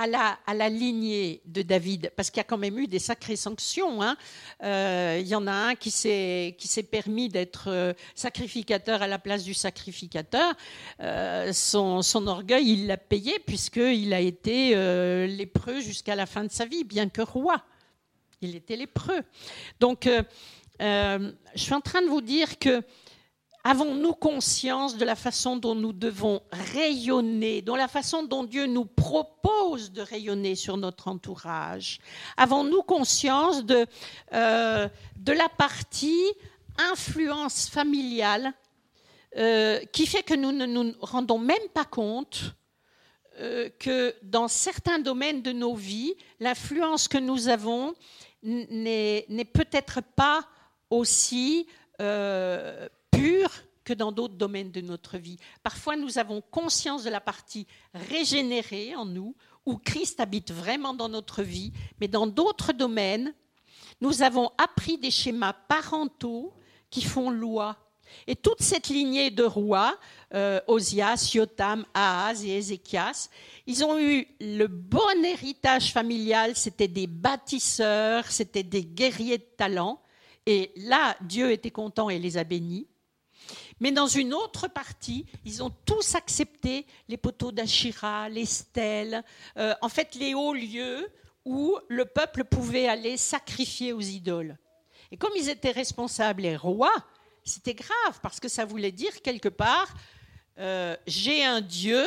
à 0.01 0.55
la, 0.55 0.69
lignée 0.69 1.43
de 1.45 1.63
David, 1.63 2.13
parce 2.17 2.31
qu'il 2.31 2.39
y 2.39 2.41
a 2.41 2.45
quand 2.45 2.59
même 2.59 2.79
eu 2.79 2.87
des 2.87 2.99
sacrées 2.99 3.37
sanctions. 3.37 4.03
Hein. 4.03 4.17
Euh, 4.63 5.19
il 5.21 5.29
y 5.29 5.35
en 5.35 5.47
a 5.47 5.53
un 5.53 5.75
qui 5.75 5.91
s'est 5.91 6.89
permis 6.91 7.29
d'être 7.29 7.69
euh, 7.69 7.93
sacrificateur 8.15 9.03
à 9.03 9.07
la 9.07 9.19
place 9.19 9.45
du 9.45 9.53
sacrificateur. 9.53 10.55
Euh, 11.01 11.53
son, 11.53 12.03
son, 12.03 12.27
orgueil, 12.27 12.73
il 12.73 12.87
l'a 12.87 12.97
payé, 12.97 13.39
puisqu'il 13.47 14.15
a 14.15 14.21
été 14.21 14.75
lépreux 15.27 15.81
jusqu'à 15.81 16.15
la 16.15 16.27
fin 16.27 16.45
de 16.45 16.51
sa 16.51 16.65
vie, 16.65 16.85
bien 16.85 17.09
que 17.09 17.23
roi. 17.23 17.63
Il 18.41 18.57
était 18.57 18.77
lépreux. 18.77 19.23
Donc, 19.81 20.09
je 20.79 21.33
suis 21.57 21.75
en 21.75 21.81
train 21.81 22.01
de 22.01 22.09
vous 22.09 22.23
dire 22.23 22.59
que 22.59 22.83
Avons-nous 23.63 24.15
conscience 24.15 24.97
de 24.97 25.05
la 25.05 25.15
façon 25.15 25.57
dont 25.57 25.75
nous 25.75 25.93
devons 25.93 26.41
rayonner, 26.51 27.61
de 27.61 27.73
la 27.73 27.89
façon 27.89 28.23
dont 28.23 28.43
Dieu 28.43 28.65
nous 28.65 28.87
propose 28.87 29.93
de 29.93 30.01
rayonner 30.01 30.55
sur 30.55 30.79
notre 30.79 31.09
entourage? 31.09 31.99
Avons-nous 32.39 32.83
conscience 32.83 33.63
de, 33.67 33.87
euh, 34.33 34.89
la 35.27 35.49
partie 35.51 36.33
influence 36.79 37.69
familiale 37.69 38.55
euh, 39.37 39.81
qui 39.93 40.07
fait 40.07 40.23
que 40.23 40.35
nous 40.35 40.53
ne 40.53 40.65
nous 40.65 40.95
rendons 41.03 41.39
même 41.39 41.69
pas 41.75 41.85
compte 41.85 42.55
euh, 43.41 43.69
que 43.79 44.15
dans 44.23 44.49
certains 44.49 45.01
domaines 45.01 45.43
de 45.43 45.53
nos 45.53 45.75
vies, 45.75 46.15
l'influence 46.41 47.09
que 47.09 47.19
nous 47.19 47.49
avons 47.49 47.95
n'est 48.43 49.51
peut-être 49.53 50.01
pas 50.17 50.47
aussi 50.89 51.67
pure 53.11 53.51
que 53.85 53.93
dans 53.93 54.13
d'autres 54.13 54.35
domaines 54.35 54.71
de 54.71 54.81
notre 54.81 55.19
vie. 55.19 55.39
Parfois, 55.63 55.97
nous 55.97 56.19
avons 56.19 56.41
conscience 56.41 57.03
de 57.05 57.11
la 57.11 57.21
partie 57.21 57.67
régénérée 57.95 58.95
en 58.95 59.07
nous, 59.07 59.35
où 59.67 59.77
Christ 59.77 60.21
habite 60.21 60.53
vraiment 60.53 60.95
dans 60.95 61.09
notre 61.09 61.43
vie, 61.43 61.73
mais 62.01 62.09
dans 62.09 62.27
d'autres 62.27 62.73
domaines, 62.73 63.35
nous 64.01 64.23
avons 64.23 64.51
appris 64.59 64.99
des 64.99 65.11
schémas 65.11 65.53
parentaux 65.53 66.55
qui 66.89 67.03
font 67.03 67.31
loi. 67.31 67.77
Et 68.27 68.35
toute 68.35 68.63
cette 68.63 68.89
lignée 68.89 69.31
de 69.31 69.45
rois, 69.45 69.97
euh, 70.35 70.61
Osias, 70.67 71.31
Yotam, 71.35 71.85
Ahaz 71.95 72.45
et 72.45 72.57
Ézéchias, 72.57 73.29
ils 73.67 73.85
ont 73.85 73.99
eu 73.99 74.27
le 74.41 74.67
bon 74.67 75.25
héritage 75.25 75.93
familial, 75.93 76.57
c'était 76.57 76.89
des 76.89 77.07
bâtisseurs, 77.07 78.27
c'était 78.27 78.65
des 78.65 78.85
guerriers 78.85 79.39
de 79.39 79.47
talent. 79.57 80.01
Et 80.47 80.73
là, 80.77 81.17
Dieu 81.21 81.53
était 81.53 81.71
content 81.71 82.11
et 82.11 82.19
les 82.19 82.37
a 82.37 82.45
bénis. 82.45 82.89
Mais 83.81 83.93
dans 83.93 84.07
une 84.07 84.35
autre 84.35 84.69
partie, 84.69 85.27
ils 85.45 85.63
ont 85.63 85.73
tous 85.85 86.15
accepté 86.15 86.87
les 87.09 87.17
poteaux 87.17 87.51
d'Achira, 87.51 88.29
les 88.29 88.45
stèles, 88.45 89.25
euh, 89.57 89.75
en 89.81 89.89
fait 89.89 90.15
les 90.15 90.35
hauts 90.35 90.55
lieux 90.55 91.11
où 91.47 91.77
le 91.89 92.05
peuple 92.05 92.45
pouvait 92.45 92.87
aller 92.87 93.17
sacrifier 93.17 93.93
aux 93.93 94.01
idoles. 94.01 94.59
Et 95.11 95.17
comme 95.17 95.33
ils 95.37 95.49
étaient 95.49 95.71
responsables 95.71 96.45
et 96.45 96.57
rois, 96.57 97.05
c'était 97.45 97.75
grave 97.75 98.21
parce 98.23 98.39
que 98.39 98.49
ça 98.49 98.65
voulait 98.65 98.93
dire 98.93 99.23
quelque 99.23 99.49
part, 99.49 99.93
euh, 100.59 100.97
j'ai 101.07 101.45
un 101.45 101.61
Dieu, 101.61 102.05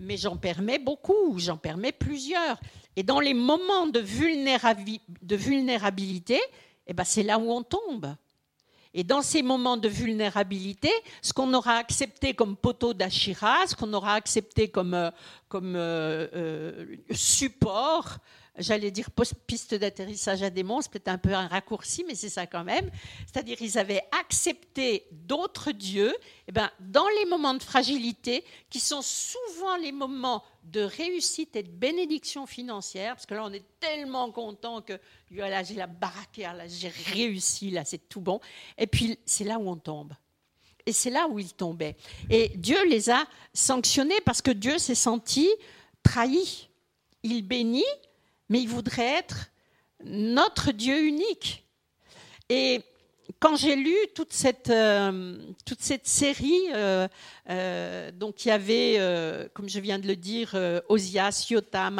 mais 0.00 0.16
j'en 0.16 0.36
permets 0.36 0.78
beaucoup, 0.78 1.38
j'en 1.38 1.58
permets 1.58 1.92
plusieurs. 1.92 2.58
Et 2.96 3.02
dans 3.02 3.20
les 3.20 3.34
moments 3.34 3.86
de, 3.86 4.00
vulnérabilité, 4.00 6.40
eh 6.86 6.92
ben 6.92 7.04
c'est 7.04 7.22
là 7.22 7.38
où 7.38 7.50
on 7.50 7.62
tombe. 7.62 8.14
Et 8.94 9.04
dans 9.04 9.22
ces 9.22 9.42
moments 9.42 9.76
de 9.76 9.88
vulnérabilité, 9.88 10.90
ce 11.22 11.32
qu'on 11.32 11.54
aura 11.54 11.76
accepté 11.76 12.34
comme 12.34 12.56
poteau 12.56 12.92
d'Achira, 12.92 13.66
ce 13.66 13.74
qu'on 13.74 13.92
aura 13.94 14.14
accepté 14.14 14.68
comme, 14.68 14.94
euh, 14.94 15.10
comme 15.48 15.74
euh, 15.76 16.84
support, 17.10 18.18
j'allais 18.58 18.90
dire 18.90 19.08
piste 19.46 19.74
d'atterrissage 19.74 20.42
à 20.42 20.50
démons, 20.50 20.80
c'est 20.80 20.90
peut-être 20.90 21.08
un 21.08 21.18
peu 21.18 21.32
un 21.32 21.46
raccourci, 21.46 22.04
mais 22.06 22.14
c'est 22.14 22.28
ça 22.28 22.46
quand 22.46 22.64
même. 22.64 22.90
C'est-à-dire 23.26 23.56
ils 23.60 23.78
avaient 23.78 24.02
accepté 24.20 25.06
d'autres 25.10 25.72
dieux. 25.72 26.14
Eh 26.48 26.52
ben, 26.52 26.70
dans 26.80 27.08
les 27.20 27.24
moments 27.24 27.54
de 27.54 27.62
fragilité, 27.62 28.44
qui 28.68 28.80
sont 28.80 29.02
souvent 29.02 29.76
les 29.76 29.92
moments 29.92 30.42
de 30.64 30.82
réussite 30.82 31.56
et 31.56 31.62
de 31.62 31.70
bénédiction 31.70 32.46
financière, 32.46 33.14
parce 33.14 33.26
que 33.26 33.34
là 33.34 33.44
on 33.44 33.52
est 33.52 33.64
tellement 33.80 34.30
content 34.30 34.82
que 34.82 34.98
là 35.30 35.62
j'ai 35.62 35.74
la 35.74 35.86
baraquère, 35.86 36.54
là 36.54 36.68
j'ai 36.68 36.92
réussi, 37.12 37.70
là 37.70 37.84
c'est 37.84 38.08
tout 38.08 38.20
bon. 38.20 38.40
Et 38.76 38.86
puis 38.86 39.18
c'est 39.24 39.44
là 39.44 39.58
où 39.58 39.68
on 39.68 39.76
tombe. 39.76 40.12
Et 40.84 40.92
c'est 40.92 41.10
là 41.10 41.28
où 41.28 41.38
ils 41.38 41.52
tombaient. 41.54 41.96
Et 42.28 42.48
Dieu 42.56 42.78
les 42.88 43.08
a 43.08 43.24
sanctionnés 43.54 44.20
parce 44.24 44.42
que 44.42 44.50
Dieu 44.50 44.78
s'est 44.78 44.96
senti 44.96 45.48
trahi. 46.02 46.68
Il 47.22 47.42
bénit, 47.42 47.84
mais 48.52 48.60
il 48.60 48.68
voudrait 48.68 49.14
être 49.14 49.50
notre 50.04 50.72
Dieu 50.72 51.06
unique. 51.06 51.64
Et 52.50 52.82
quand 53.40 53.56
j'ai 53.56 53.76
lu 53.76 53.96
toute 54.14 54.34
cette, 54.34 54.68
euh, 54.68 55.38
série, 56.02 56.60
euh, 56.74 57.08
euh, 57.48 58.10
donc 58.10 58.44
il 58.44 58.48
y 58.48 58.50
avait, 58.50 59.48
comme 59.54 59.70
je 59.70 59.80
viens 59.80 59.98
de 59.98 60.06
le 60.06 60.16
dire, 60.16 60.54
Osias, 60.90 61.46
Yotam, 61.48 61.94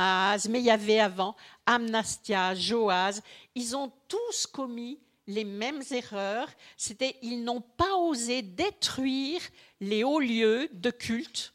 mais 0.50 0.60
il 0.60 0.66
y 0.66 0.70
avait 0.70 1.00
avant 1.00 1.36
Amnastia, 1.64 2.54
Joaz, 2.54 3.22
ils 3.54 3.74
ont 3.74 3.90
tous 4.06 4.46
commis 4.46 4.98
les 5.26 5.44
mêmes 5.44 5.80
erreurs. 5.90 6.50
C'était, 6.76 7.16
ils 7.22 7.42
n'ont 7.42 7.62
pas 7.62 7.94
osé 7.96 8.42
détruire 8.42 9.40
les 9.80 10.04
hauts 10.04 10.20
lieux 10.20 10.68
de 10.74 10.90
culte 10.90 11.54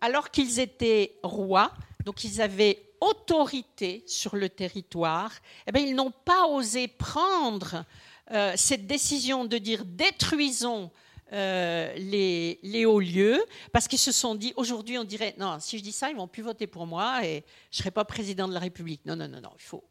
alors 0.00 0.32
qu'ils 0.32 0.58
étaient 0.58 1.14
rois, 1.22 1.72
donc 2.04 2.24
ils 2.24 2.42
avaient 2.42 2.91
autorité 3.02 4.04
sur 4.06 4.36
le 4.36 4.48
territoire, 4.48 5.32
eh 5.66 5.72
bien, 5.72 5.82
ils 5.82 5.94
n'ont 5.94 6.12
pas 6.12 6.46
osé 6.46 6.86
prendre 6.86 7.84
euh, 8.30 8.52
cette 8.56 8.86
décision 8.86 9.44
de 9.44 9.58
dire 9.58 9.84
détruisons 9.84 10.90
euh, 11.32 11.92
les, 11.96 12.84
hauts 12.86 13.00
lieux, 13.00 13.42
parce 13.72 13.88
qu'ils 13.88 13.98
se 13.98 14.12
sont 14.12 14.36
dit, 14.36 14.52
aujourd'hui 14.56 14.98
on 14.98 15.04
dirait, 15.04 15.34
non, 15.38 15.58
si 15.58 15.78
je 15.78 15.82
dis 15.82 15.92
ça, 15.92 16.10
ils 16.10 16.16
vont 16.16 16.28
plus 16.28 16.42
voter 16.42 16.68
pour 16.68 16.86
moi 16.86 17.26
et 17.26 17.44
je 17.70 17.78
ne 17.78 17.82
serai 17.82 17.90
pas 17.90 18.04
président 18.04 18.46
de 18.46 18.54
la 18.54 18.60
République. 18.60 19.04
Non, 19.04 19.16
non, 19.16 19.26
non, 19.26 19.40
non, 19.40 19.52
il 19.58 19.62
faut, 19.62 19.82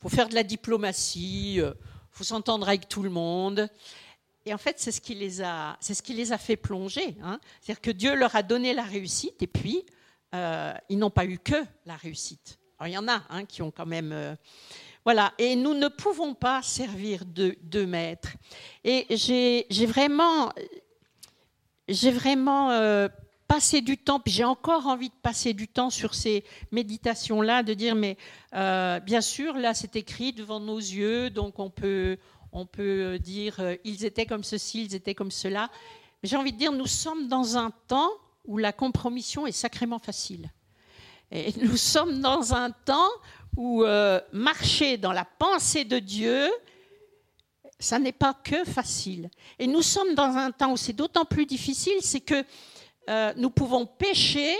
faut 0.00 0.10
faire 0.10 0.28
de 0.28 0.34
la 0.34 0.42
diplomatie, 0.42 1.54
il 1.54 1.60
euh, 1.60 1.72
faut 2.10 2.24
s'entendre 2.24 2.68
avec 2.68 2.86
tout 2.86 3.02
le 3.02 3.10
monde. 3.10 3.70
Et 4.44 4.52
en 4.52 4.58
fait, 4.58 4.78
c'est 4.78 4.92
ce 4.92 5.00
qui 5.00 5.14
les 5.14 5.40
a, 5.40 5.78
c'est 5.80 5.94
ce 5.94 6.02
qui 6.02 6.12
les 6.12 6.32
a 6.32 6.38
fait 6.38 6.56
plonger. 6.56 7.16
Hein. 7.22 7.40
C'est-à-dire 7.60 7.80
que 7.80 7.90
Dieu 7.90 8.14
leur 8.14 8.36
a 8.36 8.42
donné 8.42 8.74
la 8.74 8.82
réussite 8.82 9.42
et 9.42 9.46
puis 9.46 9.84
ils 10.34 10.98
n'ont 10.98 11.10
pas 11.10 11.24
eu 11.24 11.38
que 11.38 11.56
la 11.86 11.96
réussite. 11.96 12.57
Il 12.86 12.92
y 12.92 12.98
en 12.98 13.08
a 13.08 13.22
hein, 13.30 13.44
qui 13.44 13.62
ont 13.62 13.70
quand 13.70 13.86
même... 13.86 14.12
Euh, 14.12 14.34
voilà, 15.04 15.32
et 15.38 15.56
nous 15.56 15.74
ne 15.74 15.88
pouvons 15.88 16.34
pas 16.34 16.60
servir 16.62 17.24
de, 17.24 17.84
maître. 17.84 18.28
Et 18.84 19.06
j'ai 19.10 19.86
vraiment, 19.86 20.52
j'ai 21.88 22.10
vraiment 22.10 22.70
euh, 22.72 23.08
passé 23.46 23.80
du 23.80 23.96
temps, 23.96 24.20
puis 24.20 24.32
j'ai 24.32 24.44
encore 24.44 24.86
envie 24.86 25.08
de 25.08 25.14
passer 25.22 25.54
du 25.54 25.66
temps 25.66 25.88
sur 25.88 26.14
ces 26.14 26.44
méditations-là, 26.72 27.62
de 27.62 27.72
dire, 27.72 27.94
mais 27.94 28.18
bien 28.52 29.22
sûr, 29.22 29.56
là, 29.56 29.72
c'est 29.72 29.96
écrit 29.96 30.34
devant 30.34 30.60
nos 30.60 30.78
yeux, 30.78 31.30
donc 31.30 31.58
on 31.58 31.70
peut, 31.70 32.18
on 32.52 32.66
peut 32.66 33.18
dire, 33.18 33.62
ils 33.84 34.04
étaient 34.04 34.26
comme 34.26 34.44
ceci, 34.44 34.84
ils 34.84 34.94
étaient 34.94 35.14
comme 35.14 35.30
cela. 35.30 35.70
Mais 36.22 36.28
j'ai 36.28 36.36
envie 36.36 36.52
de 36.52 36.58
dire, 36.58 36.72
nous 36.72 36.86
sommes 36.86 37.28
dans 37.28 37.56
un 37.56 37.70
temps 37.86 38.10
où 38.44 38.58
la 38.58 38.72
compromission 38.72 39.46
est 39.46 39.52
sacrément 39.52 39.98
facile. 39.98 40.50
Et 41.30 41.52
nous 41.60 41.76
sommes 41.76 42.20
dans 42.20 42.54
un 42.54 42.70
temps 42.70 43.10
où 43.56 43.84
euh, 43.84 44.20
marcher 44.32 44.96
dans 44.96 45.12
la 45.12 45.24
pensée 45.24 45.84
de 45.84 45.98
Dieu, 45.98 46.50
ça 47.78 47.98
n'est 47.98 48.12
pas 48.12 48.34
que 48.34 48.64
facile. 48.64 49.30
Et 49.58 49.66
nous 49.66 49.82
sommes 49.82 50.14
dans 50.14 50.36
un 50.36 50.50
temps 50.50 50.72
où 50.72 50.76
c'est 50.76 50.92
d'autant 50.92 51.24
plus 51.24 51.46
difficile, 51.46 51.98
c'est 52.00 52.20
que 52.20 52.44
euh, 53.08 53.32
nous 53.36 53.50
pouvons 53.50 53.86
pécher 53.86 54.56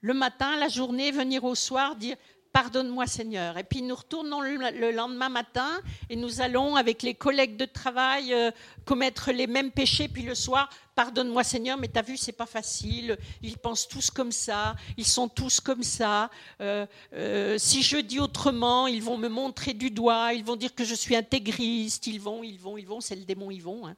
le 0.00 0.14
matin, 0.14 0.56
la 0.56 0.68
journée, 0.68 1.10
venir 1.10 1.44
au 1.44 1.54
soir, 1.54 1.96
dire 1.96 2.16
Pardonne-moi 2.52 3.06
Seigneur. 3.06 3.58
Et 3.58 3.64
puis 3.64 3.80
nous 3.80 3.94
retournons 3.94 4.40
le, 4.40 4.90
lendemain 4.90 5.28
matin 5.28 5.80
et 6.08 6.16
nous 6.16 6.40
allons 6.40 6.74
avec 6.74 7.02
les 7.02 7.14
collègues 7.14 7.56
de 7.56 7.64
travail 7.64 8.34
euh, 8.34 8.50
commettre 8.84 9.30
les 9.30 9.46
mêmes 9.46 9.70
péchés. 9.70 10.08
Puis 10.08 10.22
le 10.22 10.34
soir, 10.34 10.68
pardonne-moi 10.96 11.44
Seigneur, 11.44 11.78
mais 11.78 11.86
t'as 11.86 12.02
vu, 12.02 12.16
c'est 12.16 12.32
pas 12.32 12.46
facile. 12.46 13.16
Ils 13.40 13.56
pensent 13.56 13.86
tous 13.86 14.10
comme 14.10 14.32
ça, 14.32 14.74
ils 14.96 15.06
sont 15.06 15.28
tous 15.28 15.60
comme 15.60 15.84
ça. 15.84 16.28
Euh, 16.60 16.86
euh, 17.12 17.56
si 17.56 17.82
je 17.82 17.98
dis 17.98 18.18
autrement, 18.18 18.88
ils 18.88 19.02
vont 19.02 19.16
me 19.16 19.28
montrer 19.28 19.72
du 19.72 19.92
doigt, 19.92 20.34
ils 20.34 20.44
vont 20.44 20.56
dire 20.56 20.74
que 20.74 20.84
je 20.84 20.94
suis 20.94 21.14
intégriste. 21.14 22.08
Ils 22.08 22.20
vont, 22.20 22.42
ils 22.42 22.58
vont, 22.58 22.76
ils 22.76 22.86
vont. 22.86 23.00
C'est 23.00 23.16
le 23.16 23.24
démon, 23.24 23.52
ils 23.52 23.62
vont. 23.62 23.86
Hein. 23.86 23.94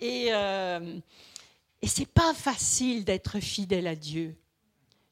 Et, 0.00 0.26
et 0.26 1.86
c'est 1.86 2.08
pas 2.08 2.34
facile 2.34 3.04
d'être 3.04 3.38
fidèle 3.38 3.86
à 3.86 3.94
Dieu. 3.94 4.36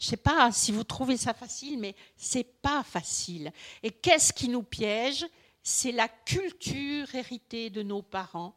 Je 0.05 0.09
ne 0.09 0.11
sais 0.11 0.17
pas 0.19 0.53
si 0.53 0.71
vous 0.71 0.85
trouvez 0.85 1.17
ça 1.17 1.33
facile, 1.33 1.79
mais 1.79 1.95
c'est 2.15 2.45
pas 2.45 2.83
facile. 2.83 3.51
Et 3.83 3.91
qu'est-ce 3.91 4.35
qui 4.35 4.51
nous 4.51 4.63
piège? 4.63 5.25
C'est 5.63 5.93
la 5.93 6.09
culture 6.09 7.15
héritée 7.15 7.71
de 7.71 7.83
nos 7.83 8.03
parents, 8.03 8.55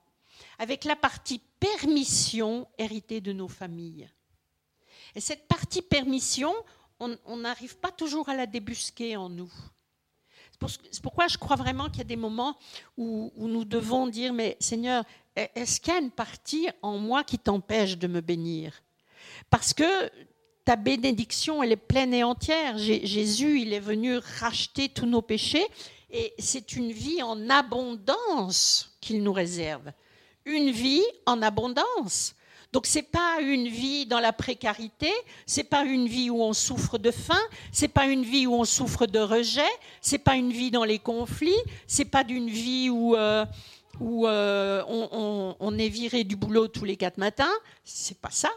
avec 0.59 0.83
la 0.83 0.97
partie 0.97 1.39
permission 1.57 2.67
héritée 2.77 3.21
de 3.21 3.31
nos 3.31 3.47
familles. 3.47 4.09
Et 5.15 5.21
cette 5.21 5.47
partie 5.47 5.81
permission, 5.81 6.53
on 6.99 7.37
n'arrive 7.37 7.77
pas 7.77 7.91
toujours 7.91 8.27
à 8.27 8.35
la 8.35 8.45
débusquer 8.45 9.15
en 9.15 9.29
nous. 9.29 9.53
C'est 10.91 11.01
pourquoi 11.01 11.29
je 11.29 11.37
crois 11.37 11.55
vraiment 11.55 11.87
qu'il 11.87 11.99
y 11.99 12.01
a 12.01 12.03
des 12.03 12.17
moments 12.17 12.57
où, 12.97 13.31
où, 13.37 13.47
nous 13.47 13.63
devons 13.63 14.07
dire, 14.07 14.33
mais 14.33 14.57
Seigneur, 14.59 15.05
est-ce 15.33 15.79
qu'il 15.79 15.93
y 15.93 15.95
a 15.95 16.01
une 16.01 16.11
partie 16.11 16.67
en 16.81 16.97
moi 16.97 17.23
qui 17.23 17.39
t'empêche 17.39 17.97
de 17.97 18.07
me 18.07 18.19
bénir? 18.19 18.83
Parce 19.49 19.73
que 19.73 20.11
ta 20.67 20.75
bénédiction, 20.75 21.63
elle 21.63 21.71
est 21.71 21.77
pleine 21.77 22.13
et 22.13 22.25
entière. 22.25 22.77
Jésus, 22.77 23.61
il 23.61 23.71
est 23.71 23.79
venu 23.79 24.17
racheter 24.41 24.89
tous 24.89 25.05
nos 25.05 25.21
péchés 25.21 25.65
et 26.11 26.33
c'est 26.39 26.75
une 26.75 26.91
vie 26.91 27.23
en 27.23 27.49
abondance 27.49 28.91
qu'il 28.99 29.23
nous 29.23 29.31
réserve. 29.31 29.93
Une 30.43 30.69
vie 30.69 31.05
en 31.25 31.41
abondance. 31.41 32.35
Donc 32.73 32.85
c'est 32.85 33.09
pas 33.09 33.37
une 33.39 33.69
vie 33.69 34.07
dans 34.07 34.19
la 34.19 34.33
précarité, 34.33 35.09
c'est 35.45 35.63
pas 35.63 35.85
une 35.85 36.05
vie 36.05 36.29
où 36.29 36.43
on 36.43 36.51
souffre 36.51 36.97
de 36.97 37.11
faim, 37.11 37.39
c'est 37.71 37.87
pas 37.87 38.07
une 38.07 38.23
vie 38.23 38.45
où 38.45 38.53
on 38.53 38.65
souffre 38.65 39.05
de 39.05 39.19
rejet, 39.19 39.71
c'est 40.01 40.17
pas 40.17 40.35
une 40.35 40.51
vie 40.51 40.69
dans 40.69 40.83
les 40.83 40.99
conflits, 40.99 41.63
c'est 41.87 42.11
pas 42.11 42.25
d'une 42.25 42.49
vie 42.49 42.89
où 42.89 43.15
euh, 43.15 43.45
euh, 44.01 44.83
on, 44.85 45.77
est 45.77 45.87
viré 45.87 46.25
du 46.25 46.35
boulot 46.35 46.67
tous 46.67 46.83
les 46.83 46.97
quatre 46.97 47.19
matins. 47.19 47.55
C'est 47.85 48.19
pas 48.19 48.31
ça. 48.31 48.49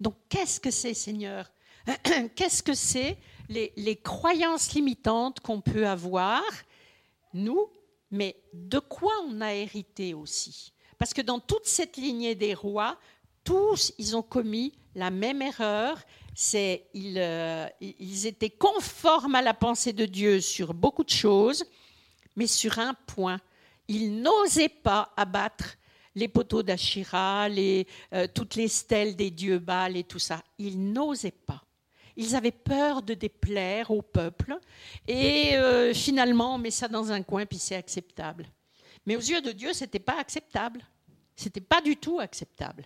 Donc 0.00 0.14
qu'est-ce 0.28 0.58
que 0.58 0.70
c'est, 0.70 0.94
Seigneur? 0.94 1.50
Qu'est-ce 2.34 2.62
que 2.62 2.74
c'est 2.74 3.16
les, 3.48 3.96
croyances 3.96 4.72
limitantes 4.72 5.40
qu'on 5.40 5.60
peut 5.60 5.86
avoir, 5.86 6.42
nous, 7.34 7.68
mais 8.10 8.36
de 8.52 8.78
quoi 8.78 9.12
on 9.26 9.40
a 9.40 9.54
hérité 9.54 10.14
aussi? 10.14 10.72
Parce 10.98 11.14
que 11.14 11.22
dans 11.22 11.40
toute 11.40 11.66
cette 11.66 11.96
lignée 11.96 12.34
des 12.34 12.54
rois, 12.54 12.98
tous, 13.44 13.92
ils 13.98 14.16
ont 14.16 14.22
commis 14.22 14.72
la 14.94 15.10
même 15.10 15.42
erreur. 15.42 15.98
C'est 16.34 16.86
ils, 16.94 17.18
euh, 17.18 17.66
ils 17.80 18.26
étaient 18.26 18.50
conformes 18.50 19.34
à 19.34 19.42
la 19.42 19.54
pensée 19.54 19.92
de 19.92 20.06
Dieu 20.06 20.40
sur 20.40 20.74
beaucoup 20.74 21.04
de 21.04 21.10
choses, 21.10 21.64
mais 22.36 22.46
sur 22.46 22.78
un 22.78 22.94
point, 23.06 23.40
ils 23.88 24.20
n'osaient 24.20 24.68
pas 24.68 25.12
abattre 25.16 25.76
les 26.20 26.28
poteaux 26.28 26.62
d'Achira, 26.62 27.48
euh, 27.48 28.26
toutes 28.32 28.54
les 28.54 28.68
stèles 28.68 29.16
des 29.16 29.30
dieux 29.30 29.58
Baal 29.58 29.96
et 29.96 30.04
tout 30.04 30.18
ça. 30.18 30.42
Ils 30.58 30.78
n'osaient 30.92 31.30
pas. 31.32 31.64
Ils 32.16 32.36
avaient 32.36 32.52
peur 32.52 33.02
de 33.02 33.14
déplaire 33.14 33.90
au 33.90 34.02
peuple 34.02 34.58
et 35.08 35.56
euh, 35.56 35.94
finalement 35.94 36.56
on 36.56 36.58
met 36.58 36.70
ça 36.70 36.86
dans 36.86 37.10
un 37.10 37.22
coin 37.22 37.46
puis 37.46 37.58
c'est 37.58 37.76
acceptable. 37.76 38.46
Mais 39.06 39.16
aux 39.16 39.20
yeux 39.20 39.40
de 39.40 39.52
Dieu, 39.52 39.72
ce 39.72 39.84
n'était 39.84 39.98
pas 39.98 40.18
acceptable. 40.18 40.84
C'était 41.34 41.62
pas 41.62 41.80
du 41.80 41.96
tout 41.96 42.20
acceptable. 42.20 42.84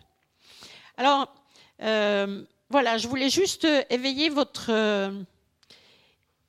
Alors, 0.97 1.35
euh, 1.83 2.45
voilà, 2.71 2.99
je 2.99 3.09
voulais 3.09 3.31
juste 3.31 3.67
éveiller 3.91 4.29
votre, 4.29 4.71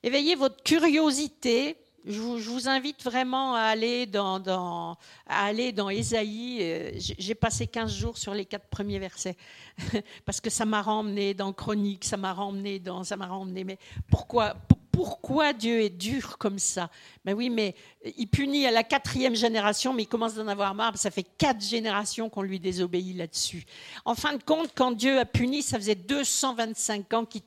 éveiller 0.04 0.36
votre 0.36 0.62
curiosité 0.62 1.76
je 2.08 2.20
vous, 2.20 2.68
invite 2.68 3.04
vraiment 3.04 3.56
à 3.56 3.62
aller 3.62 4.06
dans, 4.06 4.98
aller 5.26 5.72
dans 5.72 5.90
Ésaïe. 5.90 6.60
Euh, 6.62 6.92
j'ai 6.98 7.36
passé 7.36 7.68
15 7.68 7.92
jours 7.92 8.18
sur 8.18 8.34
les 8.34 8.46
quatre 8.46 8.68
premiers 8.68 9.00
versets 9.00 9.36
parce 10.26 10.40
que 10.40 10.50
ça 10.50 10.66
m'a 10.66 10.82
ramené 10.82 11.34
dans 11.34 11.52
Chronique, 11.52 12.06
ça 12.06 12.18
m'a 12.18 12.34
ramené 12.34 12.80
dans, 12.80 13.04
ça 13.04 13.18
m'a 13.18 13.26
ramené. 13.26 13.64
Mais 13.64 13.78
pourquoi, 14.10 14.56
pourquoi 14.92 15.54
Dieu 15.54 15.82
est 15.82 15.90
dur 15.90 16.38
comme 16.38 16.60
ça? 16.60 16.90
Ben 17.24 17.34
oui, 17.34 17.50
mais 17.50 17.76
il 18.18 18.28
punit 18.28 18.68
à 18.68 18.72
la 18.72 18.84
quatrième 18.84 19.36
génération, 19.36 19.92
mais 19.92 20.04
il 20.04 20.08
commence 20.08 20.36
d'en 20.36 20.48
avoir 20.48 20.76
marre. 20.76 20.98
Ça 20.98 21.10
fait 21.10 21.26
quatre 21.38 21.64
générations 21.64 22.30
qu'on 22.30 22.44
lui 22.44 22.60
désobéit 22.60 23.18
là-dessus. 23.18 23.66
En 24.06 24.14
fin 24.14 24.38
de 24.38 24.44
compte, 24.44 24.72
quand 24.76 24.92
Dieu 24.92 25.20
a 25.20 25.26
puni, 25.26 25.64
ça 25.64 25.78
faisait 25.78 25.96
225 25.96 27.14
ans 27.14 27.26
qu'il 27.26 27.42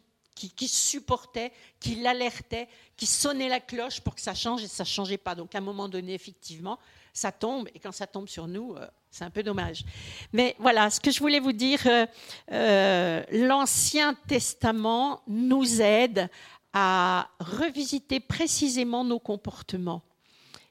qui, 0.47 0.69
supportait, 0.69 1.53
qui 1.81 1.97
l'alertait, 1.97 2.69
qui 2.97 3.07
sonnait 3.07 3.49
la 3.49 3.61
cloche 3.61 4.01
pour 4.01 4.15
que 4.15 4.21
ça 4.21 4.35
change 4.35 4.63
et 4.63 4.69
ça 4.69 4.85
ne 4.85 4.89
changeait 4.89 5.19
pas. 5.19 5.35
Donc 5.35 5.55
à 5.55 5.59
un 5.59 5.63
moment 5.63 5.89
donné, 5.89 6.15
effectivement, 6.15 6.79
ça 7.13 7.33
tombe 7.33 7.69
et 7.75 7.79
quand 7.79 7.93
ça 7.93 8.07
tombe 8.07 8.29
sur 8.29 8.47
nous, 8.47 8.75
euh, 8.75 8.87
c'est 9.11 9.25
un 9.25 9.31
peu 9.31 9.43
dommage. 9.43 9.85
Mais 10.33 10.55
voilà, 10.59 10.91
ce 10.91 11.01
que 11.01 11.11
je 11.11 11.19
voulais 11.19 11.41
vous 11.41 11.53
dire, 11.53 11.81
euh, 11.87 12.07
euh, 12.53 13.23
l'Ancien 13.33 14.15
Testament 14.27 15.23
nous 15.27 15.83
aide 15.83 16.29
à 16.73 17.29
revisiter 17.41 18.21
précisément 18.21 19.05
nos 19.05 19.19
comportements. 19.19 20.03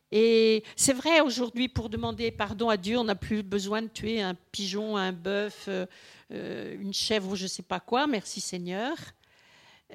Et 0.10 0.64
c'est 0.78 0.94
vrai, 0.94 1.20
aujourd'hui, 1.20 1.68
pour 1.68 1.90
demander 1.90 2.32
pardon 2.32 2.70
à 2.70 2.78
Dieu, 2.78 2.98
on 2.98 3.04
n'a 3.04 3.16
plus 3.16 3.44
besoin 3.44 3.82
de 3.82 3.88
tuer 3.88 4.22
un 4.22 4.36
pigeon, 4.36 4.96
un 4.96 5.12
bœuf, 5.12 5.68
une 6.30 6.94
chèvre 6.94 7.32
ou 7.32 7.36
je 7.36 7.44
ne 7.44 7.50
sais 7.50 7.64
pas 7.64 7.82
quoi, 7.82 8.08
merci 8.08 8.40
Seigneur. 8.40 8.96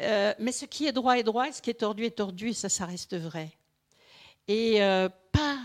Euh, 0.01 0.33
mais 0.39 0.53
ce 0.53 0.65
qui 0.65 0.87
est 0.87 0.93
droit 0.93 1.19
est 1.19 1.23
droit, 1.23 1.49
et 1.49 1.53
ce 1.53 1.61
qui 1.61 1.71
est 1.71 1.75
tordu 1.75 2.05
est 2.05 2.17
tordu, 2.17 2.49
et 2.49 2.53
ça, 2.55 2.69
ça 2.69 2.87
reste 2.87 3.17
vrai. 3.17 3.51
Et 4.49 4.83
euh, 4.83 5.09
pas 5.31 5.59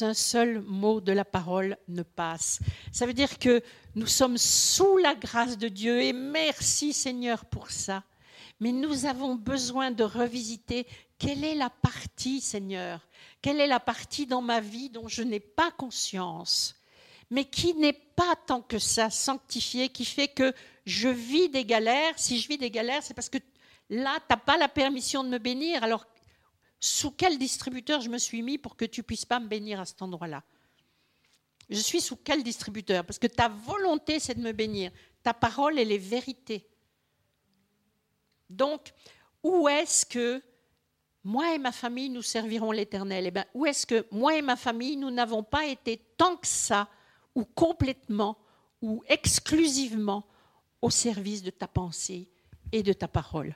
un 0.00 0.14
seul 0.14 0.60
mot 0.62 1.00
de 1.00 1.12
la 1.12 1.24
parole 1.24 1.76
ne 1.86 2.02
passe. 2.02 2.58
Ça 2.92 3.06
veut 3.06 3.12
dire 3.12 3.38
que 3.38 3.62
nous 3.94 4.06
sommes 4.06 4.38
sous 4.38 4.96
la 4.98 5.14
grâce 5.14 5.56
de 5.56 5.68
Dieu, 5.68 6.02
et 6.02 6.12
merci 6.12 6.92
Seigneur 6.92 7.44
pour 7.44 7.70
ça. 7.70 8.02
Mais 8.60 8.72
nous 8.72 9.06
avons 9.06 9.36
besoin 9.36 9.92
de 9.92 10.02
revisiter 10.02 10.86
quelle 11.18 11.44
est 11.44 11.54
la 11.54 11.70
partie, 11.70 12.40
Seigneur, 12.40 13.06
quelle 13.40 13.60
est 13.60 13.68
la 13.68 13.78
partie 13.78 14.26
dans 14.26 14.42
ma 14.42 14.60
vie 14.60 14.90
dont 14.90 15.06
je 15.06 15.22
n'ai 15.22 15.40
pas 15.40 15.70
conscience, 15.70 16.74
mais 17.30 17.44
qui 17.44 17.74
n'est 17.74 17.92
pas 17.92 18.34
tant 18.46 18.62
que 18.62 18.80
ça 18.80 19.10
sanctifiée, 19.10 19.90
qui 19.90 20.04
fait 20.04 20.28
que 20.28 20.52
je 20.86 21.08
vis 21.08 21.48
des 21.48 21.64
galères. 21.64 22.14
Si 22.16 22.40
je 22.40 22.48
vis 22.48 22.58
des 22.58 22.70
galères, 22.70 23.02
c'est 23.02 23.14
parce 23.14 23.28
que 23.28 23.38
Là, 23.90 24.18
tu 24.20 24.26
n'as 24.30 24.36
pas 24.36 24.56
la 24.56 24.68
permission 24.68 25.24
de 25.24 25.28
me 25.28 25.38
bénir. 25.38 25.82
Alors, 25.82 26.06
sous 26.80 27.10
quel 27.10 27.38
distributeur 27.38 28.00
je 28.00 28.08
me 28.08 28.18
suis 28.18 28.42
mis 28.42 28.58
pour 28.58 28.76
que 28.76 28.84
tu 28.84 29.02
puisses 29.02 29.24
pas 29.24 29.40
me 29.40 29.48
bénir 29.48 29.80
à 29.80 29.84
cet 29.84 30.02
endroit-là? 30.02 30.42
Je 31.70 31.80
suis 31.80 32.00
sous 32.00 32.16
quel 32.16 32.42
distributeur? 32.42 33.04
Parce 33.04 33.18
que 33.18 33.26
ta 33.26 33.48
volonté, 33.48 34.18
c'est 34.20 34.34
de 34.34 34.40
me 34.40 34.52
bénir. 34.52 34.90
Ta 35.22 35.34
parole, 35.34 35.78
elle 35.78 35.92
est 35.92 35.98
vérité. 35.98 36.66
Donc, 38.48 38.92
où 39.42 39.68
est-ce 39.68 40.06
que 40.06 40.42
moi 41.24 41.54
et 41.54 41.58
ma 41.58 41.72
famille, 41.72 42.08
nous 42.08 42.22
servirons 42.22 42.72
l'Éternel? 42.72 43.26
Eh 43.26 43.30
bien, 43.30 43.44
où 43.52 43.66
est-ce 43.66 43.84
que 43.86 44.06
moi 44.10 44.36
et 44.36 44.42
ma 44.42 44.56
famille, 44.56 44.96
nous 44.96 45.10
n'avons 45.10 45.42
pas 45.42 45.66
été 45.66 45.98
tant 46.16 46.36
que 46.36 46.46
ça, 46.46 46.88
ou 47.34 47.44
complètement, 47.44 48.38
ou 48.80 49.02
exclusivement 49.08 50.26
au 50.80 50.90
service 50.90 51.42
de 51.42 51.50
ta 51.50 51.68
pensée 51.68 52.30
et 52.72 52.82
de 52.82 52.92
ta 52.92 53.08
parole? 53.08 53.54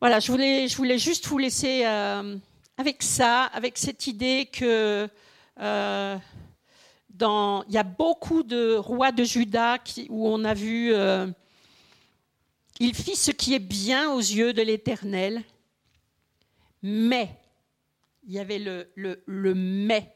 Voilà, 0.00 0.20
je 0.20 0.30
voulais, 0.30 0.68
je 0.68 0.76
voulais 0.76 0.98
juste 0.98 1.26
vous 1.26 1.38
laisser 1.38 1.86
euh, 1.86 2.36
avec 2.76 3.02
ça, 3.02 3.44
avec 3.44 3.78
cette 3.78 4.06
idée 4.06 4.48
que 4.52 5.08
euh, 5.60 6.18
il 7.18 7.72
y 7.72 7.78
a 7.78 7.82
beaucoup 7.82 8.42
de 8.42 8.76
rois 8.76 9.10
de 9.10 9.24
Juda 9.24 9.78
où 10.10 10.28
on 10.28 10.44
a 10.44 10.52
vu 10.52 10.92
euh, 10.92 11.26
il 12.78 12.94
fit 12.94 13.16
ce 13.16 13.30
qui 13.30 13.54
est 13.54 13.58
bien 13.58 14.12
aux 14.12 14.20
yeux 14.20 14.52
de 14.52 14.60
l'Éternel, 14.60 15.42
mais 16.82 17.30
il 18.26 18.34
y 18.34 18.38
avait 18.38 18.58
le, 18.58 18.90
le, 18.96 19.22
le 19.24 19.54
mais. 19.54 20.12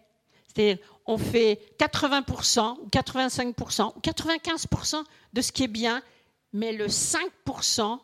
C'est-à-dire, 0.46 0.78
on 1.06 1.16
fait 1.16 1.58
80% 1.78 2.80
ou 2.80 2.88
85% 2.88 3.96
ou 3.96 4.00
95% 4.00 5.04
de 5.32 5.40
ce 5.40 5.52
qui 5.52 5.64
est 5.64 5.68
bien, 5.68 6.02
mais 6.52 6.72
le 6.72 6.88
5%, 6.88 7.98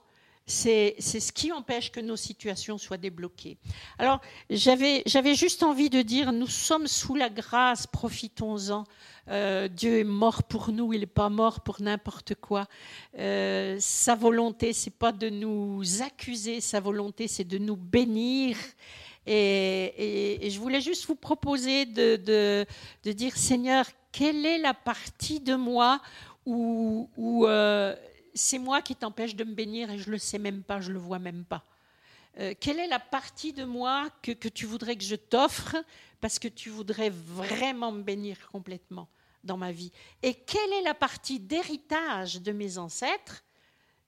c'est 0.46 1.00
ce 1.00 1.32
qui 1.32 1.50
empêche 1.50 1.90
que 1.90 1.98
nos 1.98 2.16
situations 2.16 2.78
soient 2.78 2.96
débloquées. 2.96 3.56
Alors, 3.98 4.20
j'avais 4.48 5.34
juste 5.34 5.64
envie 5.64 5.90
de 5.90 6.02
dire, 6.02 6.32
nous 6.32 6.46
sommes 6.46 6.86
sous 6.86 7.16
la 7.16 7.28
grâce, 7.28 7.86
profitons-en. 7.86 8.84
Euh, 9.28 9.66
Dieu 9.66 9.98
est 9.98 10.04
mort 10.04 10.44
pour 10.44 10.70
nous, 10.70 10.92
il 10.92 11.00
n'est 11.00 11.06
pas 11.06 11.30
mort 11.30 11.60
pour 11.60 11.82
n'importe 11.82 12.36
quoi. 12.36 12.66
Euh, 13.18 13.76
sa 13.80 14.14
volonté, 14.14 14.72
c'est 14.72 14.94
pas 14.96 15.10
de 15.10 15.28
nous 15.28 15.82
accuser, 16.02 16.60
sa 16.60 16.78
volonté, 16.78 17.26
c'est 17.26 17.44
de 17.44 17.58
nous 17.58 17.76
bénir. 17.76 18.56
Et, 19.26 20.38
je 20.48 20.60
voulais 20.60 20.80
juste 20.80 21.06
vous 21.06 21.16
proposer 21.16 21.86
de, 21.86 22.64
dire, 23.04 23.36
Seigneur, 23.36 23.86
quelle 24.12 24.46
est 24.46 24.58
la 24.58 24.74
partie 24.74 25.40
de 25.40 25.56
moi 25.56 26.00
où, 26.44 27.08
euh, 27.18 27.96
c'est 28.36 28.58
moi 28.58 28.82
qui 28.82 28.94
t'empêche 28.94 29.34
de 29.34 29.44
me 29.44 29.54
bénir 29.54 29.90
et 29.90 29.98
je 29.98 30.10
le 30.10 30.18
sais 30.18 30.38
même 30.38 30.62
pas, 30.62 30.80
je 30.80 30.92
le 30.92 30.98
vois 30.98 31.18
même 31.18 31.44
pas. 31.44 31.64
Euh, 32.38 32.54
quelle 32.58 32.78
est 32.78 32.86
la 32.86 32.98
partie 32.98 33.52
de 33.52 33.64
moi 33.64 34.08
que, 34.22 34.32
tu 34.32 34.66
voudrais 34.66 34.96
que 34.96 35.04
je 35.04 35.16
t'offre 35.16 35.76
parce 36.20 36.38
que 36.38 36.48
tu 36.48 36.68
voudrais 36.68 37.10
vraiment 37.10 37.92
me 37.92 38.02
bénir 38.02 38.48
complètement 38.52 39.08
dans 39.42 39.56
ma 39.56 39.72
vie? 39.72 39.90
Et 40.22 40.34
quelle 40.34 40.72
est 40.74 40.82
la 40.82 40.94
partie 40.94 41.40
d'héritage 41.40 42.42
de 42.42 42.52
mes 42.52 42.78
ancêtres 42.78 43.42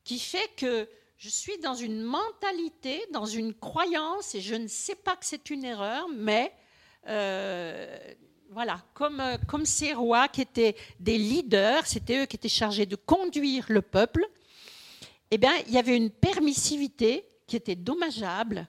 qui 0.05 0.19
fait 0.19 0.51
que 0.57 0.89
je 1.17 1.29
suis 1.29 1.59
dans 1.59 1.75
une 1.75 2.03
mentalité, 2.03 3.05
dans 3.13 3.27
une 3.27 3.53
croyance, 3.55 4.35
et 4.35 4.41
je 4.41 4.55
ne 4.55 4.69
sais 4.69 4.95
pas 4.95 5.17
que 5.17 5.27
c'est 5.27 5.51
une 5.51 5.65
erreur, 5.65 6.07
mais 6.15 6.53
euh, 7.09 7.99
voilà, 8.51 8.81
comme, 8.95 9.21
euh, 9.21 9.37
comme 9.47 9.67
ces 9.67 9.93
rois 9.93 10.29
qui 10.29 10.41
étaient 10.41 10.75
des 11.01 11.19
leaders, 11.19 11.87
c'était 11.87 12.23
eux 12.23 12.27
qui 12.27 12.37
étaient 12.37 12.49
chargés 12.49 12.87
de 12.87 12.97
conduire 12.97 13.67
le 13.69 13.83
peuple, 13.83 14.25
eh 15.31 15.39
bien, 15.39 15.53
il 15.67 15.75
y 15.75 15.79
avait 15.79 15.97
une 15.97 16.11
permissivité 16.11 17.25
qui 17.47 17.57
était 17.57 17.77
dommageable. 17.77 18.67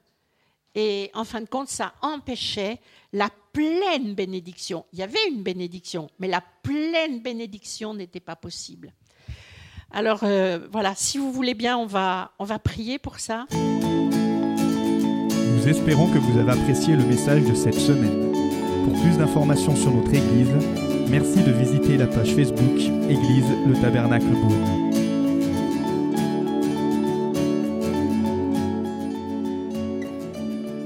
Et 0.75 1.09
en 1.13 1.23
fin 1.23 1.41
de 1.41 1.47
compte, 1.47 1.69
ça 1.69 1.93
empêchait 2.01 2.79
la 3.13 3.29
pleine 3.53 4.13
bénédiction. 4.13 4.85
Il 4.93 4.99
y 4.99 5.03
avait 5.03 5.27
une 5.29 5.41
bénédiction, 5.41 6.09
mais 6.19 6.27
la 6.27 6.41
pleine 6.41 7.21
bénédiction 7.21 7.93
n'était 7.93 8.19
pas 8.19 8.35
possible. 8.35 8.93
Alors 9.91 10.19
euh, 10.23 10.59
voilà, 10.71 10.93
si 10.95 11.17
vous 11.17 11.31
voulez 11.31 11.55
bien, 11.55 11.77
on 11.77 11.87
va, 11.87 12.33
on 12.37 12.43
va 12.43 12.59
prier 12.59 12.99
pour 12.99 13.19
ça. 13.19 13.47
Nous 15.51 15.67
espérons 15.67 16.07
que 16.11 16.19
vous 16.19 16.37
avez 16.37 16.51
apprécié 16.51 16.95
le 16.95 17.03
message 17.03 17.43
de 17.43 17.55
cette 17.55 17.79
semaine. 17.79 18.28
Pour 18.89 19.01
plus 19.01 19.17
d'informations 19.17 19.75
sur 19.75 19.91
notre 19.91 20.11
Église, 20.11 20.49
merci 21.11 21.43
de 21.43 21.51
visiter 21.51 21.95
la 21.95 22.07
page 22.07 22.33
Facebook 22.33 22.79
Église 23.07 23.45
le 23.67 23.79
Tabernacle 23.79 24.25
Beaune. 24.25 24.78